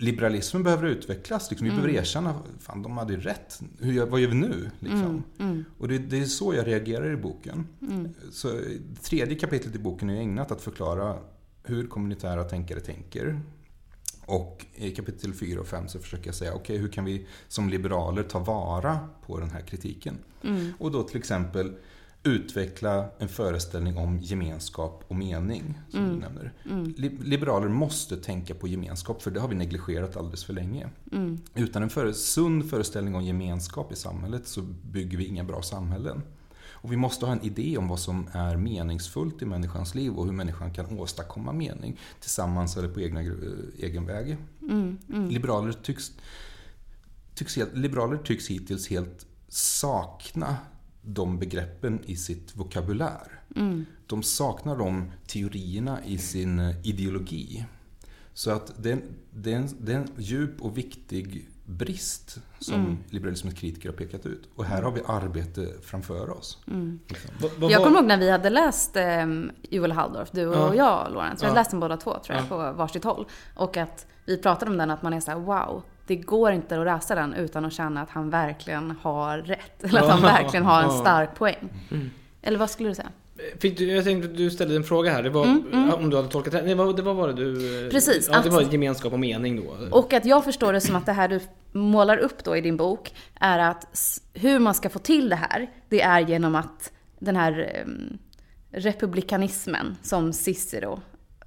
liberalismen 0.00 0.62
behöver 0.62 0.86
utvecklas. 0.86 1.50
Liksom. 1.50 1.64
Vi 1.64 1.70
behöver 1.70 1.94
erkänna, 1.94 2.34
fan 2.58 2.82
de 2.82 2.98
hade 2.98 3.12
ju 3.12 3.20
rätt. 3.20 3.60
Hur 3.78 4.06
vad 4.06 4.20
gör 4.20 4.28
vi 4.28 4.34
nu? 4.34 4.70
Liksom. 4.78 5.22
Och 5.78 5.88
det, 5.88 5.98
det 5.98 6.18
är 6.18 6.24
så 6.24 6.54
jag 6.54 6.66
reagerar 6.66 7.12
i 7.12 7.16
boken. 7.16 7.66
Så 8.32 8.48
det 8.48 9.02
tredje 9.02 9.34
kapitlet 9.34 9.74
i 9.74 9.78
boken 9.78 10.10
är 10.10 10.20
ägnat 10.20 10.50
att 10.52 10.60
förklara 10.60 11.18
hur 11.64 11.86
kommunitära 11.86 12.44
tänkare 12.44 12.80
tänker. 12.80 13.40
Och 14.26 14.66
i 14.74 14.90
kapitel 14.90 15.34
4 15.34 15.60
och 15.60 15.66
5 15.66 15.88
så 15.88 15.98
försöker 15.98 16.26
jag 16.26 16.34
säga, 16.34 16.54
okej 16.54 16.78
hur 16.78 16.88
kan 16.88 17.04
vi 17.04 17.26
som 17.48 17.68
liberaler 17.68 18.22
ta 18.22 18.38
vara 18.38 18.98
på 19.26 19.40
den 19.40 19.50
här 19.50 19.60
kritiken? 19.60 20.18
Och 20.78 20.90
då 20.90 21.02
till 21.02 21.18
exempel 21.18 21.74
utveckla 22.22 23.10
en 23.18 23.28
föreställning 23.28 23.96
om 23.96 24.18
gemenskap 24.18 25.04
och 25.08 25.16
mening, 25.16 25.78
som 25.90 26.00
du 26.08 26.16
nämner. 26.16 26.52
Li- 26.96 27.18
Liberaler 27.22 27.68
måste 27.68 28.16
tänka 28.16 28.54
på 28.54 28.68
gemenskap, 28.68 29.22
för 29.22 29.30
det 29.30 29.40
har 29.40 29.48
vi 29.48 29.54
negligerat 29.54 30.16
alldeles 30.16 30.44
för 30.44 30.52
länge. 30.52 30.88
Utan 31.54 31.82
en 31.82 31.90
före, 31.90 32.14
sund 32.14 32.70
föreställning 32.70 33.14
om 33.14 33.24
gemenskap 33.24 33.92
i 33.92 33.96
samhället 33.96 34.46
så 34.46 34.62
bygger 34.92 35.18
vi 35.18 35.24
inga 35.24 35.44
bra 35.44 35.62
samhällen. 35.62 36.22
Och 36.82 36.92
vi 36.92 36.96
måste 36.96 37.26
ha 37.26 37.32
en 37.32 37.42
idé 37.42 37.78
om 37.78 37.88
vad 37.88 38.00
som 38.00 38.28
är 38.32 38.56
meningsfullt 38.56 39.42
i 39.42 39.46
människans 39.46 39.94
liv 39.94 40.12
och 40.12 40.24
hur 40.26 40.32
människan 40.32 40.72
kan 40.72 40.98
åstadkomma 40.98 41.52
mening 41.52 41.98
tillsammans 42.20 42.76
eller 42.76 42.88
på 42.88 43.00
egna, 43.00 43.20
egen 43.78 44.06
väg. 44.06 44.36
Liberaler, 45.30 45.72
tycks, 45.72 46.12
tycks 47.34 47.56
helt, 47.56 47.76
liberaler 47.76 48.16
tycks 48.16 48.48
hittills 48.48 48.88
helt 48.88 49.26
sakna 49.48 50.56
de 51.02 51.38
begreppen 51.38 52.00
i 52.04 52.16
sitt 52.16 52.56
vokabulär. 52.56 53.40
De 54.06 54.22
saknar 54.22 54.76
de 54.76 55.10
teorierna 55.26 55.98
i 56.04 56.18
sin 56.18 56.58
eh, 56.58 56.76
ideologi. 56.86 57.64
Så 58.34 58.50
att 58.50 58.72
det 58.82 58.88
är, 58.88 58.92
en- 58.92 59.14
det, 59.34 59.52
är 59.52 59.56
en, 59.56 59.68
det 59.80 59.92
är 59.92 59.96
en 59.96 60.08
djup 60.16 60.62
och 60.62 60.78
viktig 60.78 61.48
brist 61.64 62.38
som 62.58 62.98
liberalismens 63.10 63.58
kritiker 63.58 63.88
har 63.88 63.96
pekat 63.96 64.26
ut. 64.26 64.48
Och 64.54 64.64
här 64.64 64.82
har 64.82 64.90
vi 64.92 65.00
arbete 65.06 65.66
framför 65.82 66.30
oss. 66.30 66.58
Liksom. 67.08 67.30
Vad- 67.40 67.50
vad 67.58 67.70
Jag 67.70 67.78
var- 67.78 67.86
kommer 67.86 67.98
ihåg 67.98 68.08
när 68.08 68.18
vi 68.18 68.30
hade 68.30 68.50
läst 68.50 68.96
eh, 68.96 69.26
Joel 69.70 69.92
Halldorf, 69.92 70.30
du 70.32 70.46
och 70.46 70.54
Ja. 70.54 70.74
jag 70.74 71.12
Lorenz. 71.12 71.42
Vi 71.42 71.46
hade 71.46 71.56
Ja. 71.58 71.60
läst 71.60 71.70
den 71.70 71.80
båda 71.80 71.96
två 71.96 72.18
tror 72.24 72.38
jag, 72.38 72.48
på 72.48 72.56
varsitt 72.72 73.04
håll. 73.04 73.26
Och 73.56 73.76
att 73.76 74.06
vi 74.26 74.36
pratade 74.36 74.70
om 74.70 74.76
den, 74.78 74.90
att 74.90 75.02
man 75.02 75.12
är 75.12 75.20
så 75.20 75.30
här: 75.30 75.38
wow, 75.38 75.82
det 76.10 76.16
går 76.16 76.52
inte 76.52 76.80
att 76.80 76.86
läsa 76.86 77.14
den 77.14 77.34
utan 77.34 77.64
att 77.64 77.72
känna 77.72 78.02
att 78.02 78.10
han 78.10 78.30
verkligen 78.30 78.94
har 79.02 79.38
rätt. 79.38 79.84
Eller 79.84 80.00
att 80.00 80.08
han 80.08 80.22
verkligen 80.22 80.64
har 80.66 80.82
en 80.82 80.90
stark 80.90 81.34
poäng. 81.34 81.68
Eller 82.42 82.58
vad 82.58 82.70
skulle 82.70 82.88
du 82.88 82.94
säga? 82.94 83.08
Fick 83.58 83.78
du, 83.78 83.86
jag 83.92 84.04
tänkte 84.04 84.30
att 84.30 84.36
du 84.36 84.50
ställde 84.50 84.76
en 84.76 84.84
fråga 84.84 85.10
här. 85.12 85.22
Det 85.22 85.30
var, 85.30 85.42
Om 85.94 86.10
du 86.10 86.16
hade 86.16 86.28
tolkat 86.28 86.54
rätt. 86.54 86.64
Nej, 86.64 86.74
vad, 86.74 86.96
det 86.96 87.02
var 87.02 87.28
det 87.28 87.34
du... 87.34 87.78
Mm, 87.78 87.90
Precis, 87.90 88.28
Ja, 88.32 88.40
det 88.40 88.48
att- 88.48 88.54
var 88.54 88.62
gemenskap 88.62 89.12
och 89.12 89.20
mening 89.20 89.56
då. 89.56 89.96
Och 89.96 90.12
att 90.12 90.24
jag 90.24 90.44
förstår 90.44 90.72
det 90.72 90.80
som 90.80 90.96
att 90.96 91.06
det 91.06 91.12
här 91.12 91.28
du 91.28 91.40
målar 91.72 92.16
upp 92.16 92.44
då 92.44 92.56
i 92.56 92.60
din 92.60 92.76
bok 92.76 93.14
är 93.40 93.58
att 93.58 94.20
hur 94.34 94.58
man 94.58 94.74
ska 94.74 94.88
få 94.88 94.98
till 94.98 95.28
det 95.28 95.36
här, 95.36 95.70
det 95.88 96.02
är 96.02 96.20
genom 96.20 96.54
att 96.54 96.92
den 97.18 97.36
här 97.36 97.70
em, 97.82 98.18
republikanismen 98.72 99.96
som 100.02 100.32
Cicero 100.32 101.00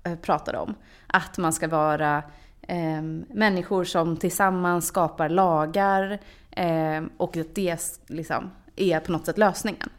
eh, 0.03 0.15
pratade 0.15 0.57
om, 0.57 0.75
att 1.07 1.37
man 1.37 1.53
ska 1.53 1.67
vara 1.67 2.23
em, 2.67 3.25
människor 3.29 3.83
som 3.83 4.17
tillsammans 4.17 4.85
skapar 4.85 5.29
lagar 5.29 6.19
em, 6.51 7.09
och 7.17 7.37
att 7.37 7.55
det 7.55 7.99
liksom 8.07 8.49
är 8.75 8.99
på 8.99 9.11
något 9.11 9.25
sätt 9.25 9.37
lösningen. 9.37 9.89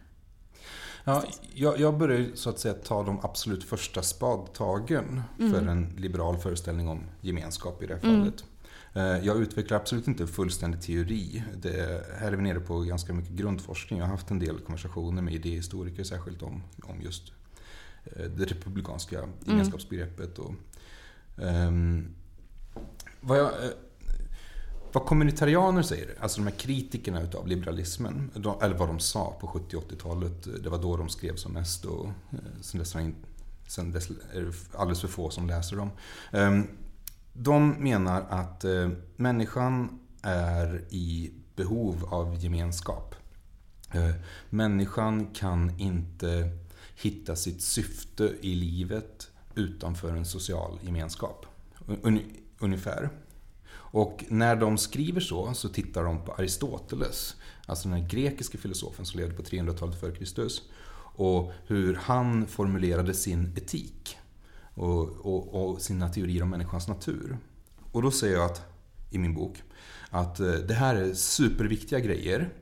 Ja, 1.04 1.24
jag, 1.54 1.80
jag 1.80 1.98
börjar 1.98 2.26
så 2.34 2.50
att 2.50 2.58
säga 2.58 2.74
ta 2.74 3.02
de 3.02 3.20
absolut 3.22 3.64
första 3.64 4.02
spadtagen 4.02 5.22
för 5.36 5.66
en 5.66 5.88
liberal 5.98 6.36
föreställning 6.36 6.88
om 6.88 7.00
gemenskap 7.20 7.82
i 7.82 7.86
det 7.86 7.94
här 7.94 8.00
fallet. 8.00 8.44
Eh, 8.94 9.26
Jag 9.26 9.36
utvecklar 9.42 9.76
absolut 9.76 10.08
inte 10.08 10.22
en 10.22 10.28
fullständig 10.28 10.82
teori. 10.82 11.42
Det, 11.56 12.06
här 12.18 12.32
är 12.32 12.36
vi 12.36 12.42
nere 12.42 12.60
på 12.60 12.80
ganska 12.80 13.12
mycket 13.12 13.32
grundforskning. 13.32 13.98
Jag 13.98 14.06
har 14.06 14.12
haft 14.12 14.30
en 14.30 14.38
del 14.38 14.58
konversationer 14.58 15.22
med 15.22 15.34
idéhistoriker 15.34 16.04
särskilt 16.04 16.42
om, 16.42 16.62
om 16.82 17.00
just 17.00 17.32
eh, 18.04 18.24
det 18.24 18.44
republikanska 18.44 19.20
gemenskapsbegreppet. 19.46 20.38
Och, 20.38 20.54
ehm, 21.42 22.14
vad 23.26 23.38
jag, 23.38 23.64
eh, 23.64 23.70
vad 24.92 25.06
kommunitarianer 25.06 25.82
säger, 25.82 26.14
alltså 26.20 26.40
de 26.40 26.46
här 26.46 26.58
kritikerna 26.58 27.22
utav 27.22 27.46
liberalismen, 27.46 28.30
de, 28.34 28.62
eller 28.62 28.74
vad 28.74 28.88
de 28.88 29.00
sa 29.00 29.36
på 29.40 29.46
70 29.46 29.76
80-talet, 29.76 30.46
eh, 30.46 30.52
det 30.52 30.68
var 30.68 30.78
då 30.78 30.96
de 30.96 31.08
skrev 31.08 31.36
som 31.36 31.52
mest 31.52 31.84
och 31.84 32.06
eh, 32.06 32.38
sen 32.60 32.78
dess, 32.78 32.96
sen 33.68 33.92
dess 33.92 34.10
är 34.32 34.40
det 34.40 34.78
alldeles 34.78 35.00
för 35.00 35.08
få 35.08 35.30
som 35.30 35.46
läser 35.46 35.76
dem. 35.76 35.90
Ehm, 36.32 36.66
de 37.32 37.70
menar 37.70 38.26
att 38.28 38.64
människan 39.16 40.00
är 40.22 40.84
i 40.90 41.32
behov 41.56 42.08
av 42.10 42.44
gemenskap. 42.44 43.14
Människan 44.50 45.26
kan 45.26 45.80
inte 45.80 46.50
hitta 46.96 47.36
sitt 47.36 47.62
syfte 47.62 48.32
i 48.40 48.54
livet 48.54 49.30
utanför 49.54 50.16
en 50.16 50.24
social 50.24 50.78
gemenskap. 50.82 51.46
Ungefär. 52.58 53.10
Och 53.94 54.24
när 54.28 54.56
de 54.56 54.78
skriver 54.78 55.20
så, 55.20 55.54
så 55.54 55.68
tittar 55.68 56.04
de 56.04 56.24
på 56.24 56.32
Aristoteles, 56.32 57.36
alltså 57.66 57.88
den 57.88 58.00
här 58.00 58.08
grekiska 58.08 58.58
filosofen 58.58 59.06
som 59.06 59.20
levde 59.20 59.34
på 59.34 59.42
300-talet 59.42 60.00
före 60.00 60.14
Kristus, 60.14 60.62
och 61.16 61.52
hur 61.66 61.94
han 61.94 62.46
formulerade 62.46 63.14
sin 63.14 63.52
etik 63.56 64.16
och, 64.74 65.02
och, 65.08 65.70
och 65.72 65.80
sina 65.80 66.08
teorier 66.08 66.42
om 66.42 66.50
människans 66.50 66.88
natur. 66.88 67.38
Och 67.92 68.02
då 68.02 68.10
säger 68.10 68.36
jag 68.36 68.44
att, 68.44 68.62
i 69.10 69.18
min 69.18 69.34
bok 69.34 69.62
att 70.10 70.40
eh, 70.40 70.52
det 70.52 70.74
här 70.74 70.94
är 70.94 71.14
superviktiga 71.14 72.00
grejer, 72.00 72.52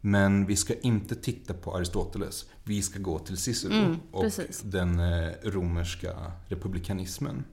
men 0.00 0.46
vi 0.46 0.56
ska 0.56 0.74
inte 0.74 1.14
titta 1.14 1.54
på 1.54 1.76
Aristoteles. 1.76 2.46
Vi 2.66 2.82
ska 2.82 2.98
gå 2.98 3.18
till 3.18 3.36
Cicero 3.36 3.72
Mm, 3.72 3.96
och 4.10 4.22
precis. 4.22 4.62
den 4.64 5.00
eh, 5.00 5.32
romerska 5.42 6.32
republikanismen. 6.48 7.44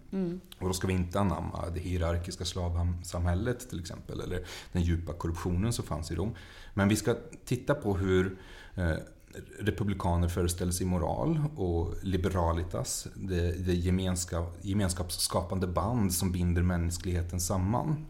Och 0.59 0.67
då 0.67 0.73
ska 0.73 0.87
vi 0.87 0.93
inte 0.93 1.19
anamma 1.19 1.69
det 1.69 1.79
hierarkiska 1.79 2.45
slavsamhället 2.45 3.69
till 3.69 3.79
exempel, 3.79 4.19
eller 4.19 4.45
den 4.71 4.81
djupa 4.81 5.13
korruptionen 5.13 5.73
som 5.73 5.85
fanns 5.85 6.11
i 6.11 6.15
Rom. 6.15 6.35
Men 6.73 6.89
vi 6.89 6.95
ska 6.95 7.15
titta 7.45 7.73
på 7.73 7.97
hur 7.97 8.37
eh, 8.75 8.93
republikaner 9.59 10.27
föreställer 10.27 10.71
sig 10.71 10.85
moral 10.85 11.41
och 11.55 11.93
liberalitas, 12.01 13.07
det, 13.15 13.51
det 13.51 13.73
gemenskap, 13.73 14.57
gemenskapsskapande 14.61 15.67
band 15.67 16.13
som 16.13 16.31
binder 16.31 16.61
mänskligheten 16.61 17.41
samman. 17.41 18.05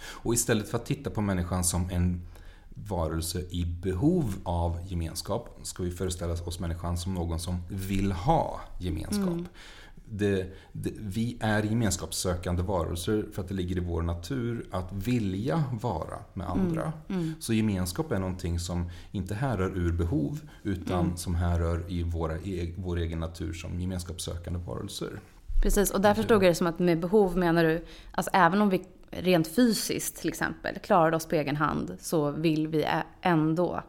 Och 0.00 0.34
istället 0.34 0.68
för 0.68 0.78
att 0.78 0.86
titta 0.86 1.10
på 1.10 1.20
människan 1.20 1.64
som 1.64 1.90
en 1.90 2.26
varelse 2.74 3.40
i 3.50 3.64
behov 3.64 4.34
av 4.42 4.78
gemenskap 4.86 5.58
ska 5.62 5.82
vi 5.82 5.90
föreställa 5.90 6.32
oss 6.32 6.60
människan 6.60 6.98
som 6.98 7.14
någon 7.14 7.40
som 7.40 7.56
vill 7.68 8.12
ha 8.12 8.60
gemenskap. 8.78 9.38
Det, 10.08 10.54
det, 10.72 10.92
vi 11.00 11.36
är 11.40 11.62
gemenskapssökande 11.62 12.62
varelser 12.62 13.26
för 13.32 13.42
att 13.42 13.48
det 13.48 13.54
ligger 13.54 13.76
i 13.76 13.80
vår 13.80 14.02
natur 14.02 14.66
att 14.70 14.92
vilja 14.92 15.64
vara 15.82 16.18
med 16.34 16.50
andra. 16.50 16.92
Så 17.40 17.52
gemenskap 17.52 18.12
är 18.12 18.18
någonting 18.18 18.58
som 18.58 18.90
inte 19.12 19.34
härrör 19.34 19.76
ur 19.76 19.92
behov 19.92 20.40
utan 20.62 21.16
som 21.16 21.34
härrör 21.34 21.84
i 21.88 22.02
våra, 22.02 22.38
e- 22.38 22.74
vår 22.76 22.98
egen 22.98 23.20
natur 23.20 23.52
som 23.52 23.80
gemenskapssökande 23.80 24.58
varelser. 24.58 25.20
Precis, 25.62 25.90
och 25.90 26.00
där 26.00 26.14
förstod 26.14 26.44
jag 26.44 26.50
det 26.50 26.54
som 26.54 26.66
att 26.66 26.78
med 26.78 27.00
behov 27.00 27.36
menar 27.36 27.64
du, 27.64 27.84
alltså 28.10 28.30
även 28.34 28.62
om 28.62 28.70
vi 28.70 28.84
rent 29.20 29.48
fysiskt 29.54 30.16
till 30.16 30.28
exempel 30.28 30.78
klarar 30.78 31.12
oss 31.14 31.26
på 31.26 31.34
egen 31.34 31.56
hand 31.56 31.96
så 32.00 32.30
vill 32.30 32.68
vi 32.68 32.86
ändå 33.22 33.82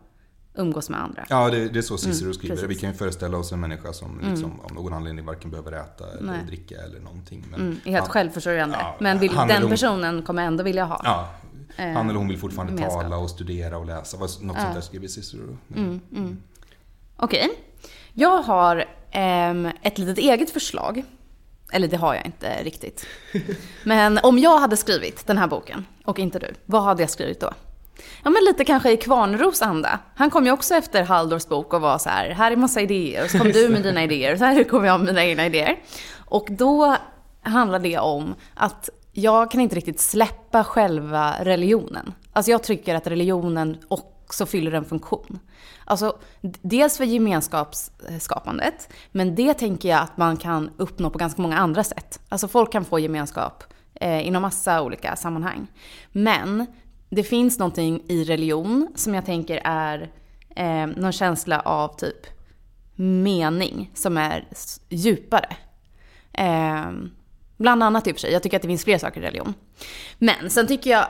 umgås 0.58 0.90
med 0.90 1.02
andra. 1.04 1.26
Ja, 1.30 1.50
det, 1.50 1.70
det 1.70 1.80
är 1.80 1.82
så 1.82 1.98
Cicero 1.98 2.24
Mm, 2.26 2.34
skriver. 2.34 2.56
precis. 2.56 2.70
Vi 2.70 2.76
kan 2.76 2.90
ju 2.90 2.96
föreställa 2.96 3.38
oss 3.38 3.52
en 3.52 3.60
människa 3.60 3.94
som 3.94 4.22
liksom, 4.30 4.60
av 4.62 4.74
någon 4.74 4.94
anledning 4.94 5.26
varken 5.26 5.52
behöver 5.52 5.72
äta 5.72 6.12
eller 6.12 6.32
Nej. 6.32 6.40
dricka 6.48 6.76
eller 6.76 7.00
någonting. 7.00 7.46
Men, 7.52 7.60
Mm, 7.62 7.72
helt 7.86 8.06
ja, 8.06 8.12
självförsörjande. 8.12 8.78
Ja, 8.80 8.96
men 9.00 9.20
vill, 9.20 9.32
han 9.36 9.48
den 9.48 9.62
hon- 9.62 9.72
personen 9.72 10.24
kommer 10.24 10.44
ändå 10.46 10.64
vilja 10.64 10.86
ha. 10.86 11.02
Ja, 11.04 11.30
eh, 11.78 11.92
han 11.92 12.10
eller 12.10 12.20
hon 12.20 12.28
vill 12.28 12.38
fortfarande 12.40 12.74
gemenskap. 12.74 13.02
tala 13.04 13.18
och 13.18 13.30
studera 13.30 13.78
och 13.78 13.86
läsa. 13.86 14.18
Något 14.18 14.32
sånt 14.32 14.56
där 14.74 14.82
skriver 14.82 15.08
Cicero. 15.08 15.58
Mm. 15.76 16.38
Okej. 17.18 17.50
Jag 18.14 18.42
har 18.42 18.86
ehm, 19.12 19.70
ett 19.82 19.98
litet 19.98 20.18
eget 20.18 20.50
förslag. 20.50 21.04
Eller 21.72 21.88
det 21.88 21.98
har 21.98 22.16
jag 22.16 22.26
inte 22.26 22.64
riktigt. 22.64 23.06
Men 23.84 24.20
om 24.24 24.40
jag 24.40 24.58
hade 24.58 24.78
skrivit 24.78 25.28
den 25.28 25.38
här 25.38 25.48
boken 25.48 25.86
och 26.06 26.20
inte 26.20 26.40
du, 26.40 26.54
vad 26.66 26.84
hade 26.84 27.04
jag 27.04 27.10
skrivit 27.10 27.40
då? 27.40 27.54
Ja 28.24 28.30
men 28.30 28.44
lite 28.46 28.66
kanske 28.66 28.92
i 28.92 28.98
Kvarnros 28.98 29.62
anda. 29.62 30.00
Han 30.16 30.30
kom 30.30 30.46
ju 30.46 30.52
också 30.52 30.76
efter 30.76 31.04
Halldors 31.04 31.48
bok 31.48 31.74
och 31.74 31.82
var 31.82 31.98
så 31.98 32.10
här, 32.10 32.30
här 32.30 32.52
är 32.52 32.56
massa 32.56 32.82
idéer. 32.82 33.24
Och 33.24 33.30
så 33.30 33.38
kom 33.38 33.52
du 33.54 33.70
med 33.70 33.84
dina 33.84 34.04
idéer 34.04 34.34
och 34.34 34.40
så 34.40 34.46
här 34.46 34.64
kommer 34.64 34.88
jag 34.88 35.00
med 35.00 35.08
mina 35.08 35.26
egna 35.26 35.46
idéer. 35.46 35.80
Och 36.26 36.48
då 36.52 36.98
handlar 37.42 37.80
det 37.80 37.98
om 38.00 38.36
att 38.54 38.90
jag 39.12 39.52
kan 39.52 39.62
inte 39.62 39.76
riktigt 39.76 40.00
släppa 40.00 40.64
själva 40.64 41.36
religionen. 41.42 42.14
Alltså 42.34 42.52
jag 42.52 42.64
tycker 42.64 42.96
att 42.96 43.08
religionen 43.08 43.78
också 44.26 44.46
fyller 44.46 44.72
en 44.72 44.86
funktion. 44.86 45.40
Alltså 45.86 46.18
dels 46.62 46.98
för 46.98 47.04
gemenskapsskapandet, 47.04 48.90
men 49.12 49.36
det 49.36 49.54
tänker 49.54 49.90
jag 49.90 50.02
att 50.02 50.18
man 50.18 50.38
kan 50.38 50.70
uppnå 50.78 51.10
på 51.10 51.18
ganska 51.18 51.42
många 51.42 51.58
andra 51.58 51.84
sätt. 51.84 52.20
Alltså 52.30 52.48
folk 52.48 52.72
kan 52.72 52.86
få 52.86 53.00
gemenskap 53.00 53.64
eh, 53.94 54.28
inom 54.28 54.42
massa 54.42 54.82
olika 54.82 55.16
sammanhang. 55.16 55.68
Men 56.12 56.66
det 57.10 57.24
finns 57.24 57.60
någonting 57.60 58.04
i 58.08 58.24
religion 58.24 58.88
som 58.96 59.14
jag 59.16 59.26
tänker 59.26 59.62
är 59.64 60.12
eh, 60.56 60.88
någon 60.88 61.12
känsla 61.12 61.60
av 61.60 61.98
typ 61.98 62.28
mening 62.96 63.92
som 63.94 64.18
är 64.18 64.48
djupare. 64.90 65.56
Eh, 66.34 66.92
bland 67.58 67.84
annat 67.84 68.08
i 68.08 68.12
och 68.12 68.16
för 68.16 68.22
sig, 68.22 68.32
jag 68.32 68.44
tycker 68.44 68.58
att 68.58 68.62
det 68.62 68.68
finns 68.68 68.84
fler 68.84 68.98
saker 68.98 69.22
i 69.22 69.24
religion. 69.24 69.54
Men 70.18 70.50
sen 70.50 70.68
tycker 70.68 70.90
jag 70.90 71.08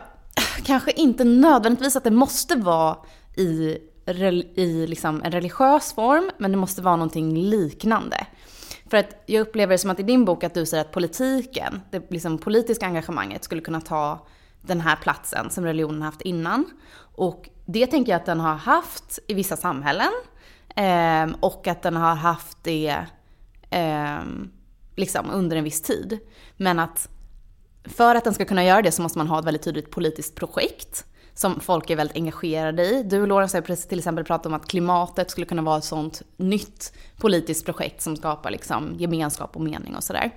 kanske 0.63 0.91
inte 0.91 1.23
nödvändigtvis 1.23 1.95
att 1.95 2.03
det 2.03 2.11
måste 2.11 2.55
vara 2.55 2.97
i, 3.35 3.77
i 4.55 4.87
liksom 4.87 5.21
en 5.23 5.31
religiös 5.31 5.93
form, 5.93 6.31
men 6.37 6.51
det 6.51 6.57
måste 6.57 6.81
vara 6.81 6.95
någonting 6.95 7.37
liknande. 7.37 8.27
För 8.89 8.97
att 8.97 9.23
jag 9.25 9.41
upplever 9.41 9.73
det 9.73 9.77
som 9.77 9.89
att 9.89 9.99
i 9.99 10.03
din 10.03 10.25
bok 10.25 10.43
att 10.43 10.53
du 10.53 10.65
säger 10.65 10.81
att 10.81 10.91
politiken, 10.91 11.81
det 11.91 12.11
liksom 12.11 12.37
politiska 12.37 12.85
engagemanget 12.85 13.43
skulle 13.43 13.61
kunna 13.61 13.81
ta 13.81 14.27
den 14.61 14.81
här 14.81 14.95
platsen 14.95 15.49
som 15.49 15.65
religionen 15.65 16.01
haft 16.01 16.21
innan. 16.21 16.65
Och 16.97 17.49
det 17.65 17.87
tänker 17.87 18.11
jag 18.11 18.19
att 18.19 18.25
den 18.25 18.39
har 18.39 18.55
haft 18.55 19.19
i 19.27 19.33
vissa 19.33 19.57
samhällen. 19.57 20.11
Eh, 20.75 21.37
och 21.39 21.67
att 21.67 21.81
den 21.81 21.95
har 21.95 22.15
haft 22.15 22.57
det 22.63 23.05
eh, 23.69 24.19
liksom 24.95 25.29
under 25.29 25.57
en 25.57 25.63
viss 25.63 25.81
tid. 25.81 26.19
Men 26.57 26.79
att 26.79 27.09
för 27.85 28.15
att 28.15 28.23
den 28.23 28.33
ska 28.33 28.45
kunna 28.45 28.63
göra 28.63 28.81
det 28.81 28.91
så 28.91 29.01
måste 29.01 29.17
man 29.17 29.27
ha 29.27 29.39
ett 29.39 29.45
väldigt 29.45 29.63
tydligt 29.63 29.91
politiskt 29.91 30.35
projekt 30.35 31.05
som 31.33 31.59
folk 31.59 31.89
är 31.89 31.95
väldigt 31.95 32.17
engagerade 32.17 32.85
i. 32.85 33.03
Du 33.03 33.25
Lorentz 33.25 33.53
har 33.53 33.61
precis 33.61 33.87
till 33.87 33.97
exempel 33.97 34.23
pratat 34.23 34.45
om 34.45 34.53
att 34.53 34.67
klimatet 34.67 35.31
skulle 35.31 35.45
kunna 35.45 35.61
vara 35.61 35.77
ett 35.77 35.83
sånt 35.83 36.21
nytt 36.37 36.93
politiskt 37.17 37.65
projekt 37.65 38.01
som 38.01 38.15
skapar 38.15 38.51
liksom 38.51 38.95
gemenskap 38.97 39.55
och 39.55 39.61
mening 39.61 39.95
och 39.95 40.03
sådär. 40.03 40.31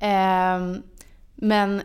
Ehm, 0.00 0.82
men, 1.34 1.82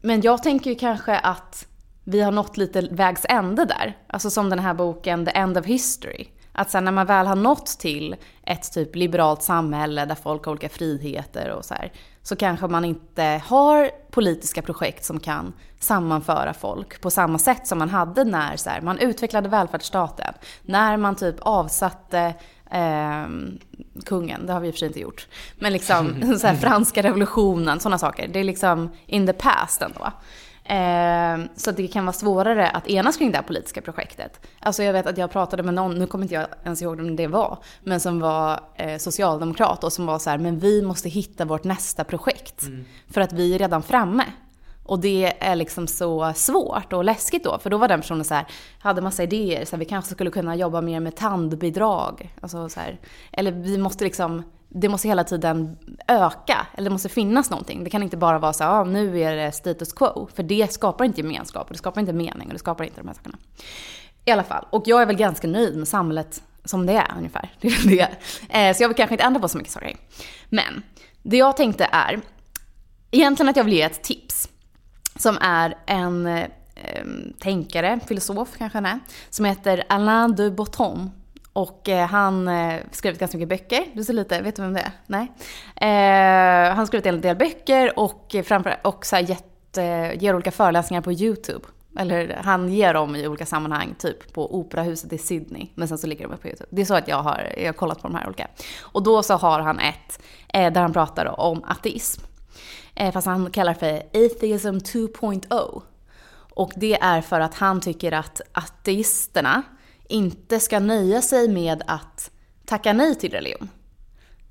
men 0.00 0.20
jag 0.20 0.42
tänker 0.42 0.70
ju 0.70 0.76
kanske 0.76 1.18
att 1.18 1.66
vi 2.04 2.20
har 2.20 2.32
nått 2.32 2.56
lite 2.56 2.80
vägs 2.80 3.26
ände 3.28 3.64
där. 3.64 3.96
Alltså 4.06 4.30
som 4.30 4.50
den 4.50 4.58
här 4.58 4.74
boken 4.74 5.26
The 5.26 5.32
End 5.32 5.58
of 5.58 5.66
History. 5.66 6.28
Att 6.58 6.70
sen 6.70 6.84
när 6.84 6.92
man 6.92 7.06
väl 7.06 7.26
har 7.26 7.36
nått 7.36 7.66
till 7.66 8.16
ett 8.42 8.72
typ 8.72 8.96
liberalt 8.96 9.42
samhälle 9.42 10.04
där 10.04 10.14
folk 10.14 10.44
har 10.44 10.52
olika 10.52 10.68
friheter 10.68 11.50
och 11.50 11.64
så 11.64 11.74
här, 11.74 11.92
så 12.22 12.36
kanske 12.36 12.66
man 12.66 12.84
inte 12.84 13.42
har 13.44 13.90
politiska 14.10 14.62
projekt 14.62 15.04
som 15.04 15.20
kan 15.20 15.52
sammanföra 15.78 16.54
folk 16.54 17.00
på 17.00 17.10
samma 17.10 17.38
sätt 17.38 17.66
som 17.66 17.78
man 17.78 17.88
hade 17.88 18.24
när 18.24 18.56
så 18.56 18.70
här, 18.70 18.80
man 18.80 18.98
utvecklade 18.98 19.48
välfärdsstaten. 19.48 20.34
När 20.62 20.96
man 20.96 21.16
typ 21.16 21.36
avsatte 21.40 22.34
eh, 22.70 23.26
kungen, 24.06 24.46
det 24.46 24.52
har 24.52 24.60
vi 24.60 24.68
i 24.68 24.70
och 24.70 24.74
för 24.74 24.78
sig 24.78 24.88
inte 24.88 25.00
gjort. 25.00 25.28
Men 25.58 25.72
liksom 25.72 26.36
så 26.38 26.46
här, 26.46 26.56
franska 26.56 27.02
revolutionen, 27.02 27.80
sådana 27.80 27.98
saker. 27.98 28.28
Det 28.28 28.40
är 28.40 28.44
liksom 28.44 28.90
in 29.06 29.26
the 29.26 29.32
past 29.32 29.82
ändå. 29.82 30.12
Eh, 30.68 31.38
så 31.56 31.70
det 31.70 31.88
kan 31.88 32.04
vara 32.04 32.12
svårare 32.12 32.68
att 32.68 32.88
enas 32.88 33.16
kring 33.16 33.30
det 33.30 33.38
här 33.38 33.44
politiska 33.44 33.80
projektet. 33.82 34.40
Alltså 34.60 34.82
jag 34.82 34.92
vet 34.92 35.06
att 35.06 35.18
jag 35.18 35.30
pratade 35.30 35.62
med 35.62 35.74
någon, 35.74 35.98
nu 35.98 36.06
kommer 36.06 36.24
inte 36.24 36.34
jag 36.34 36.46
ens 36.64 36.82
ihåg 36.82 36.96
vem 36.96 37.16
det 37.16 37.26
var, 37.26 37.58
men 37.80 38.00
som 38.00 38.20
var 38.20 38.60
eh, 38.74 38.98
socialdemokrat 38.98 39.84
och 39.84 39.92
som 39.92 40.06
var 40.06 40.18
så 40.18 40.30
här, 40.30 40.38
men 40.38 40.58
vi 40.58 40.82
måste 40.82 41.08
hitta 41.08 41.44
vårt 41.44 41.64
nästa 41.64 42.04
projekt. 42.04 42.64
För 43.10 43.20
att 43.20 43.32
vi 43.32 43.54
är 43.54 43.58
redan 43.58 43.82
framme. 43.82 44.24
Och 44.84 44.98
det 44.98 45.32
är 45.40 45.56
liksom 45.56 45.86
så 45.86 46.32
svårt 46.34 46.92
och 46.92 47.04
läskigt 47.04 47.44
då, 47.44 47.58
för 47.58 47.70
då 47.70 47.78
var 47.78 47.88
den 47.88 48.00
personen 48.00 48.24
så 48.24 48.34
här, 48.34 48.46
hade 48.78 49.02
massa 49.02 49.22
idéer, 49.22 49.64
så 49.64 49.76
här, 49.76 49.78
vi 49.78 49.84
kanske 49.84 50.14
skulle 50.14 50.30
kunna 50.30 50.56
jobba 50.56 50.80
mer 50.80 51.00
med 51.00 51.16
tandbidrag. 51.16 52.34
Alltså 52.40 52.68
så 52.68 52.80
här, 52.80 52.98
eller 53.32 53.52
vi 53.52 53.78
måste 53.78 54.04
liksom, 54.04 54.42
det 54.68 54.88
måste 54.88 55.08
hela 55.08 55.24
tiden 55.24 55.78
öka, 56.08 56.66
eller 56.74 56.90
det 56.90 56.92
måste 56.92 57.08
finnas 57.08 57.50
någonting. 57.50 57.84
Det 57.84 57.90
kan 57.90 58.02
inte 58.02 58.16
bara 58.16 58.38
vara 58.38 58.52
så 58.52 58.64
här, 58.64 58.70
ah, 58.70 58.84
nu 58.84 59.20
är 59.20 59.36
det 59.36 59.52
status 59.52 59.92
quo, 59.92 60.28
för 60.34 60.42
det 60.42 60.72
skapar 60.72 61.04
inte 61.04 61.20
gemenskap, 61.20 61.66
och 61.66 61.72
det 61.72 61.78
skapar 61.78 62.00
inte 62.00 62.12
mening, 62.12 62.46
och 62.46 62.52
det 62.52 62.58
skapar 62.58 62.84
inte 62.84 63.00
de 63.00 63.06
här 63.08 63.14
sakerna. 63.14 63.38
I 64.24 64.30
alla 64.30 64.44
fall, 64.44 64.66
och 64.70 64.82
jag 64.86 65.02
är 65.02 65.06
väl 65.06 65.16
ganska 65.16 65.48
nöjd 65.48 65.76
med 65.76 65.88
samhället 65.88 66.42
som 66.64 66.86
det 66.86 66.92
är 66.92 67.12
ungefär. 67.16 67.52
Det 67.60 67.68
är 67.68 67.90
det. 67.90 68.68
Eh, 68.68 68.76
Så 68.76 68.82
jag 68.82 68.88
vill 68.88 68.96
kanske 68.96 69.14
inte 69.14 69.24
ändra 69.24 69.40
på 69.40 69.48
så 69.48 69.58
mycket 69.58 69.72
saker. 69.72 69.96
Men 70.48 70.82
det 71.22 71.36
jag 71.36 71.56
tänkte 71.56 71.88
är, 71.92 72.20
egentligen 73.10 73.48
att 73.50 73.56
jag 73.56 73.64
vill 73.64 73.74
ge 73.74 73.82
ett 73.82 74.02
tips 74.02 74.48
som 75.16 75.38
är 75.40 75.74
en 75.86 76.26
eh, 76.26 76.46
ehm, 76.74 77.32
tänkare, 77.38 78.00
filosof 78.06 78.48
kanske 78.58 78.76
han 78.76 78.86
är, 78.86 79.00
som 79.30 79.44
heter 79.44 79.84
Alain 79.88 80.34
de 80.36 80.50
Botton. 80.50 81.10
Och 81.58 81.88
eh, 81.88 82.06
han 82.06 82.48
eh, 82.48 82.80
skrivit 82.90 83.20
ganska 83.20 83.38
mycket 83.38 83.48
böcker. 83.48 83.84
Du 83.92 84.04
ser 84.04 84.12
lite, 84.12 84.42
vet 84.42 84.56
du 84.56 84.62
vem 84.62 84.72
det 84.72 84.80
är? 84.80 84.92
Nej. 85.06 85.32
Eh, 85.76 86.68
han 86.68 86.78
har 86.78 86.86
skrivit 86.86 87.06
en 87.06 87.20
del 87.20 87.36
böcker 87.36 87.98
och, 87.98 88.36
framför, 88.44 88.76
och 88.84 89.06
så 89.06 89.16
här 89.16 89.22
gett, 89.22 89.78
ger 90.22 90.34
olika 90.34 90.50
föreläsningar 90.50 91.02
på 91.02 91.12
YouTube. 91.12 91.66
Eller 91.98 92.40
han 92.44 92.68
ger 92.68 92.94
dem 92.94 93.16
i 93.16 93.28
olika 93.28 93.46
sammanhang, 93.46 93.94
typ 93.98 94.32
på 94.32 94.54
Operahuset 94.54 95.12
i 95.12 95.18
Sydney. 95.18 95.68
Men 95.74 95.88
sen 95.88 95.98
så 95.98 96.06
ligger 96.06 96.28
de 96.28 96.38
på 96.38 96.48
YouTube. 96.48 96.68
Det 96.70 96.82
är 96.82 96.86
så 96.86 96.94
att 96.94 97.08
jag 97.08 97.22
har, 97.22 97.52
jag 97.56 97.66
har 97.66 97.72
kollat 97.72 98.02
på 98.02 98.08
de 98.08 98.14
här 98.14 98.26
olika. 98.26 98.48
Och 98.80 99.02
då 99.02 99.22
så 99.22 99.34
har 99.34 99.60
han 99.60 99.78
ett 99.78 100.22
eh, 100.48 100.72
där 100.72 100.80
han 100.80 100.92
pratar 100.92 101.40
om 101.40 101.64
ateism. 101.64 102.22
Eh, 102.94 103.12
fast 103.12 103.26
han 103.26 103.50
kallar 103.50 103.74
det 103.74 103.80
för 103.80 104.24
Atheism 104.26 104.76
2.0. 104.76 105.82
Och 106.54 106.72
det 106.76 107.00
är 107.00 107.20
för 107.20 107.40
att 107.40 107.54
han 107.54 107.80
tycker 107.80 108.12
att 108.12 108.40
ateisterna 108.52 109.62
inte 110.08 110.60
ska 110.60 110.78
nöja 110.78 111.22
sig 111.22 111.48
med 111.48 111.82
att 111.86 112.30
tacka 112.64 112.92
nej 112.92 113.14
till 113.14 113.30
religion. 113.30 113.68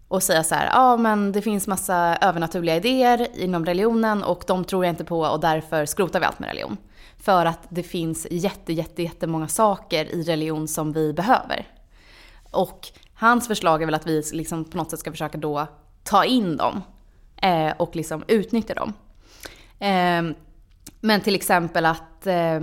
Och 0.07 0.23
säga 0.23 0.43
så 0.43 0.55
här, 0.55 0.65
ja 0.65 0.71
ah, 0.73 0.97
men 0.97 1.31
det 1.31 1.41
finns 1.41 1.67
massa 1.67 2.17
övernaturliga 2.21 2.75
idéer 2.75 3.27
inom 3.35 3.65
religionen 3.65 4.23
och 4.23 4.43
de 4.47 4.63
tror 4.63 4.85
jag 4.85 4.91
inte 4.91 5.05
på 5.05 5.19
och 5.19 5.39
därför 5.39 5.85
skrotar 5.85 6.19
vi 6.19 6.25
allt 6.25 6.39
med 6.39 6.49
religion. 6.49 6.77
För 7.17 7.45
att 7.45 7.59
det 7.69 7.83
finns 7.83 8.27
jätte, 8.31 8.73
jätte, 8.73 9.03
jättemånga 9.03 9.47
saker 9.47 10.05
i 10.05 10.23
religion 10.23 10.67
som 10.67 10.93
vi 10.93 11.13
behöver. 11.13 11.67
Och 12.51 12.87
hans 13.13 13.47
förslag 13.47 13.81
är 13.81 13.85
väl 13.85 13.95
att 13.95 14.07
vi 14.07 14.23
liksom 14.33 14.65
på 14.65 14.77
något 14.77 14.91
sätt 14.91 14.99
ska 14.99 15.11
försöka 15.11 15.37
då 15.37 15.67
ta 16.03 16.25
in 16.25 16.57
dem 16.57 16.81
eh, 17.41 17.73
och 17.77 17.95
liksom 17.95 18.23
utnyttja 18.27 18.73
dem. 18.73 18.93
Eh, 19.79 20.35
men 21.01 21.21
till 21.21 21.35
exempel 21.35 21.85
att, 21.85 22.27
eh, 22.27 22.59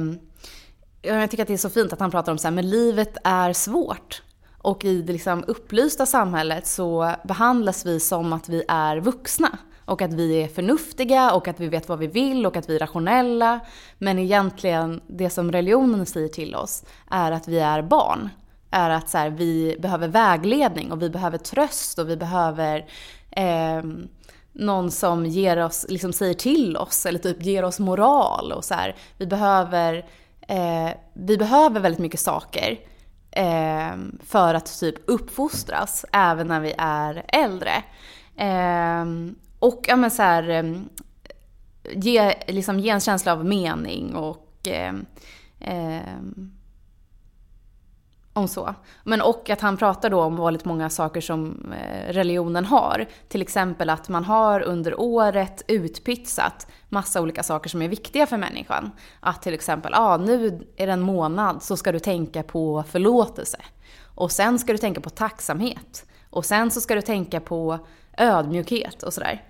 jag 1.05 1.31
tycker 1.31 1.43
att 1.43 1.49
det 1.49 1.55
är 1.55 1.59
så 1.59 1.71
fint 1.71 1.93
att 1.93 2.01
han 2.01 2.11
pratar 2.11 2.33
om 2.33 2.39
så 2.39 2.49
här, 2.49 2.55
men 2.55 2.71
livet 2.71 3.17
är 3.25 3.53
svårt. 3.53 4.23
Och 4.59 4.85
i 4.85 5.03
det 5.03 5.13
liksom 5.13 5.45
upplysta 5.47 6.07
samhället 6.07 6.67
så 6.67 7.15
behandlas 7.25 7.87
vi 7.87 8.01
som 8.01 8.33
att 8.33 8.49
vi 8.49 8.65
är 8.69 8.97
vuxna. 8.97 9.59
Och 9.87 10.03
att 10.03 10.13
vi 10.13 10.43
är 10.43 10.49
förnuftiga 10.49 11.33
och 11.33 11.49
att 11.49 11.61
vi 11.61 11.69
vet 11.69 11.89
vad 11.89 11.99
vi 11.99 12.07
vill 12.07 12.47
och 12.47 12.57
att 12.57 12.69
vi 12.69 12.75
är 12.75 12.79
rationella. 12.79 13.61
Men 13.99 14.19
egentligen, 14.19 15.01
det 15.07 15.31
som 15.31 15.53
religionen 15.53 16.07
säger 16.07 16.29
till 16.29 16.55
oss 16.55 16.85
är 17.11 17.33
att 17.33 17.49
vi 17.49 17.59
är 17.59 17.83
barn. 17.83 18.29
Är 18.71 18.91
att 18.91 19.11
så 19.11 19.19
här, 19.19 19.31
vi 19.31 19.77
behöver 19.79 20.09
vägledning 20.09 20.93
och 20.93 21.03
vi 21.03 21.11
behöver 21.11 21.39
tröst 21.39 21.99
och 21.99 22.09
vi 22.09 22.17
behöver 22.17 22.87
eh, 23.31 23.83
någon 24.53 24.91
som 24.91 25.27
ger 25.27 25.65
oss, 25.65 25.87
liksom 25.89 26.13
säger 26.13 26.35
till 26.35 26.77
oss 26.77 27.07
eller 27.07 27.19
typ 27.19 27.43
ger 27.43 27.63
oss 27.63 27.79
moral 27.79 28.53
och 28.53 28.65
så 28.65 28.75
här. 28.75 28.97
Vi 29.19 29.27
behöver, 29.27 30.07
eh, 30.49 30.91
vi 31.13 31.37
behöver 31.37 31.81
väldigt 31.81 32.01
mycket 32.01 32.21
saker 32.21 32.81
eh, 33.31 33.97
för 34.25 34.55
att 34.55 34.81
typ 34.81 34.95
uppfostras 35.07 36.05
även 36.13 36.47
när 36.47 36.61
vi 36.61 36.75
är 36.79 37.25
äldre. 37.29 37.83
Eh, 38.37 39.05
och 39.59 39.85
ja 39.89 39.97
men 39.97 40.11
så 40.11 40.23
här, 40.23 40.49
eh, 40.49 40.81
ge, 41.95 42.35
liksom, 42.49 42.81
ge 42.81 42.91
en 42.91 43.01
känsla 43.01 43.33
av 43.33 43.45
mening 43.45 44.15
och 44.15 44.69
eh, 44.69 44.95
eh, 45.61 46.03
om 48.35 48.49
så. 48.49 48.75
Men 49.05 49.23
och 49.23 49.51
att 49.51 49.61
han 49.61 49.77
pratar 49.77 50.11
då 50.11 50.23
om 50.23 50.37
väldigt 50.37 50.65
många 50.65 50.91
saker 50.91 51.21
som 51.21 51.73
eh, 51.73 52.13
religionen 52.13 52.65
har. 52.65 53.07
Till 53.29 53.43
exempel 53.43 53.91
att 53.91 54.09
man 54.09 54.25
har 54.25 54.61
under 54.61 55.01
året 55.01 55.63
utpytsat 55.69 56.67
massa 56.89 57.21
olika 57.21 57.43
saker 57.43 57.71
som 57.71 57.83
är 57.83 57.89
viktiga 57.89 58.27
för 58.27 58.37
människan. 58.37 58.91
Att 59.21 59.43
till 59.43 59.55
exempel, 59.55 59.93
ja 59.95 60.01
ah, 60.01 60.17
nu 60.17 60.67
är 60.77 60.87
det 60.87 60.93
en 60.93 61.01
månad 61.01 61.63
så 61.63 61.77
ska 61.77 61.93
du 61.93 61.99
tänka 61.99 62.43
på 62.43 62.85
förlåtelse. 62.89 63.59
Och 64.03 64.33
sen 64.33 64.59
ska 64.59 64.73
du 64.73 64.79
tänka 64.79 65.01
på 65.01 65.11
tacksamhet. 65.11 66.07
Och 66.31 66.45
sen 66.45 66.71
så 66.71 66.81
ska 66.81 66.95
du 66.95 67.03
tänka 67.03 67.41
på 67.41 67.79
ödmjukhet 68.17 69.03
och 69.03 69.13
sådär. 69.13 69.43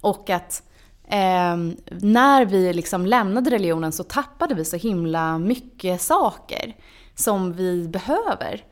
Och 0.00 0.30
att 0.30 0.62
eh, 1.04 1.56
när 2.00 2.44
vi 2.44 2.72
liksom 2.72 3.06
lämnade 3.06 3.50
religionen 3.50 3.92
så 3.92 4.04
tappade 4.04 4.54
vi 4.54 4.64
så 4.64 4.76
himla 4.76 5.38
mycket 5.38 6.00
saker 6.00 6.74
som 7.18 7.52
vi 7.52 7.88
behöver. 7.88 8.64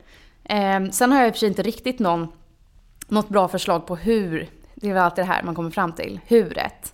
Eh, 0.43 0.89
sen 0.91 1.11
har 1.11 1.19
jag 1.19 1.27
i 1.27 1.31
och 1.31 1.35
för 1.35 1.39
sig 1.39 1.49
inte 1.49 1.63
riktigt 1.63 1.99
någon, 1.99 2.27
något 3.07 3.29
bra 3.29 3.47
förslag 3.47 3.87
på 3.87 3.95
hur, 3.95 4.49
det 4.75 4.89
är 4.89 4.93
väl 4.93 5.03
alltid 5.03 5.23
det 5.23 5.27
här 5.27 5.43
man 5.43 5.55
kommer 5.55 5.71
fram 5.71 5.93
till, 5.93 6.19
huret. 6.27 6.93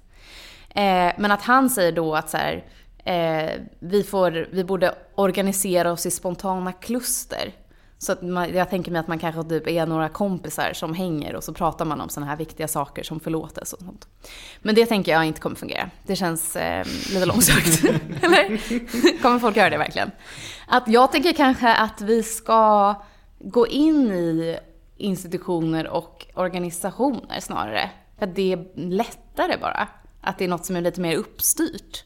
Eh, 0.70 1.12
men 1.18 1.32
att 1.32 1.41
han 1.41 1.70
säger 1.70 1.91
då 1.91 2.16
att 2.16 2.30
så 2.30 2.38
här, 2.38 2.64
eh, 3.06 3.62
vi, 3.80 4.04
får, 4.04 4.49
vi 4.51 4.64
borde 4.64 4.95
organisera 5.16 5.91
oss 5.91 6.06
i 6.06 6.12
spontana 6.12 6.72
kluster. 6.72 7.51
Så 8.04 8.12
att 8.12 8.22
man, 8.22 8.54
jag 8.54 8.70
tänker 8.70 8.91
mig 8.91 8.99
att 8.99 9.08
man 9.08 9.20
kanske 9.20 9.43
typ 9.43 9.68
är 9.68 9.86
några 9.86 10.10
kompisar 10.10 10.74
som 10.74 10.93
hänger 10.93 11.36
och 11.36 11.43
så 11.43 11.54
pratar 11.54 11.86
man 11.86 12.01
om 12.01 12.10
sådana 12.10 12.32
här 12.32 12.38
viktiga 12.38 12.68
saker 12.68 13.04
som 13.04 13.20
förlåtelse 13.20 13.76
och 13.76 13.82
sånt. 13.82 14.08
Men 14.62 14.76
det 14.76 14.86
tänker 14.86 15.12
jag 15.12 15.26
inte 15.26 15.39
kommer 15.39 15.56
fungera. 15.56 15.89
Det 16.06 16.16
känns 16.16 16.56
eh, 16.56 16.86
lite 17.14 17.26
långsökt. 17.26 17.84
Eller? 18.22 19.22
Kommer 19.22 19.39
folk 19.39 19.58
göra 19.58 19.70
det 19.70 19.78
verkligen? 19.78 20.12
Att 20.68 20.88
jag 20.88 21.12
tänker 21.12 21.34
kanske 21.34 21.76
att 21.76 22.01
vi 22.01 22.24
ska 22.24 22.95
gå 23.39 23.68
in 23.68 24.12
i 24.12 24.58
institutioner 24.97 25.88
och 25.88 26.26
organisationer 26.34 27.39
snarare. 27.39 27.89
För 28.18 28.26
att 28.26 28.36
det 28.36 28.54
är 28.54 28.66
lättare 28.76 29.58
bara. 29.62 29.88
Att 30.22 30.38
det 30.38 30.43
är 30.43 30.49
något 30.49 30.66
som 30.66 30.76
är 30.76 30.82
lite 30.82 31.01
mer 31.01 31.16
uppstyrt. 31.16 32.04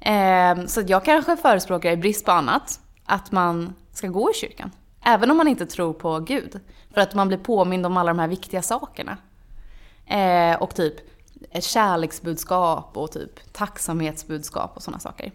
Eh, 0.00 0.66
så 0.66 0.82
jag 0.86 1.04
kanske 1.04 1.36
förespråkar, 1.36 1.92
i 1.92 1.96
brist 1.96 2.24
på 2.24 2.32
annat, 2.32 2.80
att 3.04 3.32
man 3.32 3.74
ska 3.92 4.08
gå 4.08 4.30
i 4.30 4.34
kyrkan. 4.34 4.70
Även 5.04 5.30
om 5.30 5.36
man 5.36 5.48
inte 5.48 5.66
tror 5.66 5.92
på 5.92 6.18
Gud. 6.18 6.60
För 6.94 7.00
att 7.00 7.14
man 7.14 7.28
blir 7.28 7.38
påmind 7.38 7.86
om 7.86 7.96
alla 7.96 8.10
de 8.10 8.18
här 8.18 8.28
viktiga 8.28 8.62
sakerna. 8.62 9.16
Eh, 10.06 10.62
och 10.62 10.74
typ 10.74 10.94
kärleksbudskap 11.60 12.96
och 12.96 13.12
typ 13.12 13.52
tacksamhetsbudskap 13.52 14.72
och 14.76 14.82
sådana 14.82 14.98
saker. 14.98 15.32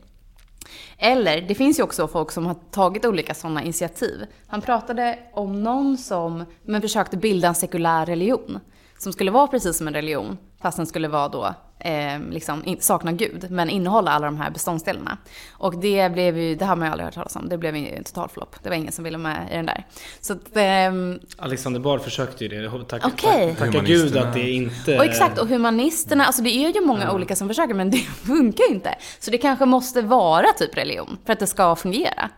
Eller, 0.98 1.42
det 1.42 1.56
finns 1.56 1.80
ju 1.80 1.84
också 1.84 2.08
folk 2.08 2.32
som 2.32 2.46
har 2.46 2.56
tagit 2.72 3.06
olika 3.06 3.34
sådana 3.34 3.64
initiativ. 3.64 4.26
Han 4.48 4.62
pratade 4.62 5.20
om 5.34 5.64
någon 5.64 5.98
som 5.98 6.46
men 6.64 6.82
försökte 6.82 7.18
bilda 7.18 7.48
en 7.48 7.56
sekulär 7.56 8.06
religion. 8.06 8.60
Som 8.98 9.14
skulle 9.14 9.32
vara 9.32 9.48
precis 9.48 9.78
som 9.78 9.88
en 9.88 9.94
religion, 9.94 10.38
fast 10.62 10.78
den 10.78 10.88
skulle 10.88 11.08
vara 11.08 11.30
då 11.30 11.54
eh, 11.86 12.20
liksom, 12.30 12.66
in, 12.66 12.78
sakna 12.82 13.12
Gud, 13.12 13.52
men 13.52 13.70
innehålla 13.70 14.12
alla 14.12 14.26
de 14.26 14.38
här 14.38 14.52
beståndsdelarna. 14.52 15.18
Och 15.52 15.78
det 15.78 16.12
blev 16.12 16.38
ju, 16.38 16.56
det 16.56 16.66
har 16.66 16.76
man 16.76 16.88
ju 16.88 16.92
aldrig 16.92 17.06
hört 17.06 17.14
talas 17.14 17.36
om, 17.36 17.50
det 17.50 17.58
blev 17.58 17.76
ju 17.76 17.88
en 17.88 18.04
total 18.04 18.30
flopp. 18.30 18.56
Det 18.64 18.70
var 18.70 18.76
ingen 18.76 18.92
som 18.92 19.04
ville 19.04 19.18
med 19.18 19.48
i 19.52 19.56
den 19.56 19.66
där. 19.66 19.86
Så 20.20 20.34
att, 20.34 20.40
ehm... 20.54 21.20
Alexander 21.38 21.80
Bard 21.80 22.02
försökte 22.02 22.46
ju 22.46 22.50
det. 22.50 22.86
Tack, 22.88 23.06
okay. 23.06 23.56
Tacka 23.56 23.80
gud 23.80 24.18
att 24.18 24.34
det 24.34 24.52
inte... 24.52 24.98
Och 24.98 25.06
exakt, 25.06 25.40
och 25.40 25.48
humanisterna, 25.48 26.26
alltså 26.26 26.42
det 26.42 26.50
är 26.50 26.74
ju 26.74 26.82
många 26.82 27.04
mm. 27.04 27.16
olika 27.16 27.36
som 27.36 27.48
försöker, 27.48 27.74
men 27.74 27.92
det 27.92 27.98
funkar 28.28 28.64
ju 28.70 28.76
inte. 28.76 28.96
Så 29.20 29.32
det 29.32 29.38
kanske 29.38 29.66
måste 29.66 30.02
vara 30.02 30.48
typ 30.58 30.78
religion, 30.78 31.18
för 31.26 31.34
att 31.34 31.40
det 31.40 31.48
ska 31.48 31.76
fungera. 31.76 32.30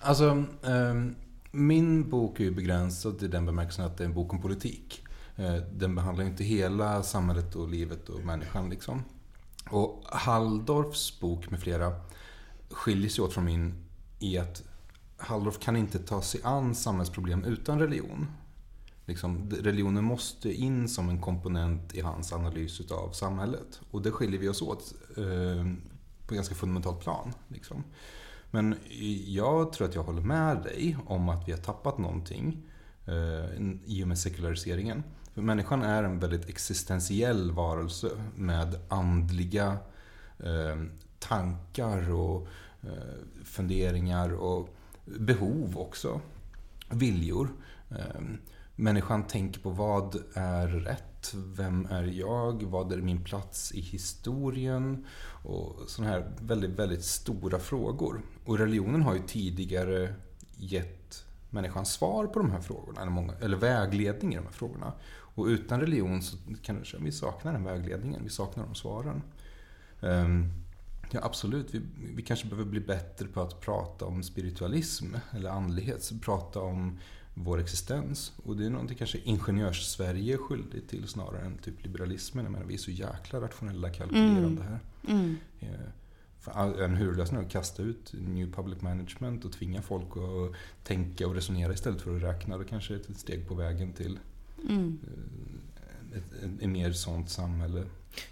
Alltså, 0.00 0.44
um 0.62 1.16
min 1.54 2.10
bok 2.10 2.40
är 2.40 2.44
ju 2.44 2.50
begränsad 2.50 3.18
till 3.18 3.30
den 3.30 3.46
bemärkelsen 3.46 3.84
att 3.84 3.98
det 3.98 4.04
är 4.04 4.06
en 4.06 4.14
bok 4.14 4.32
om 4.32 4.42
politik. 4.42 5.03
Eh, 5.36 5.56
den 5.56 5.94
behandlar 5.94 6.24
inte 6.24 6.44
hela 6.44 7.02
samhället 7.02 7.54
och 7.54 7.68
livet 7.68 8.08
och 8.08 8.24
människan. 8.24 8.70
Liksom. 8.70 9.02
Och 9.70 10.04
Halldorfs 10.06 11.20
bok 11.20 11.50
med 11.50 11.60
flera 11.60 11.92
skiljer 12.70 13.10
sig 13.10 13.24
åt 13.24 13.32
från 13.32 13.44
min 13.44 13.84
i 14.18 14.38
att 14.38 14.62
Halldorf 15.16 15.58
kan 15.58 15.76
inte 15.76 15.98
ta 15.98 16.22
sig 16.22 16.40
an 16.44 16.74
samhällsproblem 16.74 17.44
utan 17.44 17.78
religion. 17.78 18.26
Liksom, 19.06 19.50
religionen 19.50 20.04
måste 20.04 20.52
in 20.52 20.88
som 20.88 21.08
en 21.08 21.20
komponent 21.20 21.94
i 21.94 22.00
hans 22.00 22.32
analys 22.32 22.90
av 22.90 23.12
samhället. 23.12 23.80
Och 23.90 24.02
det 24.02 24.10
skiljer 24.10 24.40
vi 24.40 24.48
oss 24.48 24.62
åt 24.62 24.94
eh, 25.16 25.66
på 26.26 26.34
ganska 26.34 26.54
fundamentalt 26.54 27.00
plan. 27.00 27.32
Liksom. 27.48 27.84
Men 28.50 28.74
jag 29.26 29.72
tror 29.72 29.88
att 29.88 29.94
jag 29.94 30.02
håller 30.02 30.22
med 30.22 30.62
dig 30.62 30.96
om 31.06 31.28
att 31.28 31.48
vi 31.48 31.52
har 31.52 31.58
tappat 31.58 31.98
någonting 31.98 32.62
eh, 33.06 33.74
i 33.84 34.04
och 34.04 34.08
med 34.08 34.18
sekulariseringen. 34.18 35.02
För 35.34 35.42
människan 35.42 35.82
är 35.82 36.02
en 36.02 36.18
väldigt 36.18 36.48
existentiell 36.48 37.52
varelse 37.52 38.10
med 38.36 38.76
andliga 38.88 39.78
eh, 40.38 40.82
tankar 41.18 42.10
och 42.10 42.48
eh, 42.82 43.44
funderingar 43.44 44.32
och 44.34 44.68
behov 45.04 45.78
också. 45.78 46.20
Viljor. 46.90 47.48
Eh, 47.90 48.22
människan 48.76 49.26
tänker 49.26 49.60
på 49.60 49.70
vad 49.70 50.16
är 50.34 50.68
rätt? 50.68 51.34
Vem 51.34 51.86
är 51.90 52.02
jag? 52.02 52.62
Vad 52.62 52.92
är 52.92 52.96
min 52.96 53.24
plats 53.24 53.72
i 53.72 53.80
historien? 53.80 55.06
Och 55.44 55.76
sådana 55.86 56.12
här 56.12 56.32
väldigt, 56.40 56.78
väldigt 56.78 57.04
stora 57.04 57.58
frågor. 57.58 58.22
Och 58.44 58.58
religionen 58.58 59.02
har 59.02 59.14
ju 59.14 59.22
tidigare 59.26 60.14
gett 60.56 61.24
människan 61.50 61.86
svar 61.86 62.26
på 62.26 62.38
de 62.38 62.50
här 62.50 62.60
frågorna, 62.60 63.00
eller, 63.00 63.10
många, 63.10 63.32
eller 63.40 63.56
vägledning 63.56 64.32
i 64.32 64.36
de 64.36 64.44
här 64.44 64.52
frågorna. 64.52 64.92
Och 65.34 65.46
utan 65.46 65.80
religion 65.80 66.22
så 66.22 66.36
kanske 66.62 66.96
vi 66.98 67.12
saknar 67.12 67.52
den 67.52 67.64
vägledningen, 67.64 68.24
vi 68.24 68.30
saknar 68.30 68.64
de 68.64 68.74
svaren. 68.74 69.22
Um, 70.00 70.52
ja, 71.10 71.20
absolut, 71.22 71.74
vi, 71.74 71.80
vi 72.14 72.22
kanske 72.22 72.46
behöver 72.46 72.70
bli 72.70 72.80
bättre 72.80 73.26
på 73.26 73.40
att 73.40 73.60
prata 73.60 74.04
om 74.04 74.22
spiritualism 74.22 75.14
eller 75.30 75.50
andlighet, 75.50 76.12
prata 76.22 76.60
om 76.60 76.98
vår 77.34 77.60
existens. 77.60 78.32
Och 78.44 78.56
det 78.56 78.66
är 78.66 78.70
någonting 78.70 78.96
kanske 78.96 79.18
ingenjörs-Sverige 79.18 80.34
är 80.34 80.38
skyldigt 80.38 80.88
till 80.88 81.08
snarare 81.08 81.44
än 81.44 81.58
typ 81.58 81.82
liberalismen. 81.84 82.44
Jag 82.44 82.52
menar, 82.52 82.66
vi 82.66 82.74
är 82.74 82.78
så 82.78 82.90
jäkla 82.90 83.40
rationella 83.40 83.90
kalkylerande 83.90 84.62
här. 84.62 84.78
Mm. 85.08 85.36
Mm. 85.60 85.80
En 86.80 86.96
huvudlösning 86.96 87.40
är 87.40 87.44
att 87.44 87.52
kasta 87.52 87.82
ut 87.82 88.12
New 88.12 88.52
Public 88.52 88.80
Management 88.80 89.44
och 89.44 89.52
tvinga 89.52 89.82
folk 89.82 90.16
att 90.16 90.56
tänka 90.86 91.26
och 91.26 91.34
resonera 91.34 91.72
istället 91.72 92.00
för 92.00 92.16
att 92.16 92.22
räkna. 92.22 92.58
Det 92.58 92.64
kanske 92.64 92.94
är 92.94 92.98
ett 92.98 93.18
steg 93.18 93.48
på 93.48 93.54
vägen 93.54 93.92
till 93.92 94.18
mm. 94.68 94.98
Eh, 95.02 96.18
ett, 96.18 96.44
ett, 96.44 96.62
ett, 96.62 96.68
mer 96.68 96.92
sånt 96.92 97.30
samhälle. 97.30 97.82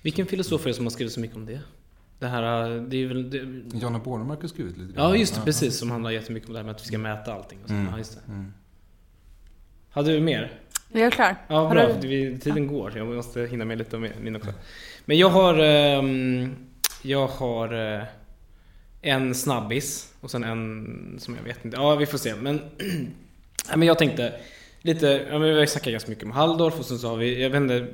Vilken 0.02 0.26
filosof 0.26 0.64
är 0.64 0.68
det 0.68 0.74
som 0.74 0.84
har 0.84 0.90
skrivit 0.90 1.12
så 1.12 1.20
mycket 1.20 1.36
om 1.36 1.46
det? 1.46 1.60
Det 2.18 2.28
här, 2.28 2.68
det 2.88 2.96
är 2.96 3.06
väl... 3.06 3.30
Det... 3.30 3.78
Jana 3.78 3.98
Bornemark 3.98 4.40
har 4.40 4.48
skrivit 4.48 4.76
lite 4.76 4.92
Ja, 4.96 5.16
just 5.16 5.34
det. 5.34 5.40
Precis. 5.40 5.78
Som 5.78 5.90
handlar 5.90 6.10
jättemycket 6.10 6.48
om 6.48 6.52
det 6.52 6.58
här 6.58 6.64
med 6.64 6.74
att 6.74 6.82
vi 6.82 6.86
ska 6.86 6.98
mäta 6.98 7.34
allting. 7.34 7.58
Och 7.62 7.68
så. 7.68 7.74
Mm. 7.74 7.88
Ja, 7.92 7.98
just 7.98 8.14
det. 8.14 8.32
Mm. 8.32 8.52
Hade 9.90 10.12
du 10.12 10.20
mer? 10.20 10.60
Jag 10.92 11.02
är 11.02 11.10
klar. 11.10 11.36
Ja, 11.48 11.70
bra. 11.70 11.92
Du... 12.00 12.38
Tiden 12.38 12.66
går. 12.66 12.90
Så 12.90 12.98
jag 12.98 13.06
måste 13.06 13.40
hinna 13.40 13.64
med 13.64 13.78
lite 13.78 13.96
av 13.96 14.08
min 14.20 14.36
också. 14.36 14.52
Men 15.04 15.18
jag 15.18 15.28
har... 15.28 15.58
Um, 15.98 16.56
jag 17.02 17.26
har 17.26 17.74
uh, 17.74 18.04
en 19.02 19.34
snabbis 19.34 20.14
och 20.20 20.30
sen 20.30 20.44
en 20.44 21.16
som 21.18 21.36
jag 21.36 21.42
vet 21.42 21.64
inte. 21.64 21.76
Ja, 21.76 21.94
vi 21.94 22.06
får 22.06 22.18
se. 22.18 22.34
Men, 22.34 22.60
men 23.76 23.82
jag 23.82 23.98
tänkte 23.98 24.34
lite... 24.82 25.26
Ja, 25.30 25.38
men 25.38 25.54
vi 25.54 25.58
har 25.58 25.66
snackat 25.66 25.92
ganska 25.92 26.10
mycket 26.10 26.24
om 26.24 26.30
Halldorf 26.30 26.78
och 26.78 26.84
sen 26.84 26.98
så 26.98 27.08
har 27.08 27.16
vi... 27.16 27.42
Jag 27.42 27.50
vet 27.50 27.60
inte... 27.60 27.88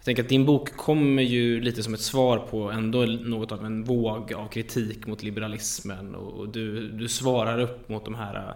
Jag 0.00 0.04
tänker 0.04 0.22
att 0.22 0.28
din 0.28 0.46
bok 0.46 0.76
kommer 0.76 1.22
ju 1.22 1.60
lite 1.60 1.82
som 1.82 1.94
ett 1.94 2.00
svar 2.00 2.38
på 2.38 2.70
ändå 2.70 2.98
något 3.06 3.52
av 3.52 3.64
en 3.64 3.84
våg 3.84 4.32
av 4.32 4.48
kritik 4.48 5.06
mot 5.06 5.22
liberalismen 5.22 6.14
och 6.14 6.48
du, 6.48 6.88
du 6.88 7.08
svarar 7.08 7.60
upp 7.60 7.88
mot 7.88 8.04
de 8.04 8.14
här 8.14 8.54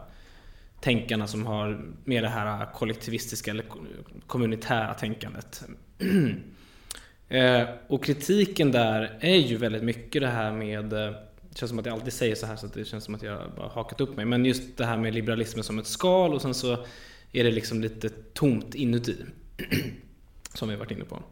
tänkarna 0.80 1.26
som 1.26 1.47
har 1.47 1.85
mer 2.05 2.22
det 2.22 2.28
här 2.28 2.72
kollektivistiska 2.72 3.51
eller 3.51 3.64
kommunitära 4.26 4.95
tänkandet. 4.95 5.62
Eh, 7.28 7.68
och 7.89 8.05
kritiken 8.05 8.72
där 8.72 9.18
är 9.20 9.37
ju 9.37 9.57
väldigt 9.57 9.82
mycket 9.82 10.22
det 10.22 10.28
här 10.28 10.53
med 10.53 10.93
eh, 10.93 11.14
det 11.55 11.59
känns 11.59 11.70
som 11.70 11.78
att 11.78 11.87
jag 11.87 11.93
alltid 11.93 12.12
säger 12.12 12.35
så 12.35 12.47
här 12.47 12.57
så 12.57 12.66
det 12.66 12.85
känns 12.85 13.05
som 13.05 13.14
att 13.14 13.22
jag 13.22 13.41
bara 13.57 13.68
hakat 13.68 14.01
upp 14.01 14.16
mig. 14.16 14.24
Men 14.24 14.45
just 14.45 14.76
det 14.76 14.85
här 14.85 14.97
med 14.97 15.14
liberalismen 15.14 15.64
som 15.64 15.78
ett 15.78 15.87
skal 15.87 16.35
och 16.35 16.43
sen 16.43 16.55
så 16.55 16.85
är 17.35 17.45
det 17.45 17.51
liksom 17.51 17.80
lite 17.80 18.09
tomt 18.09 18.74
inuti. 18.74 19.16
som 20.55 20.68
vi 20.68 20.76
varit 20.76 20.91
inne 20.91 21.05
på. 21.05 21.22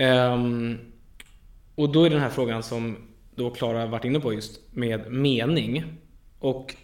Um, 0.00 0.78
och 1.74 1.92
då 1.92 2.04
är 2.04 2.10
den 2.10 2.20
här 2.20 2.30
frågan 2.30 2.62
som 2.62 2.96
då 3.34 3.50
Klara 3.50 3.86
varit 3.86 4.04
inne 4.04 4.20
på 4.20 4.34
just 4.34 4.60
med 4.70 5.12
mening. 5.12 5.84
Och 6.38 6.76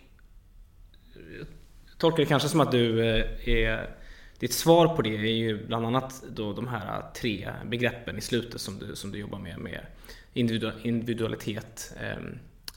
tolkar 1.98 2.16
det 2.16 2.26
kanske 2.26 2.48
som 2.48 2.60
att 2.60 2.72
du 2.72 3.06
eh, 3.06 3.48
är 3.48 3.96
ditt 4.38 4.52
svar 4.52 4.96
på 4.96 5.02
det 5.02 5.10
är 5.10 5.32
ju 5.32 5.66
bland 5.66 5.86
annat 5.86 6.22
då 6.30 6.52
de 6.52 6.68
här 6.68 7.02
tre 7.16 7.48
begreppen 7.66 8.18
i 8.18 8.20
slutet 8.20 8.60
som 8.60 8.78
du, 8.78 8.96
som 8.96 9.12
du 9.12 9.18
jobbar 9.18 9.38
med, 9.38 9.58
med 9.58 9.80
individualitet, 10.82 11.94
eh, 12.00 12.24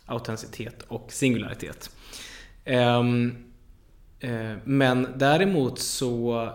autenticitet 0.06 0.82
och 0.88 1.12
singularitet. 1.12 1.96
Eh, 2.66 3.04
Eh, 4.22 4.54
men 4.64 5.08
däremot 5.16 5.80
så 5.80 6.50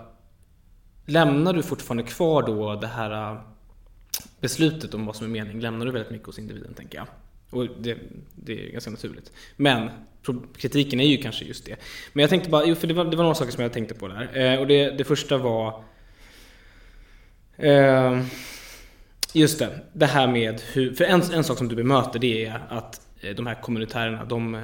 lämnar 1.06 1.52
du 1.52 1.62
fortfarande 1.62 2.02
kvar 2.02 2.42
då 2.42 2.74
det 2.74 2.86
här 2.86 3.32
eh, 3.32 3.40
beslutet 4.40 4.94
om 4.94 5.06
vad 5.06 5.16
som 5.16 5.26
är 5.26 5.30
mening 5.30 5.60
lämnar 5.60 5.86
du 5.86 5.92
väldigt 5.92 6.12
mycket 6.12 6.26
hos 6.26 6.38
individen 6.38 6.74
tänker 6.74 6.98
jag. 6.98 7.06
Och 7.50 7.68
det, 7.80 7.98
det 8.34 8.68
är 8.68 8.72
ganska 8.72 8.90
naturligt. 8.90 9.32
Men 9.56 9.90
kritiken 10.56 11.00
är 11.00 11.06
ju 11.06 11.16
kanske 11.16 11.44
just 11.44 11.64
det. 11.64 11.76
Men 12.12 12.20
jag 12.20 12.30
tänkte 12.30 12.50
bara, 12.50 12.64
jo, 12.64 12.74
för 12.74 12.86
det 12.86 12.94
var, 12.94 13.04
det 13.04 13.16
var 13.16 13.24
några 13.24 13.34
saker 13.34 13.52
som 13.52 13.62
jag 13.62 13.72
tänkte 13.72 13.94
på 13.94 14.08
där. 14.08 14.36
Eh, 14.36 14.60
och 14.60 14.66
det, 14.66 14.90
det 14.90 15.04
första 15.04 15.38
var 15.38 15.84
Just 19.32 19.58
det, 19.58 19.80
det 19.92 20.06
här 20.06 20.26
med 20.26 20.60
hur, 20.72 20.94
för 20.94 21.04
en, 21.04 21.22
en 21.22 21.44
sak 21.44 21.58
som 21.58 21.68
du 21.68 21.76
bemöter 21.76 22.18
det 22.18 22.44
är 22.44 22.62
att 22.68 23.05
Eh, 23.26 23.34
de 23.34 23.46
här 23.46 23.54
kommunitärerna, 23.62 24.24
de, 24.24 24.54
eh, 24.54 24.62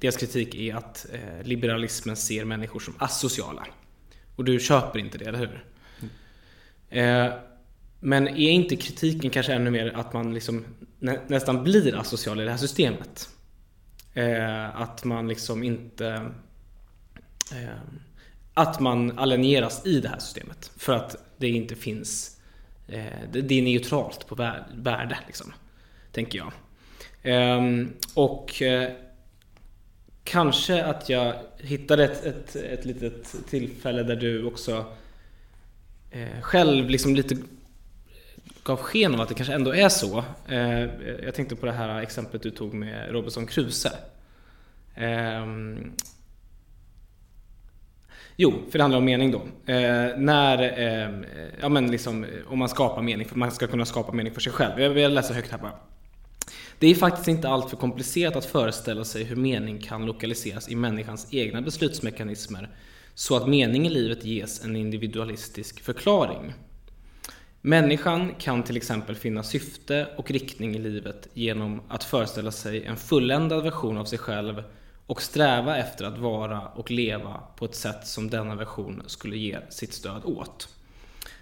deras 0.00 0.16
kritik 0.16 0.54
är 0.54 0.74
att 0.74 1.06
eh, 1.12 1.46
liberalismen 1.46 2.16
ser 2.16 2.44
människor 2.44 2.80
som 2.80 2.94
asociala. 2.98 3.66
Och 4.36 4.44
du 4.44 4.60
köper 4.60 4.98
inte 4.98 5.18
det, 5.18 5.24
eller 5.24 5.38
hur? 5.38 5.64
Eh, 6.88 7.32
men 8.00 8.28
är 8.28 8.50
inte 8.50 8.76
kritiken 8.76 9.30
kanske 9.30 9.52
ännu 9.52 9.70
mer 9.70 9.92
att 9.94 10.12
man 10.12 10.34
liksom 10.34 10.64
nä, 10.98 11.20
nästan 11.26 11.64
blir 11.64 11.96
asocial 12.00 12.40
i 12.40 12.44
det 12.44 12.50
här 12.50 12.58
systemet? 12.58 13.28
Eh, 14.14 14.80
att 14.80 15.04
man 15.04 15.28
liksom 15.28 15.62
inte... 15.62 16.30
Eh, 17.52 17.78
att 18.54 18.80
man 18.80 19.18
alieneras 19.18 19.86
i 19.86 20.00
det 20.00 20.08
här 20.08 20.18
systemet. 20.18 20.70
För 20.76 20.92
att 20.92 21.16
det 21.36 21.48
inte 21.48 21.74
finns... 21.74 22.30
Det, 23.32 23.54
är 23.54 23.62
neutralt 23.62 24.26
på 24.26 24.34
värde, 24.74 25.18
liksom. 25.26 25.52
Tänker 26.12 26.38
jag. 26.38 26.52
Ehm, 27.24 27.92
och 28.14 28.62
eh, 28.62 28.90
kanske 30.24 30.84
att 30.84 31.08
jag 31.08 31.34
hittade 31.58 32.04
ett, 32.04 32.24
ett, 32.24 32.56
ett 32.56 32.84
litet 32.84 33.34
tillfälle 33.50 34.02
där 34.02 34.16
du 34.16 34.44
också 34.44 34.84
eh, 36.10 36.40
själv 36.40 36.90
liksom 36.90 37.14
lite 37.14 37.36
gav 38.64 38.76
sken 38.76 39.14
av 39.14 39.20
att 39.20 39.28
det 39.28 39.34
kanske 39.34 39.54
ändå 39.54 39.74
är 39.74 39.88
så. 39.88 40.24
Eh, 40.48 40.80
jag 41.24 41.34
tänkte 41.34 41.56
på 41.56 41.66
det 41.66 41.72
här 41.72 42.00
exemplet 42.00 42.42
du 42.42 42.50
tog 42.50 42.74
med 42.74 43.12
Robinson 43.12 43.46
Crusoe. 43.46 43.92
Ehm, 44.94 45.92
jo, 48.36 48.52
för 48.70 48.78
det 48.78 48.84
handlar 48.84 48.98
om 48.98 49.04
mening 49.04 49.30
då. 49.30 49.72
Eh, 49.72 50.18
när, 50.18 50.62
eh, 50.62 51.10
ja 51.60 51.68
men 51.68 51.90
liksom, 51.90 52.26
om 52.48 52.58
man 52.58 52.68
skapar 52.68 53.02
mening, 53.02 53.28
för 53.28 53.36
man 53.36 53.50
ska 53.50 53.66
kunna 53.66 53.84
skapa 53.84 54.12
mening 54.12 54.32
för 54.32 54.40
sig 54.40 54.52
själv. 54.52 54.80
Jag 54.80 54.90
vill 54.90 55.14
läsa 55.14 55.34
högt 55.34 55.50
här 55.50 55.58
bara. 55.58 55.72
Det 56.78 56.86
är 56.86 56.94
faktiskt 56.94 57.28
inte 57.28 57.48
alltför 57.48 57.76
komplicerat 57.76 58.36
att 58.36 58.44
föreställa 58.44 59.04
sig 59.04 59.24
hur 59.24 59.36
mening 59.36 59.80
kan 59.80 60.06
lokaliseras 60.06 60.68
i 60.68 60.76
människans 60.76 61.26
egna 61.30 61.62
beslutsmekanismer 61.62 62.70
så 63.14 63.36
att 63.36 63.48
mening 63.48 63.86
i 63.86 63.90
livet 63.90 64.24
ges 64.24 64.64
en 64.64 64.76
individualistisk 64.76 65.80
förklaring. 65.80 66.54
Människan 67.60 68.34
kan 68.38 68.62
till 68.62 68.76
exempel 68.76 69.14
finna 69.14 69.42
syfte 69.42 70.08
och 70.16 70.30
riktning 70.30 70.74
i 70.76 70.78
livet 70.78 71.28
genom 71.34 71.80
att 71.88 72.04
föreställa 72.04 72.50
sig 72.50 72.84
en 72.84 72.96
fulländad 72.96 73.62
version 73.62 73.98
av 73.98 74.04
sig 74.04 74.18
själv 74.18 74.62
och 75.06 75.22
sträva 75.22 75.76
efter 75.76 76.04
att 76.04 76.18
vara 76.18 76.60
och 76.60 76.90
leva 76.90 77.40
på 77.56 77.64
ett 77.64 77.74
sätt 77.74 78.06
som 78.06 78.30
denna 78.30 78.54
version 78.54 79.02
skulle 79.06 79.36
ge 79.36 79.58
sitt 79.70 79.92
stöd 79.92 80.24
åt. 80.24 80.68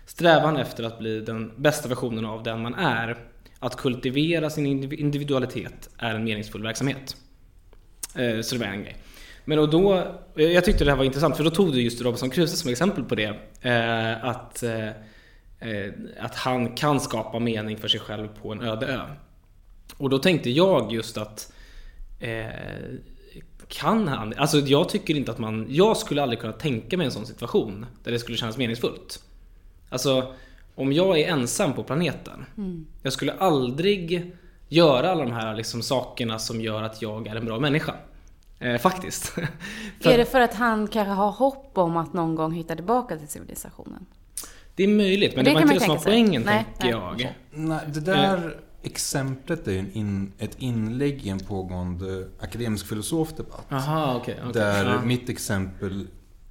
Strävan 0.07 0.57
efter 0.57 0.85
att 0.85 0.99
bli 0.99 1.21
den 1.21 1.53
bästa 1.57 1.89
versionen 1.89 2.25
av 2.25 2.43
den 2.43 2.63
man 2.63 2.75
är, 2.75 3.32
att 3.63 3.77
kultivera 3.77 4.51
sin 4.51 4.67
individualitet, 4.93 5.91
är 5.99 6.15
en 6.15 6.25
meningsfull 6.25 6.63
verksamhet. 6.63 7.17
Eh, 8.15 8.41
så 8.41 8.55
det 8.55 8.61
var 8.61 8.67
en 8.67 8.83
grej. 8.83 8.97
Men 9.45 9.59
och 9.59 9.71
då, 9.71 9.95
eh, 10.37 10.45
jag 10.45 10.65
tyckte 10.65 10.85
det 10.85 10.91
här 10.91 10.99
var 10.99 11.05
intressant 11.05 11.37
för 11.37 11.45
då 11.45 11.51
tog 11.51 11.73
du 11.73 11.83
just 11.83 12.03
Robinson 12.03 12.31
Crusoe 12.31 12.57
som 12.57 12.71
exempel 12.71 13.05
på 13.05 13.15
det. 13.15 13.35
Eh, 13.61 14.25
att, 14.25 14.65
att 16.19 16.35
han 16.35 16.75
kan 16.75 17.01
skapa 17.01 17.39
mening 17.39 17.77
för 17.77 17.89
sig 17.89 18.01
själv 18.01 18.29
på 18.43 18.53
en 18.53 18.61
öde 18.61 18.87
ö. 18.87 19.01
Och 19.97 20.11
då 20.11 20.19
tänkte 20.19 20.51
jag 20.51 20.93
just 20.93 21.17
att 21.17 21.53
kan 23.69 24.09
han? 24.09 24.35
Alltså 24.37 24.59
jag 24.59 24.89
tycker 24.89 25.15
inte 25.15 25.33
att 25.33 25.39
man... 25.39 25.67
Jag 25.71 25.97
skulle 25.97 26.23
aldrig 26.23 26.41
kunna 26.41 26.53
tänka 26.53 26.97
mig 26.97 27.07
en 27.07 27.13
sån 27.13 27.27
situation 27.27 27.87
där 28.05 28.13
det 28.13 28.19
skulle 28.19 28.39
kännas 28.39 28.57
meningsfullt. 28.57 29.23
Alltså, 29.89 30.35
om 30.75 30.93
jag 30.93 31.21
är 31.21 31.29
ensam 31.29 31.73
på 31.73 31.83
planeten. 31.83 32.47
Mm. 32.57 32.87
Jag 33.03 33.13
skulle 33.13 33.33
aldrig 33.33 34.33
göra 34.69 35.11
alla 35.11 35.25
de 35.25 35.33
här 35.33 35.55
liksom 35.55 35.83
sakerna 35.83 36.39
som 36.39 36.61
gör 36.61 36.83
att 36.83 37.03
jag 37.03 37.27
är 37.27 37.37
en 37.37 37.45
bra 37.45 37.59
människa. 37.59 37.95
Eh, 38.59 38.79
faktiskt. 38.79 39.29
för 40.01 40.11
är 40.11 40.19
det 40.19 40.25
för 40.25 40.41
att 40.41 40.55
han 40.55 40.89
kanske 40.89 41.13
har 41.13 41.31
hopp 41.31 41.79
om 41.79 41.97
att 41.97 42.13
någon 42.13 42.35
gång 42.35 42.53
hitta 42.53 42.75
tillbaka 42.75 43.17
till 43.17 43.29
civilisationen? 43.29 44.07
Det 44.75 44.85
är 44.85 44.89
möjligt, 44.89 45.37
men 45.37 45.45
det, 45.45 45.51
det 45.51 45.55
var 45.55 45.63
inte 45.63 45.75
det 45.75 45.81
som 45.81 45.89
var 45.89 46.03
poängen, 46.05 46.43
nej, 46.43 46.65
tänker 46.79 47.01
nej. 47.01 47.17
jag. 47.19 47.35
Nej, 47.51 47.81
det 47.87 48.01
där 48.01 48.57
exemplet 48.83 49.69
är 49.69 49.97
in, 49.97 50.33
ett 50.39 50.57
inlägg 50.59 51.27
i 51.27 51.29
en 51.29 51.39
pågående 51.39 52.29
akademisk 52.41 52.87
filosofdebatt. 52.87 53.73
Aha, 53.73 54.17
okay, 54.17 54.35
okay. 54.35 54.53
Där 54.53 54.91
ja. 54.91 55.03
mitt 55.03 55.29
exempel 55.29 56.07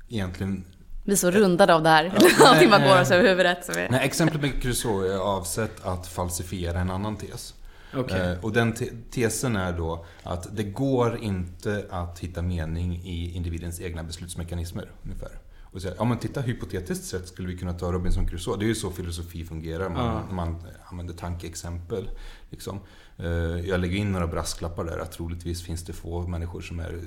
egentligen 0.10 0.64
är 1.12 1.16
så 1.16 1.32
rundade 1.32 1.76
av 1.76 1.84
det 1.84 1.90
här. 1.90 2.12
Ja, 2.20 2.30
Allting 2.48 2.70
bara 2.70 2.88
går 2.88 3.02
oss 3.02 3.12
över 3.12 3.30
huvudet. 3.30 3.66
Så 3.66 3.72
vi... 3.72 3.88
Nej, 3.90 4.06
exemplet 4.06 4.42
med 4.42 4.62
Crusoe 4.62 5.14
är 5.14 5.18
avsett 5.18 5.86
att 5.86 6.08
falsifiera 6.08 6.80
en 6.80 6.92
annan 6.92 7.16
tes. 7.16 7.54
Okay. 7.98 8.32
Eh, 8.32 8.40
och 8.42 8.52
den 8.52 8.74
te 8.74 8.86
tesen 9.12 9.56
är 9.56 9.74
då 9.74 10.06
att 10.24 10.48
det 10.56 10.64
går 10.64 11.20
inte 11.22 11.86
att 11.90 12.20
hitta 12.20 12.42
mening 12.42 13.02
i 13.04 13.36
individens 13.36 13.82
egna 13.82 14.04
beslutsmekanismer. 14.04 14.92
Ungefär. 15.04 15.41
Och 15.72 15.82
säga, 15.82 15.94
ja 15.98 16.04
men 16.04 16.18
titta 16.18 16.42
hypotetiskt 16.42 17.06
sett 17.06 17.28
skulle 17.28 17.48
vi 17.48 17.58
kunna 17.58 17.74
ta 17.74 17.92
Robinson 17.92 18.28
Crusoe. 18.28 18.58
Det 18.58 18.66
är 18.66 18.68
ju 18.68 18.76
så 18.76 18.92
filosofi 18.92 19.46
fungerar. 19.46 19.90
Man, 19.90 20.26
ja. 20.30 20.36
man 20.36 20.64
använder 20.86 21.14
tankeexempel. 21.14 22.10
Liksom. 22.50 22.80
Eh, 23.18 23.30
jag 23.70 23.80
lägger 23.80 23.98
in 23.98 24.12
några 24.12 24.28
brasklappar 24.28 24.84
där 24.84 24.98
att 24.98 25.12
troligtvis 25.12 25.64
finns 25.64 25.84
det 25.84 25.94
få 25.94 26.28
människor 26.28 26.62
som 26.62 26.80
är 26.80 27.00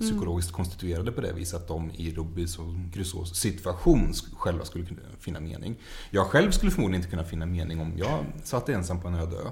psykologiskt 0.00 0.50
mm. 0.50 0.56
konstituerade 0.56 1.12
på 1.12 1.20
det 1.20 1.32
viset 1.32 1.60
att 1.60 1.68
de 1.68 1.90
i 1.90 2.14
Robinson 2.14 2.90
Crusoes 2.94 3.34
situation 3.36 4.12
själva 4.36 4.64
skulle 4.64 4.84
kunna 4.84 5.00
finna 5.20 5.40
mening. 5.40 5.76
Jag 6.10 6.26
själv 6.26 6.50
skulle 6.50 6.72
förmodligen 6.72 7.00
inte 7.00 7.10
kunna 7.10 7.24
finna 7.24 7.46
mening 7.46 7.80
om 7.80 7.92
jag 7.96 8.24
satt 8.42 8.68
ensam 8.68 9.00
på 9.00 9.08
en 9.08 9.14
öde 9.14 9.36
ö. 9.36 9.50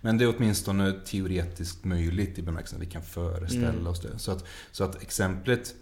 Men 0.00 0.18
det 0.18 0.24
är 0.24 0.34
åtminstone 0.36 0.92
teoretiskt 0.92 1.84
möjligt 1.84 2.38
i 2.38 2.42
bemärkelsen 2.42 2.76
att 2.76 2.86
vi 2.86 2.90
kan 2.90 3.02
föreställa 3.02 3.68
mm. 3.68 3.86
oss 3.86 4.00
det. 4.00 4.18
Så 4.18 4.32
att, 4.32 4.44
så 4.70 4.84
att 4.84 5.02
exemplet 5.02 5.74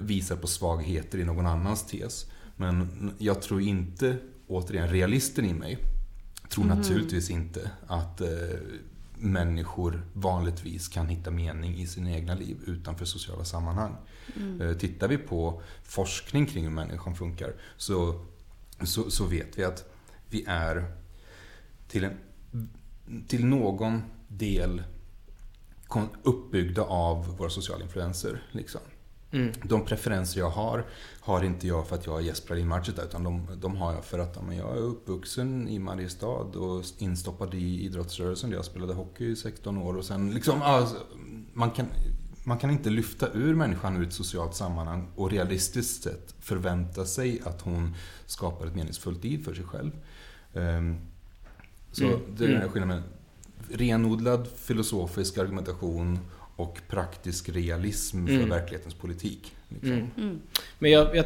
visar 0.00 0.36
på 0.36 0.46
svagheter 0.46 1.18
i 1.18 1.24
någon 1.24 1.46
annans 1.46 1.86
tes. 1.86 2.26
Men 2.56 3.12
jag 3.18 3.42
tror 3.42 3.60
inte, 3.60 4.16
återigen, 4.46 4.88
realisten 4.88 5.44
i 5.44 5.54
mig 5.54 5.78
tror 6.48 6.64
mm. 6.64 6.78
naturligtvis 6.78 7.30
inte 7.30 7.70
att 7.86 8.20
eh, 8.20 8.28
människor 9.14 10.06
vanligtvis 10.12 10.88
kan 10.88 11.08
hitta 11.08 11.30
mening 11.30 11.78
i 11.78 11.86
sina 11.86 12.10
egna 12.10 12.34
liv 12.34 12.56
utanför 12.66 13.04
sociala 13.04 13.44
sammanhang. 13.44 13.96
Mm. 14.36 14.60
Eh, 14.60 14.76
tittar 14.76 15.08
vi 15.08 15.18
på 15.18 15.62
forskning 15.82 16.46
kring 16.46 16.64
hur 16.64 16.70
människan 16.70 17.16
funkar 17.16 17.54
så, 17.76 18.24
så, 18.82 19.10
så 19.10 19.24
vet 19.24 19.58
vi 19.58 19.64
att 19.64 19.84
vi 20.30 20.44
är 20.48 20.92
till, 21.88 22.04
en, 22.04 22.18
till 23.28 23.46
någon 23.46 24.02
del 24.28 24.82
uppbyggda 26.22 26.82
av 26.82 27.36
våra 27.36 27.50
sociala 27.50 27.84
influenser. 27.84 28.42
Liksom. 28.52 28.80
Mm. 29.30 29.52
De 29.62 29.84
preferenser 29.84 30.40
jag 30.40 30.50
har, 30.50 30.84
har 31.20 31.44
inte 31.44 31.66
jag 31.66 31.88
för 31.88 31.96
att 31.96 32.06
jag 32.06 32.22
Jesper 32.22 32.56
i 32.56 32.64
Marcheta 32.64 33.04
utan 33.04 33.24
de, 33.24 33.46
de, 33.60 33.76
har 33.76 33.92
jag 33.92 34.04
för 34.04 34.18
att 34.18 34.36
ja, 34.36 34.54
jag 34.54 34.76
är 34.76 34.80
uppvuxen 34.80 35.68
i 35.68 35.78
Mariestad 35.78 36.58
och 36.58 36.84
instoppad 36.98 37.54
i 37.54 37.84
idrottsrörelsen. 37.84 38.50
Jag 38.50 38.64
spelade 38.64 38.94
hockey 38.94 39.24
i 39.24 39.36
16 39.36 39.78
år 39.78 39.96
och 39.96 40.04
sen 40.04 40.30
liksom, 40.30 40.62
alltså, 40.62 40.96
man, 41.52 41.70
kan, 41.70 41.86
man 42.44 42.58
kan 42.58 42.70
inte 42.70 42.90
lyfta 42.90 43.32
ur 43.32 43.54
människan 43.54 43.96
ur 43.96 44.06
ett 44.06 44.12
socialt 44.12 44.54
sammanhang 44.54 45.08
och 45.16 45.30
realistiskt 45.30 46.02
sett 46.02 46.34
förvänta 46.40 47.04
sig 47.04 47.40
att 47.44 47.60
hon 47.60 47.94
skapar 48.26 48.66
ett 48.66 48.74
meningsfullt 48.74 49.24
liv 49.24 49.44
för 49.44 49.54
sig 49.54 49.64
själv. 49.64 49.90
Um, 50.52 50.98
så 51.92 52.04
mm. 52.04 52.20
det 52.36 52.44
är 52.44 52.56
mm. 52.56 52.68
skillnaden. 52.68 53.02
Renodlad 53.70 54.48
filosofisk 54.56 55.38
argumentation 55.38 56.18
och 56.58 56.80
praktisk 56.88 57.48
realism 57.48 58.26
för 58.26 58.34
mm. 58.34 58.48
verklighetens 58.48 58.94
politik. 58.94 59.54
Liksom. 59.68 59.92
Mm. 59.92 60.10
Mm. 60.16 60.40
Men 60.78 60.90
jag, 60.90 61.16
jag, 61.16 61.24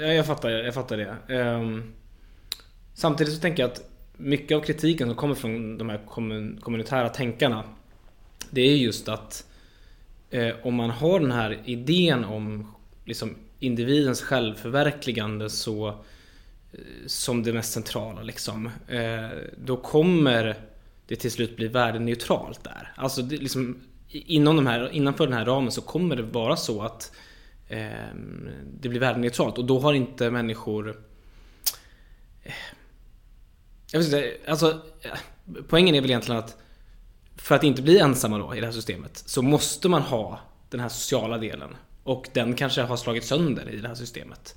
jag, 0.00 0.14
jag, 0.14 0.26
fattar, 0.26 0.50
jag 0.50 0.74
fattar 0.74 0.96
det. 0.96 1.34
Um, 1.34 1.92
samtidigt 2.94 3.34
så 3.34 3.40
tänker 3.40 3.62
jag 3.62 3.70
att 3.70 3.90
mycket 4.16 4.56
av 4.56 4.60
kritiken 4.60 5.08
som 5.08 5.16
kommer 5.16 5.34
från 5.34 5.78
de 5.78 5.88
här 5.88 6.00
kommun, 6.06 6.58
kommunitära 6.60 7.08
tänkarna 7.08 7.64
Det 8.50 8.60
är 8.60 8.76
just 8.76 9.08
att 9.08 9.46
eh, 10.30 10.54
om 10.62 10.74
man 10.74 10.90
har 10.90 11.20
den 11.20 11.32
här 11.32 11.62
idén 11.64 12.24
om 12.24 12.74
liksom, 13.04 13.36
individens 13.58 14.22
självförverkligande 14.22 15.50
så 15.50 15.88
eh, 15.88 16.78
som 17.06 17.42
det 17.42 17.52
mest 17.52 17.72
centrala 17.72 18.22
liksom. 18.22 18.70
Eh, 18.88 19.28
då 19.56 19.76
kommer 19.76 20.56
det 21.06 21.16
till 21.16 21.30
slut 21.30 21.56
bli 21.56 21.68
värdeneutralt 21.68 22.64
där. 22.64 22.92
Alltså 22.96 23.22
det, 23.22 23.36
liksom, 23.36 23.80
inom 24.10 24.56
de 24.56 24.66
här, 24.66 24.90
innanför 24.90 25.26
den 25.26 25.36
här 25.36 25.44
ramen 25.44 25.72
så 25.72 25.80
kommer 25.80 26.16
det 26.16 26.22
vara 26.22 26.56
så 26.56 26.82
att 26.82 27.12
eh, 27.68 27.88
det 28.80 28.88
blir 28.88 29.00
värdeneutralt 29.00 29.58
och 29.58 29.64
då 29.64 29.78
har 29.78 29.92
inte 29.92 30.30
människor 30.30 30.88
eh, 32.42 32.52
jag 33.92 34.00
vet 34.00 34.06
inte, 34.06 34.36
alltså 34.50 34.80
poängen 35.68 35.94
är 35.94 36.00
väl 36.00 36.10
egentligen 36.10 36.38
att 36.38 36.56
för 37.36 37.54
att 37.54 37.64
inte 37.64 37.82
bli 37.82 37.98
ensamma 37.98 38.38
då 38.38 38.54
i 38.54 38.60
det 38.60 38.66
här 38.66 38.72
systemet 38.72 39.22
så 39.26 39.42
måste 39.42 39.88
man 39.88 40.02
ha 40.02 40.40
den 40.70 40.80
här 40.80 40.88
sociala 40.88 41.38
delen 41.38 41.76
och 42.02 42.28
den 42.32 42.54
kanske 42.54 42.82
har 42.82 42.96
slagit 42.96 43.24
sönder 43.24 43.70
i 43.70 43.76
det 43.76 43.88
här 43.88 43.94
systemet. 43.94 44.56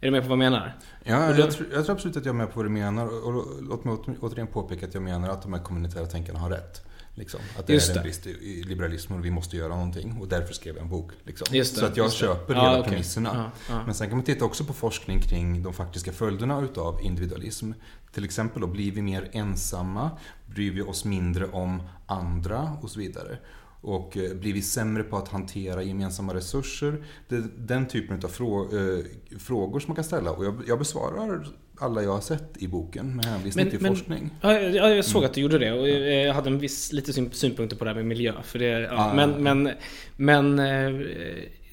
Är 0.00 0.06
du 0.06 0.10
med 0.10 0.22
på 0.22 0.28
vad 0.28 0.32
jag 0.32 0.50
menar? 0.50 0.76
Ja, 1.04 1.36
jag, 1.36 1.50
tror, 1.50 1.68
jag 1.72 1.84
tror 1.84 1.94
absolut 1.96 2.16
att 2.16 2.24
jag 2.24 2.32
är 2.32 2.36
med 2.36 2.52
på 2.52 2.56
vad 2.56 2.64
du 2.64 2.70
menar. 2.70 3.06
Och, 3.06 3.36
och 3.36 3.62
låt 3.62 3.84
mig 3.84 3.94
åter- 3.94 4.16
återigen 4.20 4.46
påpeka 4.46 4.86
att 4.86 4.94
jag 4.94 5.02
menar 5.02 5.28
att 5.28 5.42
de 5.42 5.52
här 5.52 5.62
kommunitära 5.62 6.06
tänkarna 6.06 6.38
har 6.38 6.50
rätt. 6.50 6.84
Liksom. 7.14 7.40
Att 7.58 7.66
det 7.66 7.72
Just 7.72 7.90
är 7.90 7.96
en 7.96 8.02
brist 8.02 8.26
i, 8.26 8.62
liberalismen 8.62 9.18
och 9.18 9.24
vi 9.24 9.30
måste 9.30 9.56
göra 9.56 9.68
någonting. 9.74 10.16
Och 10.20 10.28
därför 10.28 10.54
skrev 10.54 10.74
jag 10.74 10.82
en 10.82 10.88
bok. 10.90 11.12
Liksom. 11.24 11.46
Så 11.64 11.84
att 11.86 11.96
jag 11.96 12.04
just 12.04 12.20
det. 12.20 12.26
köper 12.26 12.54
Ja, 12.54 12.60
hela 12.60 12.78
okej. 12.78 12.90
premisserna. 12.90 13.30
Ja, 13.68 13.74
ja. 13.74 13.84
Men 13.86 13.94
sen 13.94 14.08
kan 14.08 14.16
man 14.16 14.24
titta 14.24 14.44
också 14.44 14.64
på 14.64 14.72
forskning 14.72 15.20
kring 15.20 15.62
de 15.62 15.72
faktiska 15.72 16.12
följderna 16.12 16.60
utav 16.60 17.00
individualism. 17.02 17.72
Till 18.12 18.24
exempel 18.24 18.60
då, 18.60 18.66
blir 18.66 18.92
vi 18.92 19.02
mer 19.02 19.28
ensamma? 19.32 20.10
Bryr 20.46 20.70
vi 20.70 20.82
oss 20.82 21.04
mindre 21.04 21.46
om 21.46 21.82
andra? 22.06 22.76
Och 22.82 22.90
så 22.90 22.98
vidare. 23.00 23.38
Och 23.82 24.16
eh, 24.16 24.34
blir 24.34 24.52
vi 24.52 24.62
sämre 24.62 25.02
på 25.02 25.16
att 25.16 25.28
hantera 25.28 25.82
gemensamma 25.82 26.34
resurser? 26.34 27.04
Det 27.28 27.36
är 27.36 27.42
den 27.56 27.88
typen 27.88 28.16
av 28.16 28.24
eh, 28.24 29.38
frågor 29.38 29.80
som 29.80 29.88
man 29.90 29.94
kan 29.94 30.04
ställa. 30.04 30.30
Och 30.30 30.44
jag, 30.66 30.78
besvarar 30.78 31.46
alla 31.78 32.02
jag 32.02 32.12
har 32.12 32.20
sett 32.20 32.62
i 32.62 32.68
boken 32.68 33.16
med 33.16 33.24
hänvisning 33.24 33.70
till 33.70 33.86
forskning. 33.86 34.30
Ja, 34.40 34.60
jag, 34.60 35.04
såg 35.04 35.24
att 35.24 35.34
du 35.34 35.40
gjorde 35.40 35.58
det 35.58 35.72
och 35.72 35.88
jag 35.88 36.26
jag 36.26 36.34
hade 36.34 36.50
en 36.50 36.58
viss, 36.58 36.92
lite 36.92 37.12
syn- 37.12 37.32
synpunkter 37.32 37.76
på 37.76 37.84
det 37.84 37.90
här 37.90 37.94
med 37.96 38.06
miljö. 38.06 38.42
För 38.42 38.58
det, 38.58 38.66
ja, 38.66 38.88
Ja, 38.92 39.12
men, 39.14 39.30
ja. 39.30 39.54
men, 39.54 39.74
men 40.16 40.58
eh, 40.58 41.06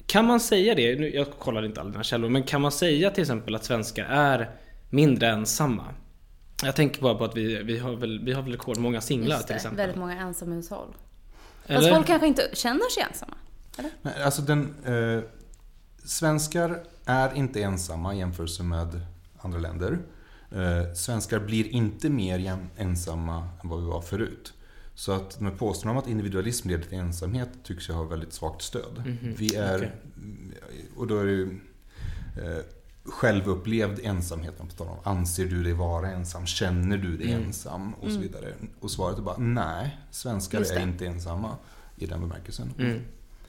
kan 0.06 0.24
man 0.24 0.40
säga 0.40 0.74
det, 0.74 0.98
nu, 1.00 1.14
jag 1.14 1.30
kollar 1.38 1.64
inte 1.64 1.80
alla 1.80 1.90
dina 1.90 2.02
källor, 2.02 2.28
men 2.28 2.42
kan 2.42 2.60
man 2.60 2.72
säga 2.72 3.10
till 3.10 3.22
exempel 3.22 3.54
att 3.54 3.64
svenskar 3.64 4.04
är 4.04 4.50
mindre 4.90 5.28
ensamma? 5.28 5.84
Jag 6.64 6.76
tänker 6.76 7.02
bara 7.02 7.14
på 7.14 7.24
att 7.24 7.36
vi, 7.36 7.62
vi 7.62 7.78
har 7.78 7.96
väl, 7.96 8.24
vi 8.24 8.32
har 8.32 8.42
väl 8.42 8.52
rekordmånga 8.52 9.00
singlar 9.00 9.38
till 9.38 9.46
det, 9.48 9.54
exempel. 9.54 9.76
väldigt 9.76 9.96
många 9.96 10.20
ensamhushåll. 10.20 10.94
Fast 11.70 11.86
Eller? 11.86 11.94
folk 11.96 12.06
kanske 12.06 12.26
inte 12.26 12.50
känner 12.52 12.90
sig 12.90 13.02
ensamma. 13.02 13.34
Nej, 14.02 14.22
Alltså 14.22 14.42
den, 14.42 14.74
eh, 14.84 15.22
svenskar 16.04 16.82
är 17.04 17.34
inte 17.34 17.62
ensamma 17.62 18.14
i 18.14 18.18
jämförelse 18.18 18.62
med 18.62 19.00
andra 19.38 19.58
länder. 19.58 19.98
Eh, 20.50 20.92
svenskar 20.94 21.38
blir 21.38 21.68
inte 21.68 22.10
mer 22.10 22.58
ensamma 22.76 23.48
än 23.62 23.68
vad 23.68 23.80
vi 23.80 23.86
var 23.86 24.00
förut. 24.00 24.52
Så 24.94 25.12
att 25.12 25.38
de 25.38 25.44
här 25.44 25.54
påståendena 25.54 25.98
om 25.98 26.04
att 26.04 26.10
individualism 26.10 26.68
leder 26.68 26.84
till 26.84 26.98
ensamhet 26.98 27.48
tycks 27.64 27.88
jag 27.88 27.96
ha 27.96 28.04
väldigt 28.04 28.32
svagt 28.32 28.62
stöd. 28.62 29.18
Vi 29.36 29.56
är, 29.56 29.76
okej. 29.76 29.92
och 30.96 31.06
då 31.06 31.18
är 31.18 31.24
det 31.24 31.32
ju 31.32 31.60
eh, 32.36 32.64
självupplevd 33.10 34.00
ensamhet 34.02 34.54
man 34.58 34.68
talar 34.68 34.92
om. 34.92 34.98
Anser 35.02 35.46
du 35.46 35.62
dig 35.62 35.72
vara 35.72 36.10
ensam? 36.10 36.46
Känner 36.46 36.96
du 36.98 37.16
dig 37.16 37.32
ensam? 37.32 37.94
Och 37.94 38.10
så 38.10 38.18
vidare. 38.18 38.54
Och 38.80 38.90
svaret 38.90 39.18
är 39.18 39.22
bara 39.22 39.38
nej, 39.38 39.98
svenskar 40.10 40.60
är 40.60 40.82
inte 40.82 41.06
ensamma 41.06 41.56
i 41.96 42.06
den 42.06 42.20
bemärkelsen. 42.20 42.74
Mm. 42.78 43.00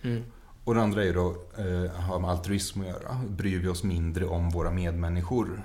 Mm. 0.02 0.24
Och 0.64 0.76
det 0.76 0.82
andra 0.82 1.06
är 1.06 1.14
då, 1.14 1.30
eh, 1.58 1.92
har 1.92 2.20
med 2.20 2.30
altruism 2.30 2.82
att 2.82 2.88
göra. 2.88 3.22
Bryr 3.30 3.60
vi 3.60 3.68
oss 3.68 3.84
mindre 3.84 4.26
om 4.26 4.50
våra 4.50 4.72
medmänniskor? 4.72 5.64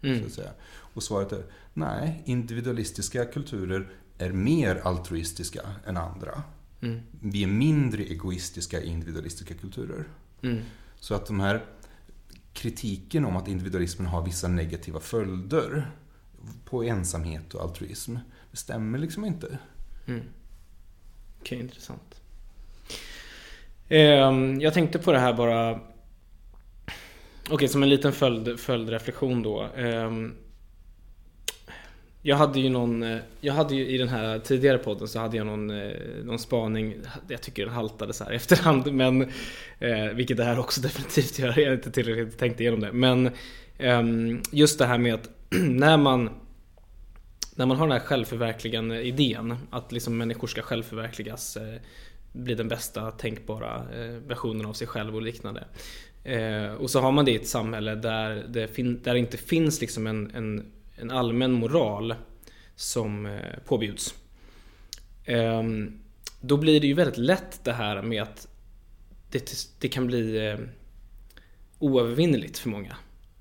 Så 0.00 0.06
Mm. 0.06 0.26
att 0.26 0.32
säga. 0.32 0.50
Och 0.94 1.02
svaret 1.02 1.32
är 1.32 1.42
nej, 1.74 2.22
individualistiska 2.24 3.24
kulturer 3.24 3.88
är 4.18 4.32
mer 4.32 4.80
altruistiska 4.84 5.60
än 5.86 5.96
andra. 5.96 6.42
Mm. 6.80 7.00
Vi 7.20 7.42
är 7.42 7.46
mindre 7.46 8.02
egoistiska 8.02 8.80
i 8.80 8.86
individualistiska 8.86 9.54
kulturer. 9.54 10.04
Mm. 10.42 10.60
Så 11.00 11.14
att 11.14 11.26
de 11.26 11.40
här 11.40 11.64
kritiken 12.54 13.24
om 13.24 13.36
att 13.36 13.48
individualismen 13.48 14.06
har 14.06 14.24
vissa 14.24 14.48
negativa 14.48 15.00
följder 15.00 15.90
på 16.64 16.84
ensamhet 16.84 17.54
och 17.54 17.62
altruism, 17.62 18.16
det 18.50 18.56
stämmer 18.56 18.98
liksom 18.98 19.24
inte. 19.24 19.58
Mm. 20.06 20.22
Okej, 21.40 21.60
intressant. 21.60 22.20
Ehm, 23.88 24.60
jag 24.60 24.74
tänkte 24.74 24.98
på 24.98 25.12
det 25.12 25.18
här 25.18 25.32
bara... 25.32 25.80
Okej, 27.50 27.68
som 27.68 27.82
en 27.82 27.88
liten 27.88 28.12
följd, 28.12 28.60
följdreflektion 28.60 29.42
då. 29.42 29.62
Ehm, 29.76 30.34
jag 32.26 32.36
hade 32.36 32.60
ju 32.60 32.68
någon... 32.68 33.02
Eh, 33.02 33.18
jag 33.40 33.54
hade 33.54 33.74
ju 33.74 33.86
i 33.86 33.98
den 33.98 34.08
här 34.08 34.38
tidigare 34.38 34.78
podden 34.78 35.08
så 35.08 35.18
hade 35.18 35.36
jag 35.36 35.46
någon, 35.46 35.70
eh, 35.70 35.92
någon 36.24 36.38
spaning. 36.38 36.96
Jag 37.28 37.42
tycker 37.42 37.64
den 37.64 37.74
haltade 37.74 38.12
så 38.12 38.24
här 38.24 38.32
i 38.32 38.36
efterhand. 38.36 38.92
Men, 38.92 39.22
eh, 39.78 40.04
vilket 40.14 40.36
det 40.36 40.44
här 40.44 40.58
också 40.58 40.80
definitivt 40.82 41.38
gör. 41.38 41.58
Jag 41.58 41.66
har 41.66 41.74
inte 41.74 41.90
tillräckligt 41.90 42.38
tänkt 42.38 42.60
igenom 42.60 42.80
det. 42.80 42.92
Men 42.92 43.26
eh, 43.78 44.02
just 44.50 44.78
det 44.78 44.86
här 44.86 44.98
med 44.98 45.14
att 45.14 45.28
när 45.60 45.96
man 45.96 46.30
när 47.56 47.66
man 47.66 47.76
har 47.76 47.86
den 47.86 47.98
här 48.00 48.06
självförverkligande 48.06 49.02
idén, 49.02 49.56
att 49.70 49.92
liksom 49.92 50.16
människor 50.16 50.46
ska 50.48 50.62
självförverkligas, 50.62 51.56
eh, 51.56 51.80
bli 52.32 52.54
den 52.54 52.68
bästa 52.68 53.10
tänkbara 53.10 53.76
eh, 53.76 54.16
versionen 54.26 54.66
av 54.66 54.72
sig 54.72 54.86
själv 54.86 55.14
och 55.14 55.22
liknande. 55.22 55.64
Eh, 56.24 56.74
och 56.74 56.90
så 56.90 57.00
har 57.00 57.12
man 57.12 57.24
det 57.24 57.30
i 57.30 57.36
ett 57.36 57.48
samhälle 57.48 57.94
där 57.94 58.44
det, 58.48 58.68
fin- 58.68 59.00
där 59.02 59.12
det 59.12 59.18
inte 59.18 59.36
finns 59.36 59.80
liksom 59.80 60.06
en, 60.06 60.30
en, 60.34 60.72
en 60.96 61.10
allmän 61.10 61.52
moral 61.52 62.14
som 62.74 63.26
eh, 63.26 63.58
påbjuds. 63.64 64.14
Ehm, 65.24 66.00
då 66.40 66.56
blir 66.56 66.80
det 66.80 66.86
ju 66.86 66.94
väldigt 66.94 67.18
lätt 67.18 67.64
det 67.64 67.72
här 67.72 68.02
med 68.02 68.22
att 68.22 68.48
det, 69.30 69.52
det 69.78 69.88
kan 69.88 70.06
bli 70.06 70.46
eh, 70.46 70.58
oövervinneligt 71.78 72.58
för 72.58 72.68
många. 72.68 72.96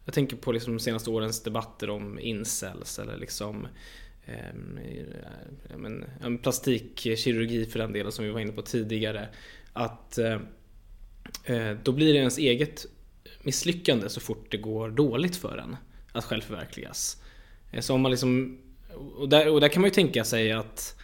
Jag 0.06 0.14
tänker 0.14 0.38
på 0.38 0.52
liksom 0.52 0.74
de 0.74 0.80
senaste 0.80 1.10
årens 1.10 1.44
debatter 1.44 1.90
om 1.90 2.20
incels 2.20 3.00
eller 3.00 3.18
liksom 3.18 3.68
eh, 4.26 4.54
men, 5.78 6.38
plastikkirurgi 6.42 7.66
för 7.66 7.80
den 7.80 7.94
delen 7.94 8.12
som 8.12 8.26
vi 8.26 8.32
var 8.32 8.40
inne 8.40 8.52
på 8.52 8.62
tidigare. 8.62 9.30
Att 9.74 10.18
eh, 10.18 10.40
eh, 11.44 11.78
då 11.84 11.92
blir 11.92 12.14
det 12.14 12.20
ens 12.20 12.38
eget 12.38 12.86
misslyckande 13.42 14.10
så 14.10 14.20
fort 14.20 14.52
det 14.52 14.58
går 14.58 14.90
dåligt 14.90 15.36
för 15.36 15.58
en 15.58 15.76
att 16.12 16.26
självförverkligas. 16.26 17.23
Eh, 17.74 17.82
så 17.82 17.94
om 17.94 18.02
man 18.02 18.12
liksom, 18.12 18.60
och, 19.18 19.30
där, 19.30 19.50
och 19.50 19.62
där 19.62 19.68
kan 19.68 19.82
man 19.82 19.88
ju 19.88 19.94
tänka 19.94 20.24
sig 20.24 20.52
att 20.52 20.96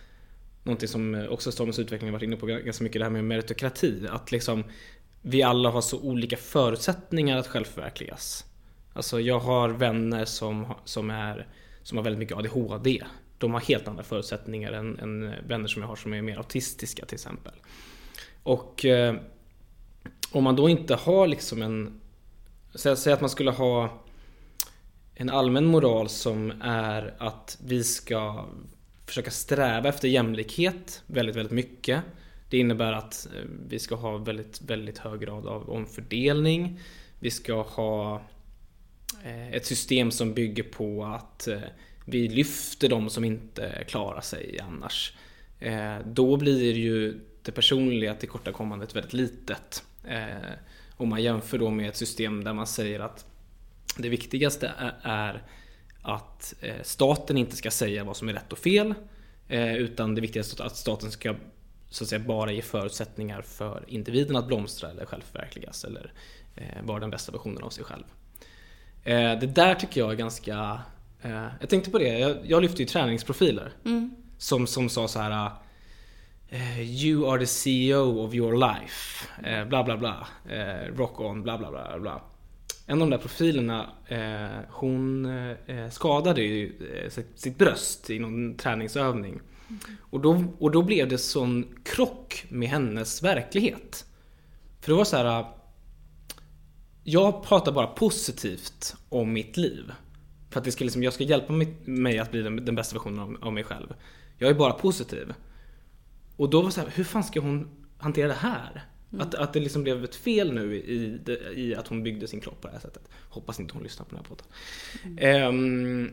Någonting 0.63 0.87
som 0.89 1.15
eh, 1.15 1.25
också 1.27 1.51
Stormens 1.51 1.79
utveckling 1.79 2.09
har 2.09 2.13
varit 2.13 2.23
inne 2.23 2.35
på 2.35 2.45
ganska 2.45 2.83
mycket, 2.83 2.99
det 2.99 3.05
här 3.05 3.11
med 3.11 3.23
meritokrati. 3.23 4.07
Att 4.09 4.31
liksom 4.31 4.63
vi 5.21 5.43
alla 5.43 5.69
har 5.69 5.81
så 5.81 5.99
olika 5.99 6.37
förutsättningar 6.37 7.37
att 7.37 7.47
självförverkligas. 7.47 8.45
Alltså 8.93 9.19
jag 9.19 9.39
har 9.39 9.69
vänner 9.69 10.25
som, 10.25 10.63
har- 10.65 10.79
som, 10.85 11.09
är, 11.09 11.47
som 11.83 11.97
har 11.97 12.03
väldigt 12.03 12.19
mycket 12.19 12.37
ADHD. 12.37 13.03
De 13.37 13.53
har 13.53 13.61
helt 13.61 13.87
andra 13.87 14.03
förutsättningar 14.03 14.71
än, 14.71 14.99
än 14.99 15.23
eh, 15.27 15.33
vänner 15.47 15.67
som 15.67 15.81
jag 15.81 15.89
har 15.89 15.95
som 15.95 16.13
är 16.13 16.21
mer 16.21 16.37
autistiska 16.37 17.05
till 17.05 17.15
exempel. 17.15 17.53
Och 18.43 18.85
eh, 18.85 19.15
om 20.31 20.43
man 20.43 20.55
då 20.55 20.69
inte 20.69 20.95
har 20.95 21.27
liksom 21.27 21.61
en... 21.61 22.01
Säg, 22.75 22.97
säg 22.97 23.13
att 23.13 23.21
man 23.21 23.29
skulle 23.29 23.51
ha 23.51 24.03
en 25.21 25.29
allmän 25.29 25.65
moral 25.65 26.09
som 26.09 26.53
är 26.61 27.13
att 27.17 27.57
vi 27.65 27.83
ska 27.83 28.45
försöka 29.05 29.31
sträva 29.31 29.89
efter 29.89 30.07
jämlikhet 30.07 31.03
väldigt, 31.07 31.35
väldigt 31.35 31.53
mycket. 31.53 32.03
Det 32.49 32.57
innebär 32.57 32.93
att 32.93 33.27
eh, 33.35 33.43
vi 33.69 33.79
ska 33.79 33.95
ha 33.95 34.17
väldigt, 34.17 34.61
väldigt 34.61 34.97
hög 34.97 35.19
grad 35.19 35.47
av 35.47 35.69
omfördelning. 35.69 36.79
Vi 37.19 37.31
ska 37.31 37.61
ha 37.61 38.21
eh, 39.23 39.53
ett 39.53 39.65
system 39.65 40.11
som 40.11 40.33
bygger 40.33 40.63
på 40.63 41.05
att 41.05 41.47
eh, 41.47 41.59
vi 42.05 42.27
lyfter 42.27 42.89
de 42.89 43.09
som 43.09 43.23
inte 43.23 43.83
klarar 43.87 44.21
sig 44.21 44.59
annars. 44.59 45.13
Då 46.05 46.37
blir 46.37 46.73
ju 46.73 47.19
det 47.43 47.51
personliga 47.51 48.15
tillkortakommandet 48.15 48.95
väldigt 48.95 49.13
litet. 49.13 49.83
Om 50.97 51.09
man 51.09 51.23
jämför 51.23 51.57
då 51.57 51.69
med 51.69 51.89
ett 51.89 51.95
system 51.95 52.43
där 52.43 52.53
man 52.53 52.67
säger 52.67 52.99
att 52.99 53.28
det 53.97 54.09
viktigaste 54.09 54.71
är- 55.03 55.43
att 56.01 56.53
eh, 56.61 56.75
staten 56.83 57.37
inte 57.37 57.55
ska 57.55 57.71
säga 57.71 58.03
vad 58.03 58.17
som 58.17 58.29
är 58.29 58.33
rätt 58.33 58.51
och 58.51 58.57
fel. 58.59 58.93
eh, 59.47 59.75
Utan 59.75 60.15
det 60.15 60.21
viktigaste 60.21 60.63
är 60.63 60.67
att 60.67 60.75
staten 60.77 61.11
ska 61.11 61.35
så 61.89 62.03
att 62.03 62.09
säga 62.09 62.19
bara 62.19 62.51
ge 62.51 62.61
förutsättningar 62.61 63.41
för 63.41 63.83
individen 63.87 64.35
att 64.35 64.47
blomstra 64.47 64.89
eller 64.89 65.05
självförverkligas 65.05 65.83
eller 65.83 66.13
eh, 66.55 66.83
vara 66.83 66.99
den 66.99 67.09
bästa 67.09 67.31
versionen 67.31 67.63
av 67.63 67.69
sig 67.69 67.83
själv. 67.83 68.03
Det 69.39 69.47
där 69.55 69.75
tycker 69.75 70.01
jag 70.01 70.11
är 70.11 70.15
ganska... 70.15 70.81
Jag 71.59 71.69
tänkte 71.69 71.91
på 71.91 71.97
det, 71.97 72.39
jag, 72.45 72.61
lyfte 72.61 72.81
ju 72.81 72.85
träningsprofiler. 72.87 73.71
Som, 74.37 74.67
som 74.67 74.89
sa 74.89 75.07
så 75.07 75.19
här. 75.19 75.51
You 76.81 77.31
are 77.31 77.39
the 77.39 77.45
CEO 77.45 78.19
of 78.27 78.33
your 78.33 78.53
life. 78.57 79.25
Bla 79.65 79.83
bla 79.83 79.97
bla. 79.97 80.27
Rock 80.95 81.19
on, 81.19 81.43
bla 81.43 81.57
bla 81.57 81.71
bla 81.71 81.99
bla. 81.99 82.21
En 82.89 83.01
av 83.01 83.09
de 83.09 83.09
där 83.09 83.21
profilerna, 83.21 83.89
eh, 84.07 84.65
hon 84.69 85.25
eh, 85.25 85.89
skadade 85.89 86.41
ju 86.41 86.89
eh, 86.93 87.09
sitt, 87.09 87.39
sitt 87.39 87.57
bröst 87.57 88.09
i 88.09 88.19
någon 88.19 88.57
träningsövning. 88.57 89.41
Och 89.99 90.19
då, 90.19 90.43
och 90.59 90.71
då 90.71 90.81
blev 90.81 91.07
det 91.07 91.17
sån 91.17 91.75
krock 91.83 92.45
med 92.49 92.69
hennes 92.69 93.23
verklighet. 93.23 94.05
För 94.81 94.91
det 94.91 94.97
var 94.97 95.03
så 95.03 95.17
här. 95.17 95.45
Jag 97.03 97.43
pratar 97.43 97.71
bara 97.71 97.87
positivt 97.87 98.95
om 99.09 99.33
mitt 99.33 99.57
liv. 99.57 99.91
För 100.49 100.59
att 100.59 100.65
det 100.65 100.71
ska 100.71 100.83
liksom, 100.83 101.03
jag 101.03 101.13
ska 101.13 101.23
hjälpa 101.23 101.53
mig, 101.53 101.73
mig 101.85 102.19
att 102.19 102.31
bli 102.31 102.41
den, 102.41 102.65
den 102.65 102.75
bästa 102.75 102.95
versionen 102.95 103.19
av, 103.19 103.37
av 103.41 103.53
mig 103.53 103.63
själv. 103.63 103.93
Jag 104.37 104.49
är 104.49 104.53
bara 104.53 104.73
positiv. 104.73 105.33
Och 106.35 106.49
då 106.49 106.61
var 106.61 106.65
det 106.65 106.73
så 106.73 106.81
här, 106.81 106.89
hur 106.95 107.03
fan 107.03 107.23
ska 107.23 107.39
hon 107.39 107.69
hantera 107.97 108.27
det 108.27 108.33
här? 108.33 108.88
Att, 109.19 109.35
att 109.35 109.53
det 109.53 109.59
liksom 109.59 109.83
blev 109.83 110.03
ett 110.03 110.15
fel 110.15 110.53
nu 110.53 110.75
i, 110.75 111.19
i 111.55 111.75
att 111.75 111.87
hon 111.87 112.03
byggde 112.03 112.27
sin 112.27 112.41
kropp 112.41 112.61
på 112.61 112.67
det 112.67 112.73
här 112.73 112.81
sättet. 112.81 113.03
Hoppas 113.29 113.59
inte 113.59 113.73
hon 113.73 113.83
lyssnar 113.83 114.05
på 114.05 114.15
den 114.15 114.25
här 114.25 114.29
podden. 114.29 114.45
Ehm, 115.17 116.11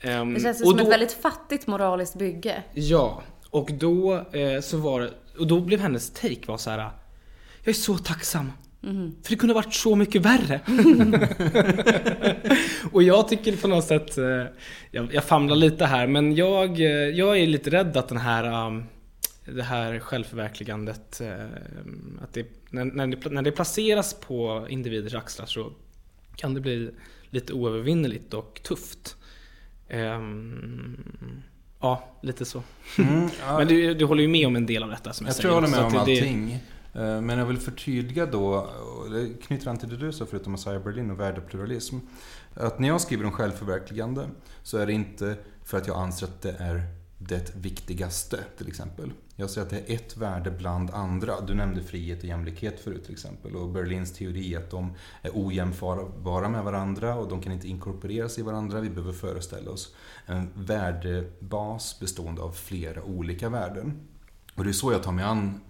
ehm, 0.00 0.34
Det 0.34 0.40
känns 0.40 0.60
och 0.60 0.66
som 0.68 0.78
ett 0.78 0.84
då- 0.84 0.90
väldigt 0.90 1.12
fattigt 1.12 1.66
moraliskt 1.66 2.18
bygge. 2.18 2.62
Ja, 2.74 3.22
och 3.50 3.70
då 3.72 4.14
eh, 4.32 4.60
så 4.60 4.76
var 4.76 5.00
det, 5.00 5.10
och 5.38 5.46
då 5.46 5.60
blev 5.60 5.80
hennes 5.80 6.10
take 6.10 6.40
var 6.46 6.58
så 6.58 6.70
här. 6.70 6.78
Jag 6.78 7.68
är 7.68 7.72
så 7.72 7.98
tacksam. 7.98 8.52
För 9.22 9.30
det 9.30 9.36
kunde 9.36 9.54
ha 9.54 9.62
varit 9.62 9.74
så 9.74 9.96
mycket 9.96 10.22
värre. 10.22 10.60
och 12.92 13.02
jag 13.02 13.28
tycker 13.28 13.56
på 13.56 13.68
något 13.68 13.84
sätt, 13.84 14.18
eh, 14.18 14.24
jag, 14.90 15.14
jag 15.14 15.24
famlar 15.24 15.56
lite 15.56 15.86
här, 15.86 16.06
men 16.06 16.34
jag, 16.34 16.80
eh, 16.80 16.86
jag 16.90 17.38
är 17.38 17.46
lite 17.46 17.70
rädd 17.70 17.96
att 17.96 18.08
den 18.08 18.18
här 18.18 18.66
um, 18.66 18.84
det 19.44 19.62
här 19.62 19.98
självförverkligandet, 19.98 21.20
eh, 21.20 21.44
att 22.22 22.32
det, 22.32 22.46
när, 22.70 22.84
när, 22.84 23.06
det, 23.06 23.30
när 23.30 23.42
det 23.42 23.52
placeras 23.52 24.14
på 24.14 24.66
individers 24.70 25.14
axlar 25.14 25.46
så 25.46 25.72
kan 26.36 26.54
det 26.54 26.60
bli 26.60 26.90
lite 27.30 27.52
oövervinneligt 27.52 28.34
och 28.34 28.60
tufft. 28.64 29.16
Ehm, 29.88 31.42
ja, 31.80 32.18
lite 32.22 32.44
så. 32.44 32.62
Mm, 32.98 33.28
ja, 33.40 33.58
Men 33.58 33.68
du, 33.68 33.94
du 33.94 34.04
håller 34.04 34.22
ju 34.22 34.28
med 34.28 34.46
om 34.46 34.56
en 34.56 34.66
del 34.66 34.82
av 34.82 34.90
detta 34.90 35.12
som 35.12 35.26
jag, 35.26 35.28
Jag 35.30 35.36
säger. 35.36 35.48
tror 35.48 35.54
jag 35.54 35.68
håller 35.68 35.76
med 35.76 35.86
om 36.00 36.06
det- 36.06 36.18
allting. 36.20 36.52
Eh, 36.94 37.20
Men 37.20 37.38
jag 37.38 37.46
vill 37.46 37.58
förtydliga 37.58 38.26
då, 38.26 38.70
det 39.12 39.42
knyter 39.46 39.68
an 39.70 39.78
till 39.78 39.88
det 39.88 39.96
du 39.96 40.12
sa 40.12 40.26
förutom 40.26 40.52
Messiah 40.52 40.82
Berlin 40.82 41.10
och 41.10 41.20
värdepluralism. 41.20 41.98
Att 42.54 42.78
när 42.78 42.88
jag 42.88 43.00
skriver 43.00 43.24
om 43.24 43.32
självförverkligande 43.32 44.28
så 44.62 44.78
är 44.78 44.86
det 44.86 44.92
inte 44.92 45.36
för 45.64 45.78
att 45.78 45.86
jag 45.86 45.96
anser 45.96 46.26
att 46.26 46.42
det 46.42 46.56
är 46.58 46.82
det 47.18 47.52
viktigaste 47.56 48.38
till 48.58 48.68
exempel. 48.68 49.10
Jag 49.36 49.50
säger 49.50 49.66
att 49.66 49.70
det 49.70 49.90
är 49.90 49.94
ett 49.94 50.16
värde 50.16 50.50
bland 50.50 50.90
andra. 50.90 51.40
Du 51.40 51.54
nämnde 51.54 51.82
frihet 51.82 52.18
och 52.18 52.24
jämlikhet 52.24 52.80
förut 52.80 53.04
till 53.04 53.12
exempel. 53.12 53.56
Och 53.56 53.68
Berlins 53.68 54.12
teori 54.12 54.56
att 54.56 54.70
de 54.70 54.94
är 55.22 55.30
ojämförbara 55.34 56.48
med 56.48 56.64
varandra 56.64 57.14
och 57.14 57.28
de 57.28 57.40
kan 57.40 57.52
inte 57.52 57.68
inkorporeras 57.68 58.38
i 58.38 58.42
varandra. 58.42 58.80
Vi 58.80 58.90
behöver 58.90 59.12
föreställa 59.12 59.70
oss 59.70 59.94
en 60.26 60.50
värdebas 60.54 62.00
bestående 62.00 62.42
av 62.42 62.52
flera 62.52 63.02
olika 63.02 63.48
värden. 63.48 64.08
Och 64.54 64.64
det 64.64 64.70
är 64.70 64.72
så 64.72 64.92
jag 64.92 65.02
tar 65.02 65.12
mig 65.12 65.24
an 65.24 65.60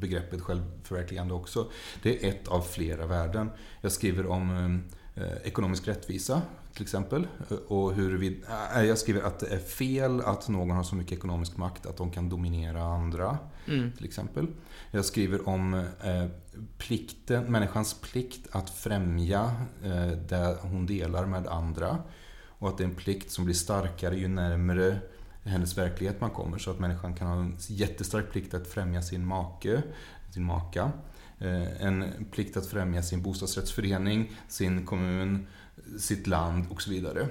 begreppet 0.00 0.40
självförverkligande 0.40 1.34
också. 1.34 1.70
Det 2.02 2.24
är 2.24 2.28
ett 2.28 2.48
av 2.48 2.60
flera 2.60 3.06
värden. 3.06 3.50
Jag 3.80 3.92
skriver 3.92 4.26
om 4.26 4.80
eh, 5.14 5.32
ekonomisk 5.44 5.88
rättvisa 5.88 6.42
till 6.74 6.82
exempel. 6.82 7.26
Och 7.68 7.94
hur 7.94 8.18
vi, 8.18 8.42
äh, 8.74 8.84
jag 8.84 8.98
skriver 8.98 9.22
att 9.22 9.38
det 9.38 9.46
är 9.46 9.58
fel 9.58 10.20
att 10.20 10.48
någon 10.48 10.70
har 10.70 10.82
så 10.82 10.94
mycket 10.94 11.18
ekonomisk 11.18 11.56
makt 11.56 11.86
att 11.86 11.96
de 11.96 12.10
kan 12.10 12.28
dominera 12.28 12.82
andra. 12.82 13.38
Mm. 13.66 13.92
Till 13.92 14.04
exempel. 14.04 14.46
Jag 14.90 15.04
skriver 15.04 15.48
om 15.48 15.74
eh, 15.74 16.26
plikten, 16.78 17.44
människans 17.44 17.94
plikt 17.94 18.48
att 18.50 18.70
främja 18.70 19.52
eh, 19.84 20.06
det 20.06 20.58
hon 20.62 20.86
delar 20.86 21.26
med 21.26 21.46
andra. 21.46 21.98
Och 22.46 22.68
att 22.68 22.78
det 22.78 22.84
är 22.84 22.88
en 22.88 22.94
plikt 22.94 23.30
som 23.30 23.44
blir 23.44 23.54
starkare 23.54 24.16
ju 24.16 24.28
närmare 24.28 24.98
hennes 25.44 25.78
verklighet 25.78 26.20
man 26.20 26.30
kommer. 26.30 26.58
Så 26.58 26.70
att 26.70 26.78
människan 26.78 27.14
kan 27.14 27.26
ha 27.26 27.36
en 27.36 27.56
jättestark 27.68 28.32
plikt 28.32 28.54
att 28.54 28.66
främja 28.66 29.02
sin 29.02 29.26
make, 29.26 29.82
sin 30.30 30.44
maka. 30.44 30.92
Eh, 31.38 31.86
en 31.86 32.04
plikt 32.30 32.56
att 32.56 32.66
främja 32.66 33.02
sin 33.02 33.22
bostadsrättsförening, 33.22 34.32
sin 34.48 34.86
kommun, 34.86 35.46
sitt 35.98 36.26
land 36.26 36.66
och 36.70 36.82
så 36.82 36.90
vidare. 36.90 37.28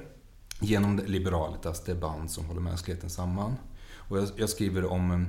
Genom 0.59 0.97
det 0.97 1.07
liberalitas, 1.07 1.83
det 1.83 1.95
band 1.95 2.31
som 2.31 2.45
håller 2.45 2.61
mänskligheten 2.61 3.09
samman. 3.09 3.55
Och 3.93 4.17
jag, 4.17 4.29
jag 4.35 4.49
skriver 4.49 4.85
om 4.85 5.11
eh, 5.11 5.21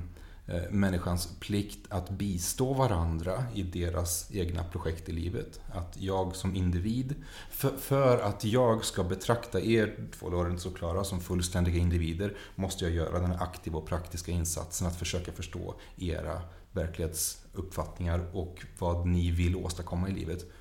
människans 0.69 1.29
plikt 1.39 1.79
att 1.89 2.09
bistå 2.09 2.73
varandra 2.73 3.43
i 3.53 3.63
deras 3.63 4.29
egna 4.31 4.63
projekt 4.63 5.09
i 5.09 5.11
livet. 5.11 5.61
Att 5.71 5.97
jag 5.99 6.35
som 6.35 6.55
individ, 6.55 7.15
för, 7.51 7.69
för 7.77 8.19
att 8.19 8.43
jag 8.43 8.85
ska 8.85 9.03
betrakta 9.03 9.61
er 9.61 10.09
två 10.19 10.29
Lorentz 10.29 10.65
och 10.65 10.77
Klara 10.77 11.03
som 11.03 11.21
fullständiga 11.21 11.77
individer, 11.77 12.37
måste 12.55 12.85
jag 12.85 12.93
göra 12.93 13.19
den 13.19 13.31
aktiva 13.31 13.77
och 13.77 13.87
praktiska 13.87 14.31
insatsen 14.31 14.87
att 14.87 14.99
försöka 14.99 15.31
förstå 15.31 15.75
era 15.97 16.41
verklighetsuppfattningar 16.71 18.25
och 18.33 18.65
vad 18.79 19.07
ni 19.07 19.31
vill 19.31 19.55
åstadkomma 19.55 20.09
i 20.09 20.13
livet. 20.13 20.51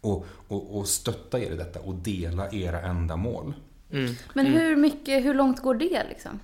Och, 0.00 0.26
och, 0.48 0.78
och 0.78 0.88
stötta 0.88 1.40
er 1.40 1.50
i 1.50 1.56
detta 1.56 1.80
och 1.80 1.94
dela 1.94 2.52
era 2.52 2.80
ändamål. 2.80 3.54
Mm. 3.90 4.14
Men 4.34 4.46
hur 4.46 4.76
mycket, 4.76 5.24
hur 5.24 5.34
långt 5.34 5.62
går 5.62 5.74
det 5.74 6.06
liksom? 6.08 6.40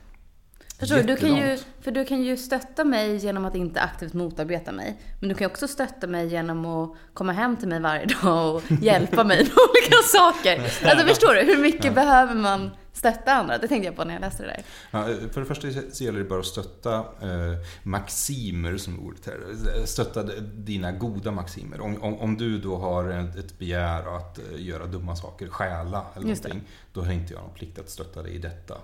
Förstår 0.78 0.96
du? 0.96 1.02
Du 1.02 1.16
kan 1.16 1.36
ju, 1.36 1.58
för 1.80 1.90
du 1.90 2.04
kan 2.04 2.22
ju 2.22 2.36
stötta 2.36 2.84
mig 2.84 3.16
genom 3.16 3.44
att 3.44 3.54
inte 3.54 3.80
aktivt 3.80 4.12
motarbeta 4.12 4.72
mig. 4.72 5.00
Men 5.20 5.28
du 5.28 5.34
kan 5.34 5.46
också 5.50 5.68
stötta 5.68 6.06
mig 6.06 6.28
genom 6.28 6.66
att 6.66 6.90
komma 7.14 7.32
hem 7.32 7.56
till 7.56 7.68
mig 7.68 7.80
varje 7.80 8.06
dag 8.06 8.54
och 8.54 8.62
hjälpa 8.80 9.24
mig 9.24 9.36
med 9.36 9.46
olika 9.46 9.96
saker. 10.04 10.60
Alltså 10.90 11.06
förstår 11.06 11.34
du? 11.34 11.40
Hur 11.40 11.62
mycket 11.62 11.94
behöver 11.94 12.34
man 12.34 12.70
stötta 12.92 13.32
andra? 13.32 13.58
Det 13.58 13.68
tänkte 13.68 13.86
jag 13.86 13.96
på 13.96 14.04
när 14.04 14.14
jag 14.14 14.20
läste 14.20 14.42
det 14.42 14.48
där. 14.48 14.62
Ja, 14.90 15.28
för 15.32 15.40
det 15.40 15.46
första 15.46 15.68
så 15.92 16.04
gäller 16.04 16.18
det 16.18 16.24
bara 16.24 16.40
att 16.40 16.46
stötta 16.46 16.94
eh, 16.98 17.58
maximer, 17.82 18.76
som 18.76 19.00
ordet 19.06 19.26
här. 19.26 19.40
Stötta 19.86 20.22
dina 20.54 20.92
goda 20.92 21.30
maximer. 21.30 21.80
Om, 21.80 22.02
om, 22.02 22.18
om 22.18 22.36
du 22.36 22.58
då 22.58 22.76
har 22.76 23.08
ett, 23.38 23.58
begär 23.58 24.16
att 24.16 24.38
eh, 24.38 24.44
göra 24.56 24.86
dumma 24.86 25.16
saker, 25.16 25.48
stjäla 25.48 26.04
eller 26.14 26.26
någonting, 26.26 26.62
då 26.92 27.02
har 27.02 27.12
inte 27.12 27.32
jag 27.32 27.42
någon 27.42 27.54
plikt 27.54 27.78
att 27.78 27.90
stötta 27.90 28.22
dig 28.22 28.34
i 28.34 28.38
detta. 28.38 28.74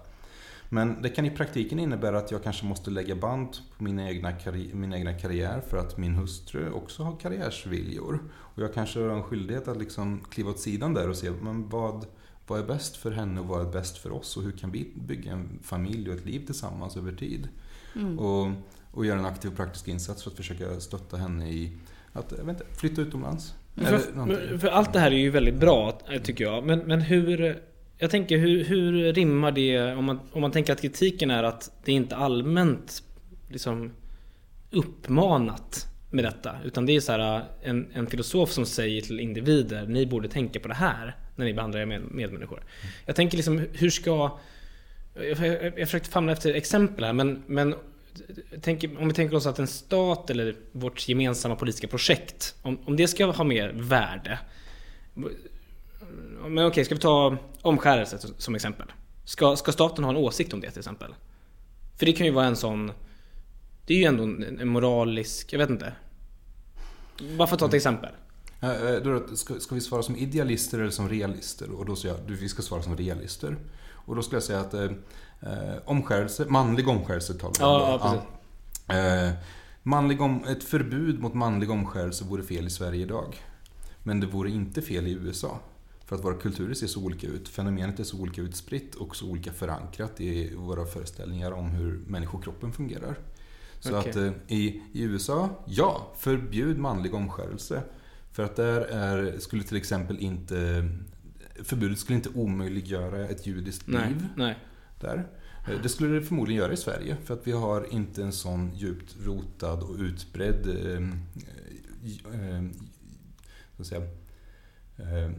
Men 0.73 1.03
det 1.03 1.09
kan 1.09 1.25
i 1.27 1.31
praktiken 1.31 1.79
innebära 1.79 2.19
att 2.19 2.31
jag 2.31 2.43
kanske 2.43 2.67
måste 2.67 2.91
lägga 2.91 3.17
band 3.17 3.49
på 3.77 3.85
min 3.85 3.99
egna, 4.01 4.31
karri- 4.31 4.75
min 4.75 4.95
egna 4.95 5.13
karriär 5.15 5.61
för 5.69 5.77
att 5.77 5.99
min 5.99 6.15
hustru 6.15 6.71
också 6.71 7.03
har 7.03 7.17
karriärsviljor. 7.17 8.19
Och 8.33 8.63
jag 8.63 8.75
kanske 8.75 9.01
har 9.01 9.09
en 9.09 9.23
skyldighet 9.23 9.69
att 9.69 9.77
liksom 9.77 10.21
kliva 10.31 10.51
åt 10.51 10.59
sidan 10.59 10.95
där 10.95 11.09
och 11.09 11.17
se 11.17 11.31
men 11.31 11.69
vad, 11.69 12.07
vad 12.47 12.61
är 12.61 12.65
bäst 12.65 12.97
för 12.97 13.11
henne 13.11 13.41
och 13.41 13.47
vad 13.47 13.67
är 13.67 13.73
bäst 13.73 13.99
för 13.99 14.13
oss 14.13 14.37
och 14.37 14.43
hur 14.43 14.53
kan 14.53 14.71
vi 14.71 14.93
bygga 14.95 15.33
en 15.33 15.59
familj 15.63 16.11
och 16.11 16.17
ett 16.17 16.27
liv 16.27 16.47
tillsammans 16.47 16.97
över 16.97 17.13
tid. 17.13 17.49
Och, 18.19 18.51
och 18.93 19.07
göra 19.07 19.19
en 19.19 19.27
aktiv 19.27 19.51
och 19.51 19.57
praktisk 19.57 19.89
insats 19.89 20.23
för 20.23 20.31
att 20.31 20.37
försöka 20.37 20.81
stötta 20.81 21.17
henne 21.17 21.51
i 21.51 21.73
att 22.13 22.33
jag 22.39 22.45
vet 22.45 22.61
inte, 22.61 22.75
flytta 22.75 23.03
utomlands. 23.03 23.55
För, 23.75 24.59
för 24.59 24.69
allt 24.69 24.93
det 24.93 24.99
här 24.99 25.11
är 25.11 25.17
ju 25.19 25.31
väldigt 25.31 25.55
bra, 25.55 25.99
tycker 26.23 26.45
jag. 26.45 26.67
Men, 26.67 26.79
men 26.79 27.01
hur... 27.01 27.63
Jag 28.03 28.11
tänker, 28.11 28.39
hur, 28.39 28.65
hur 28.65 29.13
rimmar 29.13 29.53
det 29.53 29.93
om 29.95 30.05
man, 30.05 30.21
om 30.33 30.41
man 30.41 30.53
tänker 30.53 30.73
att 30.73 30.81
kritiken 30.81 31.31
är 31.31 31.43
att 31.43 31.73
det 31.85 31.93
är 31.93 31.97
inte 31.97 32.17
allmänt 32.17 33.03
liksom 33.49 33.93
uppmanat 34.71 35.87
med 36.11 36.25
detta. 36.25 36.57
Utan 36.65 36.87
det 36.87 36.97
är 36.97 37.01
så 37.01 37.13
här 37.13 37.45
en, 37.63 37.89
en 37.93 38.07
filosof 38.07 38.51
som 38.51 38.67
säger 38.67 39.01
till 39.03 39.21
individer, 39.21 39.87
ni 39.87 40.07
borde 40.07 40.29
tänka 40.29 40.61
på 40.61 40.69
det 40.69 40.75
här 40.75 41.17
när 41.37 41.45
ni 41.45 41.55
behandlar 41.55 41.81
er 41.81 41.87
med, 41.87 42.03
medmänniskor. 42.11 42.65
Jag 43.07 43.17
tänker 43.17 43.37
liksom, 43.37 43.67
hur 43.73 43.91
ska... 43.91 44.39
Jag, 45.15 45.47
jag, 45.47 45.65
jag 45.65 45.89
försökte 45.89 46.11
famla 46.11 46.33
efter 46.33 46.55
exempel 46.55 47.05
här, 47.05 47.13
men, 47.13 47.43
men 47.47 47.75
tänk, 48.61 48.85
om 48.99 49.09
vi 49.09 49.15
tänker 49.15 49.37
oss 49.37 49.47
att 49.47 49.59
en 49.59 49.67
stat 49.67 50.31
eller 50.31 50.55
vårt 50.73 51.09
gemensamma 51.09 51.57
politiska 51.57 51.89
projekt, 51.89 52.55
om, 52.63 52.79
om 52.85 52.97
det 52.97 53.09
ska 53.09 53.27
ha 53.27 53.45
mer 53.45 53.73
värde. 53.75 54.39
Men 56.49 56.67
okej, 56.67 56.85
ska 56.85 56.95
vi 56.95 57.01
ta 57.01 57.37
omskärelse 57.63 58.19
som 58.39 58.55
exempel? 58.55 58.87
Ska, 59.25 59.57
ska 59.57 59.73
staten 59.73 60.05
ha 60.05 60.11
en 60.11 60.17
åsikt 60.17 60.53
om 60.53 60.61
det 60.61 60.71
till 60.71 60.79
exempel? 60.79 61.15
För 61.97 62.07
det 62.07 62.13
kan 62.13 62.27
ju 62.27 62.33
vara 62.33 62.47
en 62.47 62.57
sån... 62.57 62.93
Det 63.87 63.95
är 63.95 63.99
ju 63.99 64.05
ändå 64.05 64.23
en, 64.23 64.69
moralisk... 64.69 65.53
Jag 65.53 65.59
vet 65.59 65.71
inte. 65.71 65.93
Bara 67.39 67.49
för 67.49 67.55
att 67.55 67.61
ta 67.61 67.67
ett 67.67 67.75
exempel. 67.75 68.11
Ja, 68.61 68.75
eh, 68.75 69.25
ska, 69.35 69.61
ska 69.61 69.75
vi 69.75 69.81
svara 69.81 70.03
som 70.03 70.17
idealister 70.17 70.79
eller 70.79 70.91
som 70.91 71.09
realister? 71.09 71.71
Och 71.71 71.87
då 71.87 71.97
säger 71.97 72.15
jag, 72.15 72.27
du, 72.27 72.35
vi 72.35 72.49
ska 72.49 72.63
svara 72.63 72.83
som 72.83 72.97
realister. 72.97 73.57
Och 73.93 74.17
då 74.17 74.23
skulle 74.23 74.37
jag 74.37 74.43
säga 74.43 74.61
att 74.61 74.75
eh, 74.75 74.83
eh, 75.41 75.77
omskärelse, 75.85 76.45
manlig 76.49 76.89
omskärelse 76.89 77.35
talar 77.35 77.55
vi 77.59 77.65
om 77.65 77.71
Ja, 77.71 77.79
då. 77.79 77.93
ja, 77.93 78.23
precis. 78.87 79.27
Eh, 79.29 79.33
manlig 79.83 80.21
om, 80.21 80.45
ett 80.45 80.65
förbud 80.65 81.21
mot 81.21 81.35
manlig 81.35 81.71
omskärelse 81.71 82.25
vore 82.25 82.43
fel 82.43 82.67
i 82.67 82.71
Sverige 82.71 83.03
idag. 83.03 83.37
Men 84.03 84.21
det 84.21 84.27
vore 84.27 84.51
inte 84.51 84.83
fel 84.83 85.07
i 85.07 85.13
USA. 85.13 85.59
För 86.11 86.17
att 86.17 86.25
våra 86.25 86.35
kulturer 86.35 86.75
ser 86.75 86.87
så 86.87 87.05
olika 87.05 87.27
ut. 87.27 87.49
Fenomenet 87.49 88.01
är 88.01 88.05
så 88.05 88.21
olika 88.21 88.41
utspritt 88.43 88.95
och 88.95 89.17
så 89.17 89.31
olika 89.31 89.53
förankrat 89.53 90.21
i 90.21 90.55
våra 90.55 90.85
föreställningar 90.87 91.53
om 91.53 91.71
hur 91.71 92.01
människokroppen 92.07 92.73
fungerar. 92.73 93.19
Så 93.81 93.99
Okej. 93.99 94.11
att 94.11 94.17
eh, 94.17 94.33
i, 94.49 94.83
i 94.93 95.03
USA, 95.03 95.65
ja, 95.67 96.13
förbjud 96.19 96.79
manlig 96.79 97.15
omskärelse. 97.15 97.83
För 98.33 98.43
att 98.43 98.57
där 98.57 98.81
är, 98.81 99.39
skulle 99.39 99.63
till 99.63 99.77
exempel 99.77 100.19
inte, 100.19 100.89
förbudet 101.63 101.99
skulle 101.99 102.17
inte 102.17 102.29
omöjliggöra 102.35 103.29
ett 103.29 103.47
judiskt 103.47 103.87
Nej, 103.87 104.09
liv. 104.09 104.27
nej. 104.37 104.59
där. 105.01 105.29
Eh, 105.69 105.83
Det 105.83 105.89
skulle 105.89 106.15
det 106.15 106.23
förmodligen 106.23 106.63
göra 106.63 106.73
i 106.73 106.77
Sverige 106.77 107.17
för 107.25 107.35
att 107.35 107.47
vi 107.47 107.53
har 107.53 107.93
inte 107.95 108.23
en 108.23 108.33
sån 108.33 108.75
djupt 108.75 109.17
rotad 109.25 109.83
och 109.83 109.97
utbredd 109.99 110.67
eh, 110.67 111.03
eh, 112.35 112.63
så 113.77 113.83
att 113.83 113.87
säga, 113.87 114.03
eh, 114.97 115.31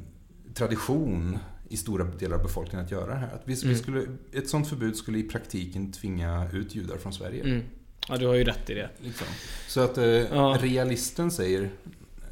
tradition 0.53 1.37
i 1.69 1.77
stora 1.77 2.03
delar 2.03 2.35
av 2.37 2.43
befolkningen 2.43 2.85
att 2.85 2.91
göra 2.91 3.07
det 3.13 3.19
här. 3.19 3.27
Att 3.33 3.41
vi, 3.45 3.53
vi 3.53 3.63
Mm. 3.63 3.77
skulle, 3.77 4.05
ett 4.33 4.49
sånt 4.49 4.67
förbud 4.69 4.95
skulle 4.95 5.17
i 5.19 5.23
praktiken 5.23 5.91
tvinga 5.91 6.49
ut 6.53 6.75
judar 6.75 6.97
från 6.97 7.13
Sverige. 7.13 7.43
Mm. 7.43 7.63
Ja, 8.07 8.17
du 8.17 8.27
har 8.27 8.33
ju 8.35 8.43
rätt 8.43 8.69
i 8.69 8.73
det. 8.73 8.89
Liksom. 8.99 9.27
Så 9.67 9.79
att 9.81 9.97
eh, 9.97 10.05
Ja. 10.05 10.57
realisten 10.61 11.31
säger, 11.31 11.61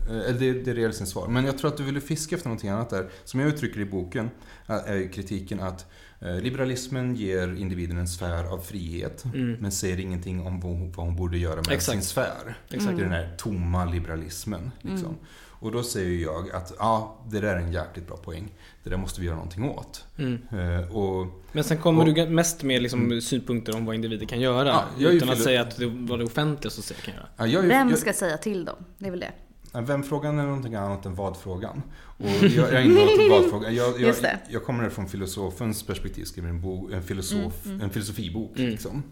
eh, 0.10 0.16
eller 0.18 0.40
det, 0.40 0.54
det 0.54 0.72
är 0.72 0.76
realistens 0.76 1.10
svar. 1.10 1.28
Men 1.28 1.46
jag 1.46 1.58
tror 1.58 1.72
att 1.72 1.78
du 1.78 1.84
ville 1.84 2.02
fiska 2.02 2.36
efter 2.36 2.48
någonting 2.50 2.70
annat 2.70 2.90
där. 2.90 3.10
Som 3.24 3.40
jag 3.40 3.50
uttrycker 3.50 3.80
i 3.80 3.86
boken, 3.86 4.30
eh, 4.68 4.76
är 4.76 5.14
kritiken 5.14 5.60
att 5.60 5.86
eh, 6.22 6.40
liberalismen 6.42 7.16
ger 7.16 7.56
individen 7.56 7.98
en 7.98 8.08
sfär 8.08 8.44
av 8.54 8.58
frihet. 8.60 9.26
Mm. 9.26 9.54
Men 9.60 9.72
säger 9.72 10.00
ingenting 10.00 10.42
om 10.42 10.60
vad 10.60 10.72
hon, 10.72 10.92
vad 10.92 11.06
hon 11.06 11.16
borde 11.16 11.38
göra 11.38 11.56
med 11.56 11.72
Exakt. 11.72 11.92
sin 11.92 12.02
sfär. 12.02 12.58
Exakt. 12.70 12.98
Det 12.98 13.02
är 13.02 13.06
den 13.06 13.12
här 13.14 13.36
tomma 13.38 13.86
liberalismen. 13.86 14.72
Liksom. 14.82 15.16
Och 15.60 15.72
då 15.72 15.84
säger 15.84 16.24
jag 16.24 16.52
att 16.52 16.74
ja, 16.80 17.18
det 17.30 17.40
där 17.40 17.56
är 17.56 17.60
en 17.60 17.72
jäkligt 17.72 18.08
bra 18.08 18.18
poäng. 18.18 18.52
Det 18.84 18.90
där 18.90 18.98
måste 18.98 19.20
vi 19.22 19.26
göra 19.28 19.36
någonting 19.36 19.70
åt. 19.70 20.06
Mm. 20.18 20.40
Eh, 20.52 20.96
och 20.96 21.28
Men 21.52 21.64
sen 21.64 21.78
kommer 21.78 22.00
Och- 22.08 22.14
du 22.14 22.28
mest 22.30 22.64
med 22.64 22.82
liksom 22.82 23.22
synpunkter 23.22 23.76
om 23.76 23.86
vad 23.86 23.96
individer 23.96 24.26
kan 24.26 24.40
göra. 24.40 24.68
Ja, 24.68 24.84
ju 25.00 25.08
utan 25.08 25.30
att 25.30 25.36
filo- 25.38 25.44
säga 25.44 25.62
att 25.62 25.78
det 25.78 25.86
vad 25.86 26.20
det 26.20 26.26
offentliga 26.26 26.72
säga 26.72 27.00
kan 27.00 27.14
göra. 27.14 27.26
ja, 27.38 27.48
jag, 27.48 27.64
är- 27.64 27.68
Vem 27.68 27.90
jag, 27.90 28.00
ska 28.00 28.14
säga 28.14 28.38
till 28.38 28.66
dem? 28.66 28.76
Det 28.98 29.08
är 29.08 29.12
väl 29.12 29.20
det. 29.20 29.32
Vem-frågan 29.82 30.40
är 30.40 30.44
någonting 30.44 30.76
annat 30.76 31.06
än 31.06 31.16
vad-frågan. 31.16 31.82
Och 32.18 32.26
jag, 32.42 32.52
jag 32.52 32.74
är 32.74 32.82
inte 32.82 33.08
till 33.18 33.30
vad-frågan. 33.30 33.76
Jag, 33.76 34.02
jag, 34.02 34.16
jag 34.50 34.64
kommer 34.66 34.90
från 34.90 35.08
filosofens 35.08 35.84
perspektiv, 35.84 36.24
skriver 36.26 36.50
en, 36.50 36.62
bo, 36.62 36.90
en, 36.92 37.04
filosof, 37.04 37.66
Mm, 37.66 37.82
en 37.82 37.90
filosofibok. 37.90 38.58
Mm. 38.60 38.70
Liksom. 38.72 39.04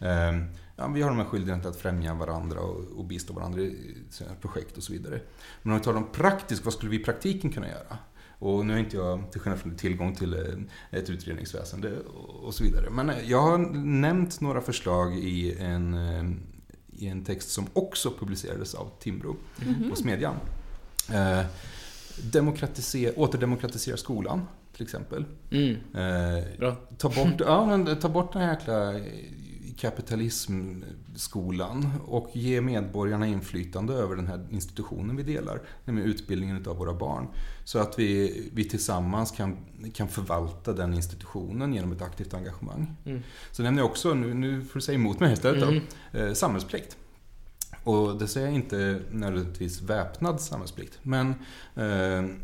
Ehm, 0.00 0.44
ja, 0.76 0.88
vi 0.88 1.02
har 1.02 1.10
de 1.10 1.18
här 1.18 1.24
skyldigheterna 1.24 1.70
att 1.70 1.76
främja 1.76 2.14
varandra 2.14 2.60
och, 2.60 2.98
och 2.98 3.04
bistå 3.04 3.32
varandra 3.32 3.60
i 3.60 3.96
sina 4.10 4.34
projekt 4.34 4.76
och 4.76 4.82
så 4.82 4.92
vidare. 4.92 5.20
Men 5.62 5.72
om 5.72 5.78
vi 5.78 5.84
talar 5.84 5.98
om 5.98 6.12
praktiskt, 6.12 6.64
vad 6.64 6.74
skulle 6.74 6.90
vi 6.90 7.00
i 7.00 7.04
praktiken 7.04 7.52
kunna 7.52 7.68
göra? 7.68 7.98
Och 8.38 8.66
nu 8.66 8.72
har 8.72 8.80
inte 8.80 8.96
jag, 8.96 9.32
till 9.32 9.40
skillnad 9.40 9.60
från 9.60 9.76
tillgång 9.76 10.14
till 10.14 10.34
eh, 10.34 10.98
ett 10.98 11.10
utredningsväsende 11.10 11.98
och, 12.42 12.54
så 12.54 12.64
vidare. 12.64 12.90
Men 12.90 13.10
eh, 13.10 13.30
jag 13.30 13.42
har 13.42 13.58
nämnt 13.84 14.40
några 14.40 14.60
förslag 14.60 15.18
i 15.18 15.58
en, 15.58 15.94
eh, 15.94 16.24
i 16.92 17.08
en 17.08 17.24
text 17.24 17.50
som 17.50 17.66
också 17.72 18.10
publicerades 18.10 18.74
av 18.74 18.90
Timbro 18.98 19.36
på 19.90 19.96
Smedjan. 19.96 20.36
Eh, 21.12 21.40
demokratisera, 22.32 23.12
återdemokratisera 23.16 23.96
skolan, 23.96 24.46
till 24.72 24.82
exempel. 24.82 25.24
Mm. 25.50 25.76
Eh, 25.94 26.74
ta, 26.98 27.08
bort, 27.08 27.40
ja, 27.40 27.66
men, 27.66 28.00
ta 28.00 28.08
bort 28.08 28.32
den 28.32 28.42
här 28.42 28.50
jäkla 28.50 28.92
kapitalismskolan 29.76 31.90
och 32.06 32.30
ge 32.32 32.60
medborgarna 32.60 33.26
inflytande 33.26 33.94
över 33.94 34.16
den 34.16 34.26
här 34.26 34.46
institutionen 34.50 35.16
vi 35.16 35.22
delar, 35.22 35.60
nämligen 35.84 36.10
utbildningen 36.10 36.64
av 36.68 36.76
våra 36.76 36.94
barn. 36.94 37.28
Så 37.64 37.78
att 37.78 37.98
vi, 37.98 38.42
vi 38.54 38.64
tillsammans 38.68 39.30
kan, 39.30 39.56
kan 39.94 40.08
förvalta 40.08 40.72
den 40.72 40.94
institutionen 40.94 41.74
genom 41.74 41.92
ett 41.92 42.02
aktivt 42.02 42.34
engagemang. 42.34 42.96
Mm. 43.04 43.22
Så 43.52 43.62
nämner 43.62 43.82
jag 43.82 43.90
också, 43.90 44.14
nu, 44.14 44.34
nu 44.34 44.62
får 44.62 44.74
du 44.74 44.80
säga 44.80 44.96
emot 44.96 45.20
mig 45.20 45.32
istället 45.32 45.62
Mm. 45.62 45.80
då, 46.12 46.18
eh, 46.18 46.32
samhällsplikt. 46.32 46.96
Och 47.84 48.18
det 48.18 48.28
säger 48.28 48.46
jag 48.46 48.54
inte 48.56 49.00
nödvändigtvis 49.10 49.82
väpnad 49.82 50.40
samhällsplikt, 50.40 50.98
men... 51.02 51.28
Eh, 51.76 51.84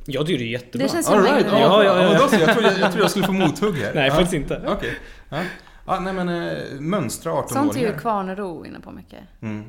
Jag 0.06 0.26
tycker 0.26 0.38
det 0.38 0.44
är 0.44 0.52
jättebra. 0.52 0.86
Det 0.86 0.92
känns 0.92 1.06
som 1.06 1.22
right, 1.22 1.46
ja, 1.50 1.60
Ja, 1.60 1.84
ja, 1.84 2.02
ja. 2.02 2.12
ja, 2.12 2.18
då 2.22 2.28
så. 2.28 2.36
Jag 2.36 2.52
trodde 2.52 2.68
jag, 2.78 2.92
jag, 2.92 2.98
jag 3.00 3.10
skulle 3.10 3.26
få 3.26 3.32
mothugg 3.32 3.74
här. 3.76 3.94
Nej, 3.94 4.06
ja. 4.08 4.14
faktiskt 4.14 4.32
inte. 4.34 4.62
Okej. 4.68 4.98
Ja. 5.28 5.42
Ja, 5.94 6.00
nej 6.00 6.12
men 6.12 6.28
eh, 6.28 6.80
mönstra 6.80 7.32
18 7.32 7.48
Sånt 7.48 7.76
är 7.76 7.80
ju. 7.80 7.98
Kvarnero 7.98 8.66
inne 8.66 8.80
på 8.80 8.90
mycket. 8.92 9.20
Mm. 9.40 9.64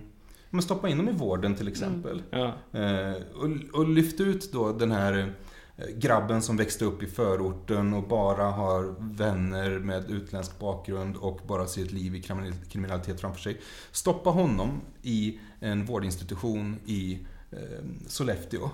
Men 0.50 0.62
stoppa 0.62 0.90
in 0.90 0.98
dem 0.98 1.10
i 1.10 1.12
vården 1.12 1.56
till 1.56 1.68
exempel. 1.68 2.24
Ja. 2.30 2.46
Eh, 2.80 3.14
och, 3.36 3.80
och 3.80 3.90
lyft 3.90 4.20
ut 4.20 4.52
då 4.52 4.72
den 4.72 4.92
här 4.92 5.34
eh, 5.78 5.86
grabben 5.96 6.42
som 6.42 6.58
växte 6.58 6.86
upp 6.86 7.04
i 7.04 7.08
förorten 7.08 7.94
och 7.94 8.08
bara 8.08 8.44
har 8.44 8.96
vänner 9.00 9.80
med 9.80 10.12
utländsk 10.12 10.60
bakgrund 10.60 11.16
och 11.16 11.40
bara 11.48 11.66
ser 11.68 11.84
ett 11.84 11.92
liv 11.92 12.16
i 12.16 12.22
kriminal- 12.22 12.66
kriminalitet 12.70 13.22
framför 13.22 13.42
sig. 13.42 13.62
Stoppa 13.92 14.30
honom 14.30 14.82
i 15.02 15.40
en 15.60 15.86
vårdinstitution 15.86 16.80
i 16.86 17.20
eh, 17.52 17.58
Sollefteå. 18.08 18.70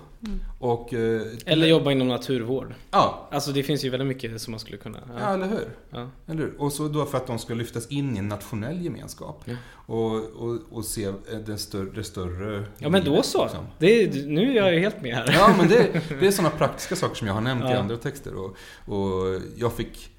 Och, 0.59 0.93
eh, 0.93 1.21
Eller 1.45 1.67
jobba 1.67 1.91
inom 1.91 2.07
naturvård. 2.07 2.73
Ja, 2.91 3.27
Alltså 3.31 3.51
det 3.51 3.63
finns 3.63 3.85
ju 3.85 3.89
väldigt 3.89 4.07
mycket 4.07 4.41
som 4.41 4.51
man 4.51 4.59
skulle 4.59 4.77
kunna... 4.77 4.97
ja, 5.07 5.13
Ja. 5.19 5.33
eller 5.33 5.47
hur? 5.47 5.69
Ja. 5.89 6.09
Eller 6.27 6.41
hur? 6.41 6.53
Och 6.61 6.73
så 6.73 6.87
då 6.87 7.05
för 7.05 7.17
att 7.17 7.27
de 7.27 7.39
ska 7.39 7.53
lyftas 7.53 7.87
in 7.87 8.15
i 8.15 8.19
en 8.19 8.27
nationell 8.27 8.81
gemenskap. 8.81 9.41
Ja. 9.45 9.55
Och, 9.71 10.15
och, 10.15 10.57
och 10.71 10.85
se 10.85 11.05
eh, 11.05 11.13
det 11.45 11.57
större, 11.57 11.89
det 11.95 12.03
större 12.03 12.63
ja 12.77 12.89
men 12.89 13.03
då 13.03 13.11
livet, 13.11 13.25
så. 13.25 13.43
liksom. 13.43 13.65
Det 13.79 14.03
är, 14.03 14.25
nu 14.27 14.51
är 14.51 14.55
jag 14.55 14.73
ju 14.73 14.79
helt 14.79 15.01
med 15.01 15.15
här. 15.15 15.33
Ja, 15.33 15.55
men 15.57 15.67
det, 15.69 16.01
det 16.19 16.27
är 16.27 16.31
sådana 16.31 16.55
praktiska 16.57 16.95
saker 16.95 17.15
som 17.15 17.27
jag 17.27 17.33
har 17.33 17.41
nämnt 17.41 17.63
i 17.65 17.73
andra 17.73 17.97
texter. 17.97 18.33
Och, 18.35 18.55
och 18.85 19.41
jag 19.57 19.73
fick... 19.73 20.09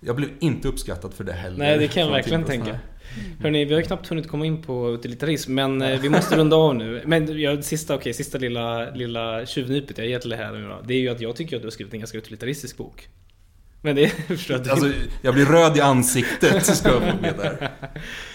Jag 0.00 0.16
blev 0.16 0.30
inte 0.40 0.68
uppskattad 0.68 1.14
för 1.14 1.24
det 1.24 1.32
heller. 1.32 1.58
Nej, 1.58 1.78
det 1.78 1.88
kan 1.88 2.02
jag 2.02 2.10
verkligen 2.10 2.44
tänka. 2.44 2.78
Här. 3.16 3.42
Hörni, 3.42 3.64
vi 3.64 3.72
har 3.74 3.80
ju 3.80 3.86
knappt 3.86 4.08
hunnit 4.08 4.28
komma 4.28 4.46
in 4.46 4.62
på 4.62 4.90
utilitarism, 4.94 5.54
men 5.54 5.82
eh, 5.82 6.00
vi 6.00 6.08
måste 6.08 6.36
runda 6.38 6.56
av 6.56 6.74
nu. 6.74 7.02
Men 7.06 7.40
jag, 7.40 7.64
sista, 7.64 7.94
okej, 7.94 8.14
sista 8.14 8.38
lilla, 8.38 8.90
lilla 8.90 9.46
tjuvnypet 9.46 9.98
jag 9.98 10.06
ger 10.06 10.18
till 10.18 10.30
det 10.30 10.36
här 10.36 10.52
nu 10.52 10.68
då. 10.68 10.80
Det 10.86 10.94
är 10.94 10.98
ju 10.98 11.08
att 11.08 11.20
jag 11.20 11.36
tycker 11.36 11.56
att 11.56 11.62
du 11.62 11.66
har 11.66 11.70
skrivit 11.72 11.94
en 11.94 12.00
ganska 12.00 12.18
utilitaristisk 12.18 12.76
bok. 12.76 13.08
Men 13.82 13.96
det 13.96 14.08
förstår 14.26 14.56
jag 14.56 14.68
Alltså, 14.68 14.92
jag 15.22 15.34
blir 15.34 15.44
röd 15.44 15.76
i 15.76 15.80
ansiktet, 15.80 16.66
ska 16.66 16.88
jag 16.88 17.02
få 17.14 17.20
med 17.20 17.34
där. 17.36 17.70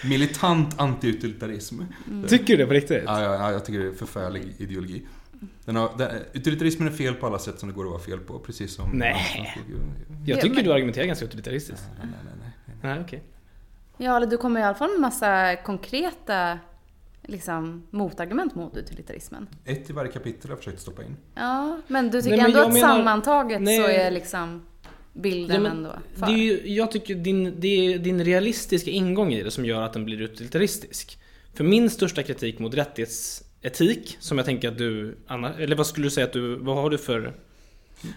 Militant 0.04 0.76
anti-utilitarism. 0.78 1.84
Tycker 2.28 2.46
du 2.46 2.56
det 2.56 2.66
på 2.66 2.72
riktigt? 2.72 3.02
Ja, 3.06 3.22
ja, 3.22 3.34
ja, 3.34 3.52
jag 3.52 3.64
tycker 3.64 3.78
det 3.78 3.84
är 3.84 3.88
en 3.88 3.94
förfärlig 3.96 4.42
ideologi. 4.58 5.02
Den 5.64 5.76
har, 5.76 5.90
den, 5.98 6.10
utilitarismen 6.32 6.88
är 6.88 6.92
fel 6.92 7.14
på 7.14 7.26
alla 7.26 7.38
sätt 7.38 7.58
som 7.58 7.68
det 7.68 7.74
går 7.74 7.84
att 7.84 7.90
vara 7.90 8.00
fel 8.02 8.18
på, 8.18 8.38
precis 8.38 8.74
som... 8.74 8.90
Nej. 8.90 9.16
Nej, 9.38 9.58
Jag 10.26 10.38
Ja, 10.38 10.42
tycker 10.42 10.62
du 10.62 10.72
argumenterar 10.72 11.06
ganska 11.06 11.24
utilitaristiskt. 11.24 11.84
nej, 11.98 12.08
nej, 12.24 12.34
nej. 12.40 12.74
Nej, 12.82 13.04
okej. 13.04 13.22
Ja, 14.02 14.16
eller 14.16 14.26
du 14.26 14.36
kommer 14.36 14.60
i 14.60 14.62
alla 14.62 14.74
fall 14.74 14.90
med 14.90 15.00
massa 15.00 15.56
konkreta 15.56 16.58
liksom, 17.22 17.86
motargument 17.90 18.54
mot 18.54 18.76
utilitarismen. 18.76 19.48
Ett 19.64 19.90
i 19.90 19.92
varje 19.92 20.12
kapitel 20.12 20.42
har 20.50 20.56
jag 20.56 20.58
försökt 20.58 20.80
stoppa 20.80 21.02
in. 21.02 21.16
Ja, 21.34 21.80
men 21.86 22.10
du 22.10 22.22
tycker 22.22 22.36
Nej, 22.36 22.46
men 22.46 22.46
ändå 22.56 22.66
att 22.68 22.72
menar- 22.74 22.88
sammantaget 22.96 23.60
Nej. 23.62 23.78
så 23.78 23.86
är 23.88 24.10
liksom 24.10 24.62
bilden 25.12 25.56
Ja, 25.56 25.62
men 25.62 25.72
ändå 25.72 25.92
Det 26.14 26.18
för. 26.20 26.26
är 26.26 26.36
ju, 26.36 26.60
jag 26.74 26.90
tycker 26.90 27.14
din, 27.14 27.54
det 27.60 27.68
är 27.94 27.98
din 27.98 28.24
realistiska 28.24 28.90
ingång 28.90 29.32
i 29.32 29.42
det 29.42 29.50
som 29.50 29.64
gör 29.64 29.82
att 29.82 29.92
den 29.92 30.04
blir 30.04 30.20
utilitaristisk. 30.22 31.18
För 31.54 31.64
min 31.64 31.90
största 31.90 32.22
kritik 32.22 32.58
mot 32.58 32.74
rättighetsetik, 32.74 34.16
som 34.20 34.38
jag 34.38 34.44
tänker 34.44 34.68
att 34.68 34.78
du, 34.78 35.18
Anna, 35.26 35.54
eller 35.54 35.76
vad 35.76 35.86
skulle 35.86 36.06
du 36.06 36.10
säga 36.10 36.26
att 36.26 36.32
du, 36.32 36.56
vad 36.56 36.76
har 36.76 36.90
du 36.90 36.98
för... 36.98 37.34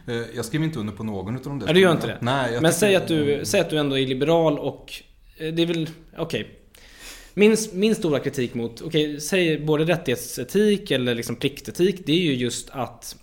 Eh, 0.07 0.15
Jag 0.35 0.45
skrev 0.45 0.63
inte 0.63 0.79
under 0.79 0.93
på 0.93 1.03
någon 1.03 1.35
av 1.35 1.41
de 1.43 1.59
där 1.59 1.67
Ja, 1.67 1.73
du 1.73 1.79
gör 1.79 1.91
inte 1.91 2.07
det? 2.07 2.17
Nej, 2.21 2.53
jag 2.53 2.61
Men 2.61 2.73
säg 2.73 2.95
att, 2.95 3.07
du, 3.07 3.41
säg 3.45 3.59
att 3.61 3.69
du 3.69 3.77
ändå 3.77 3.97
är 3.97 4.07
liberal 4.07 4.59
och 4.59 4.93
Eh, 5.37 5.53
det 5.53 5.61
är 5.61 5.65
väl, 5.65 5.89
okej. 6.17 6.59
Min, 7.33 7.57
min 7.73 7.95
stora 7.95 8.19
kritik 8.19 8.53
mot, 8.53 8.81
okej, 8.81 9.21
säg 9.21 9.59
både 9.59 9.83
rättighetsetik 9.83 10.91
eller 10.91 11.15
liksom 11.15 11.35
pliktetik, 11.35 12.01
det 12.05 12.11
är 12.11 12.21
ju 12.21 12.33
just 12.33 12.69
att 12.69 13.15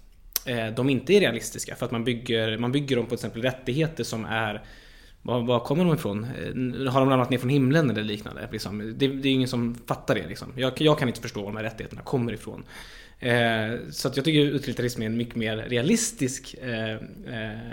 eh, 0.47 0.67
de 0.67 0.91
inte 0.91 1.15
är 1.15 1.21
realistiska. 1.21 1.77
För 1.77 1.87
att 1.87 1.93
man 1.93 2.05
bygger, 2.05 2.59
man 2.59 2.73
bygger 2.73 2.97
dem 2.97 3.05
på 3.05 3.09
till 3.09 3.27
exempel 3.27 3.43
rättigheter 3.43 4.05
som 4.05 4.25
är 4.25 4.65
var, 5.23 5.41
var 5.41 5.61
kommer 5.61 5.85
de 5.85 5.95
ifrån? 5.95 6.25
Eh, 6.25 6.93
har 6.93 7.01
de 7.01 7.11
ramlat 7.11 7.31
ner 7.31 7.39
från 7.39 7.51
himlen 7.51 7.91
eller 7.91 8.05
liknande? 8.05 8.49
Liksom? 8.53 8.95
Det, 8.99 9.09
det 9.09 9.29
är 9.29 9.33
ingen 9.33 9.49
som 9.49 9.75
fattar 9.87 10.15
det. 10.15 10.29
Liksom. 10.29 10.53
Jag, 10.57 10.73
jag 10.77 10.99
kan 10.99 11.09
inte 11.09 11.21
förstå 11.21 11.41
var 11.41 11.47
de 11.47 11.57
här 11.57 11.65
rättigheterna 11.65 12.03
kommer 12.03 12.33
ifrån. 12.33 12.65
Eh, 13.23 13.79
så 13.91 14.09
att 14.09 14.17
jag 14.17 14.25
tycker 14.25 14.41
utilitarism 14.41 15.03
är 15.03 15.07
en 15.07 15.17
mycket 15.17 15.37
mer 15.37 15.57
realistisk 15.57 16.55
eh, 16.63 16.93
eh, 16.93 16.99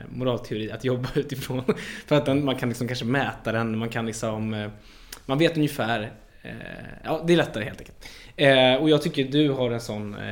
moralteori 0.09 0.71
att 0.71 0.83
jobba 0.83 1.09
utifrån. 1.15 1.63
För 2.07 2.15
att 2.15 2.25
den, 2.25 2.45
man 2.45 2.55
kan 2.55 2.69
liksom 2.69 2.87
kanske 2.87 3.05
mäta 3.05 3.51
den, 3.51 3.77
man 3.77 3.89
kan 3.89 4.05
liksom... 4.05 4.69
Man 5.25 5.37
vet 5.37 5.57
ungefär... 5.57 6.11
Ja, 7.03 7.23
det 7.27 7.33
är 7.33 7.37
lättare 7.37 7.63
helt 7.63 7.79
enkelt. 7.79 8.09
Och 8.81 8.89
jag 8.89 9.01
tycker 9.01 9.23
du 9.23 9.49
har 9.49 9.71
en 9.71 9.81
sån... 9.81 10.15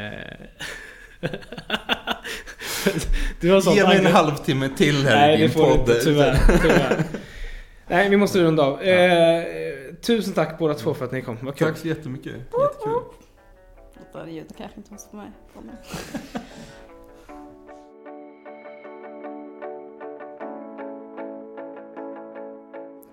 Du 3.39 3.51
har 3.51 3.61
sån 3.61 3.75
Ge 3.75 3.83
mig 3.83 3.97
en 3.97 4.05
halvtimme 4.05 4.69
till 4.77 5.05
här 5.05 5.27
Nej, 5.27 5.33
i 5.35 5.37
det 5.37 5.43
din 5.43 5.51
får 5.51 5.61
du 5.61 5.67
podd. 5.67 5.79
inte, 5.79 5.93
tyvärr. 5.93 6.39
tyvärr. 6.61 7.03
Nej, 7.87 8.09
vi 8.09 8.17
måste 8.17 8.39
runda 8.39 8.63
av. 8.63 8.81
Eh, 8.81 9.43
tusen 10.01 10.33
tack 10.33 10.59
båda 10.59 10.73
två 10.73 10.93
för 10.93 11.05
att 11.05 11.11
ni 11.11 11.21
kom. 11.21 11.37
Vad 11.41 11.55
kul. 11.55 11.67
Tack 11.67 11.77
så 11.77 11.87
jättemycket. 11.87 12.33
Jättekul. 12.33 12.96
Låter 14.17 14.31
ljud 14.31 14.55
kanske 14.57 14.77
inte 14.77 14.91
måste 14.91 15.15
vara 15.15 15.31
med. 15.55 15.77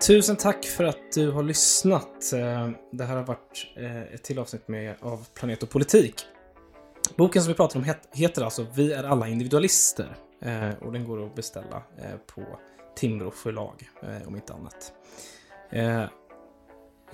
Tusen 0.06 0.36
tack 0.36 0.64
för 0.64 0.84
att 0.84 1.12
du 1.14 1.30
har 1.30 1.42
lyssnat. 1.42 2.32
Eh, 2.32 2.70
det 2.90 3.04
här 3.04 3.16
har 3.16 3.22
varit 3.22 3.66
eh, 3.76 4.02
ett 4.02 4.22
till 4.22 4.38
avsnitt 4.38 4.68
med, 4.68 4.94
av 5.00 5.26
Planet 5.34 5.62
och 5.62 5.70
politik. 5.70 6.26
Boken 7.16 7.42
som 7.42 7.48
vi 7.48 7.56
pratar 7.56 7.78
om 7.78 7.94
heter 8.12 8.42
alltså 8.42 8.66
Vi 8.74 8.92
är 8.92 9.04
alla 9.04 9.28
individualister. 9.28 10.16
Eh, 10.40 10.70
och 10.80 10.92
den 10.92 11.04
går 11.04 11.26
att 11.26 11.34
beställa 11.34 11.82
på 12.34 12.42
Timbro 12.96 13.30
förlag, 13.30 13.88
om 14.26 14.36
inte 14.36 14.52
annat. 14.52 14.92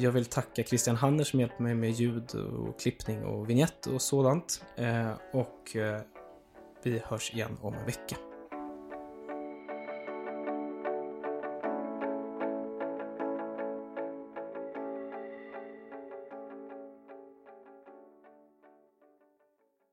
Jag 0.00 0.12
vill 0.12 0.24
tacka 0.24 0.62
Christian 0.62 0.96
Hanner 0.96 1.24
som 1.24 1.40
hjälper 1.40 1.62
mig 1.62 1.74
med 1.74 1.90
ljud 1.90 2.34
och 2.34 2.80
klippning 2.80 3.24
och 3.24 3.50
vignett 3.50 3.86
och 3.86 4.02
sådant. 4.02 4.64
Eh, 4.76 5.12
och 5.32 5.76
eh, 5.76 6.00
vi 6.82 7.02
hörs 7.04 7.34
igen 7.34 7.58
om 7.62 7.74
en 7.74 7.86
vecka. 7.86 8.16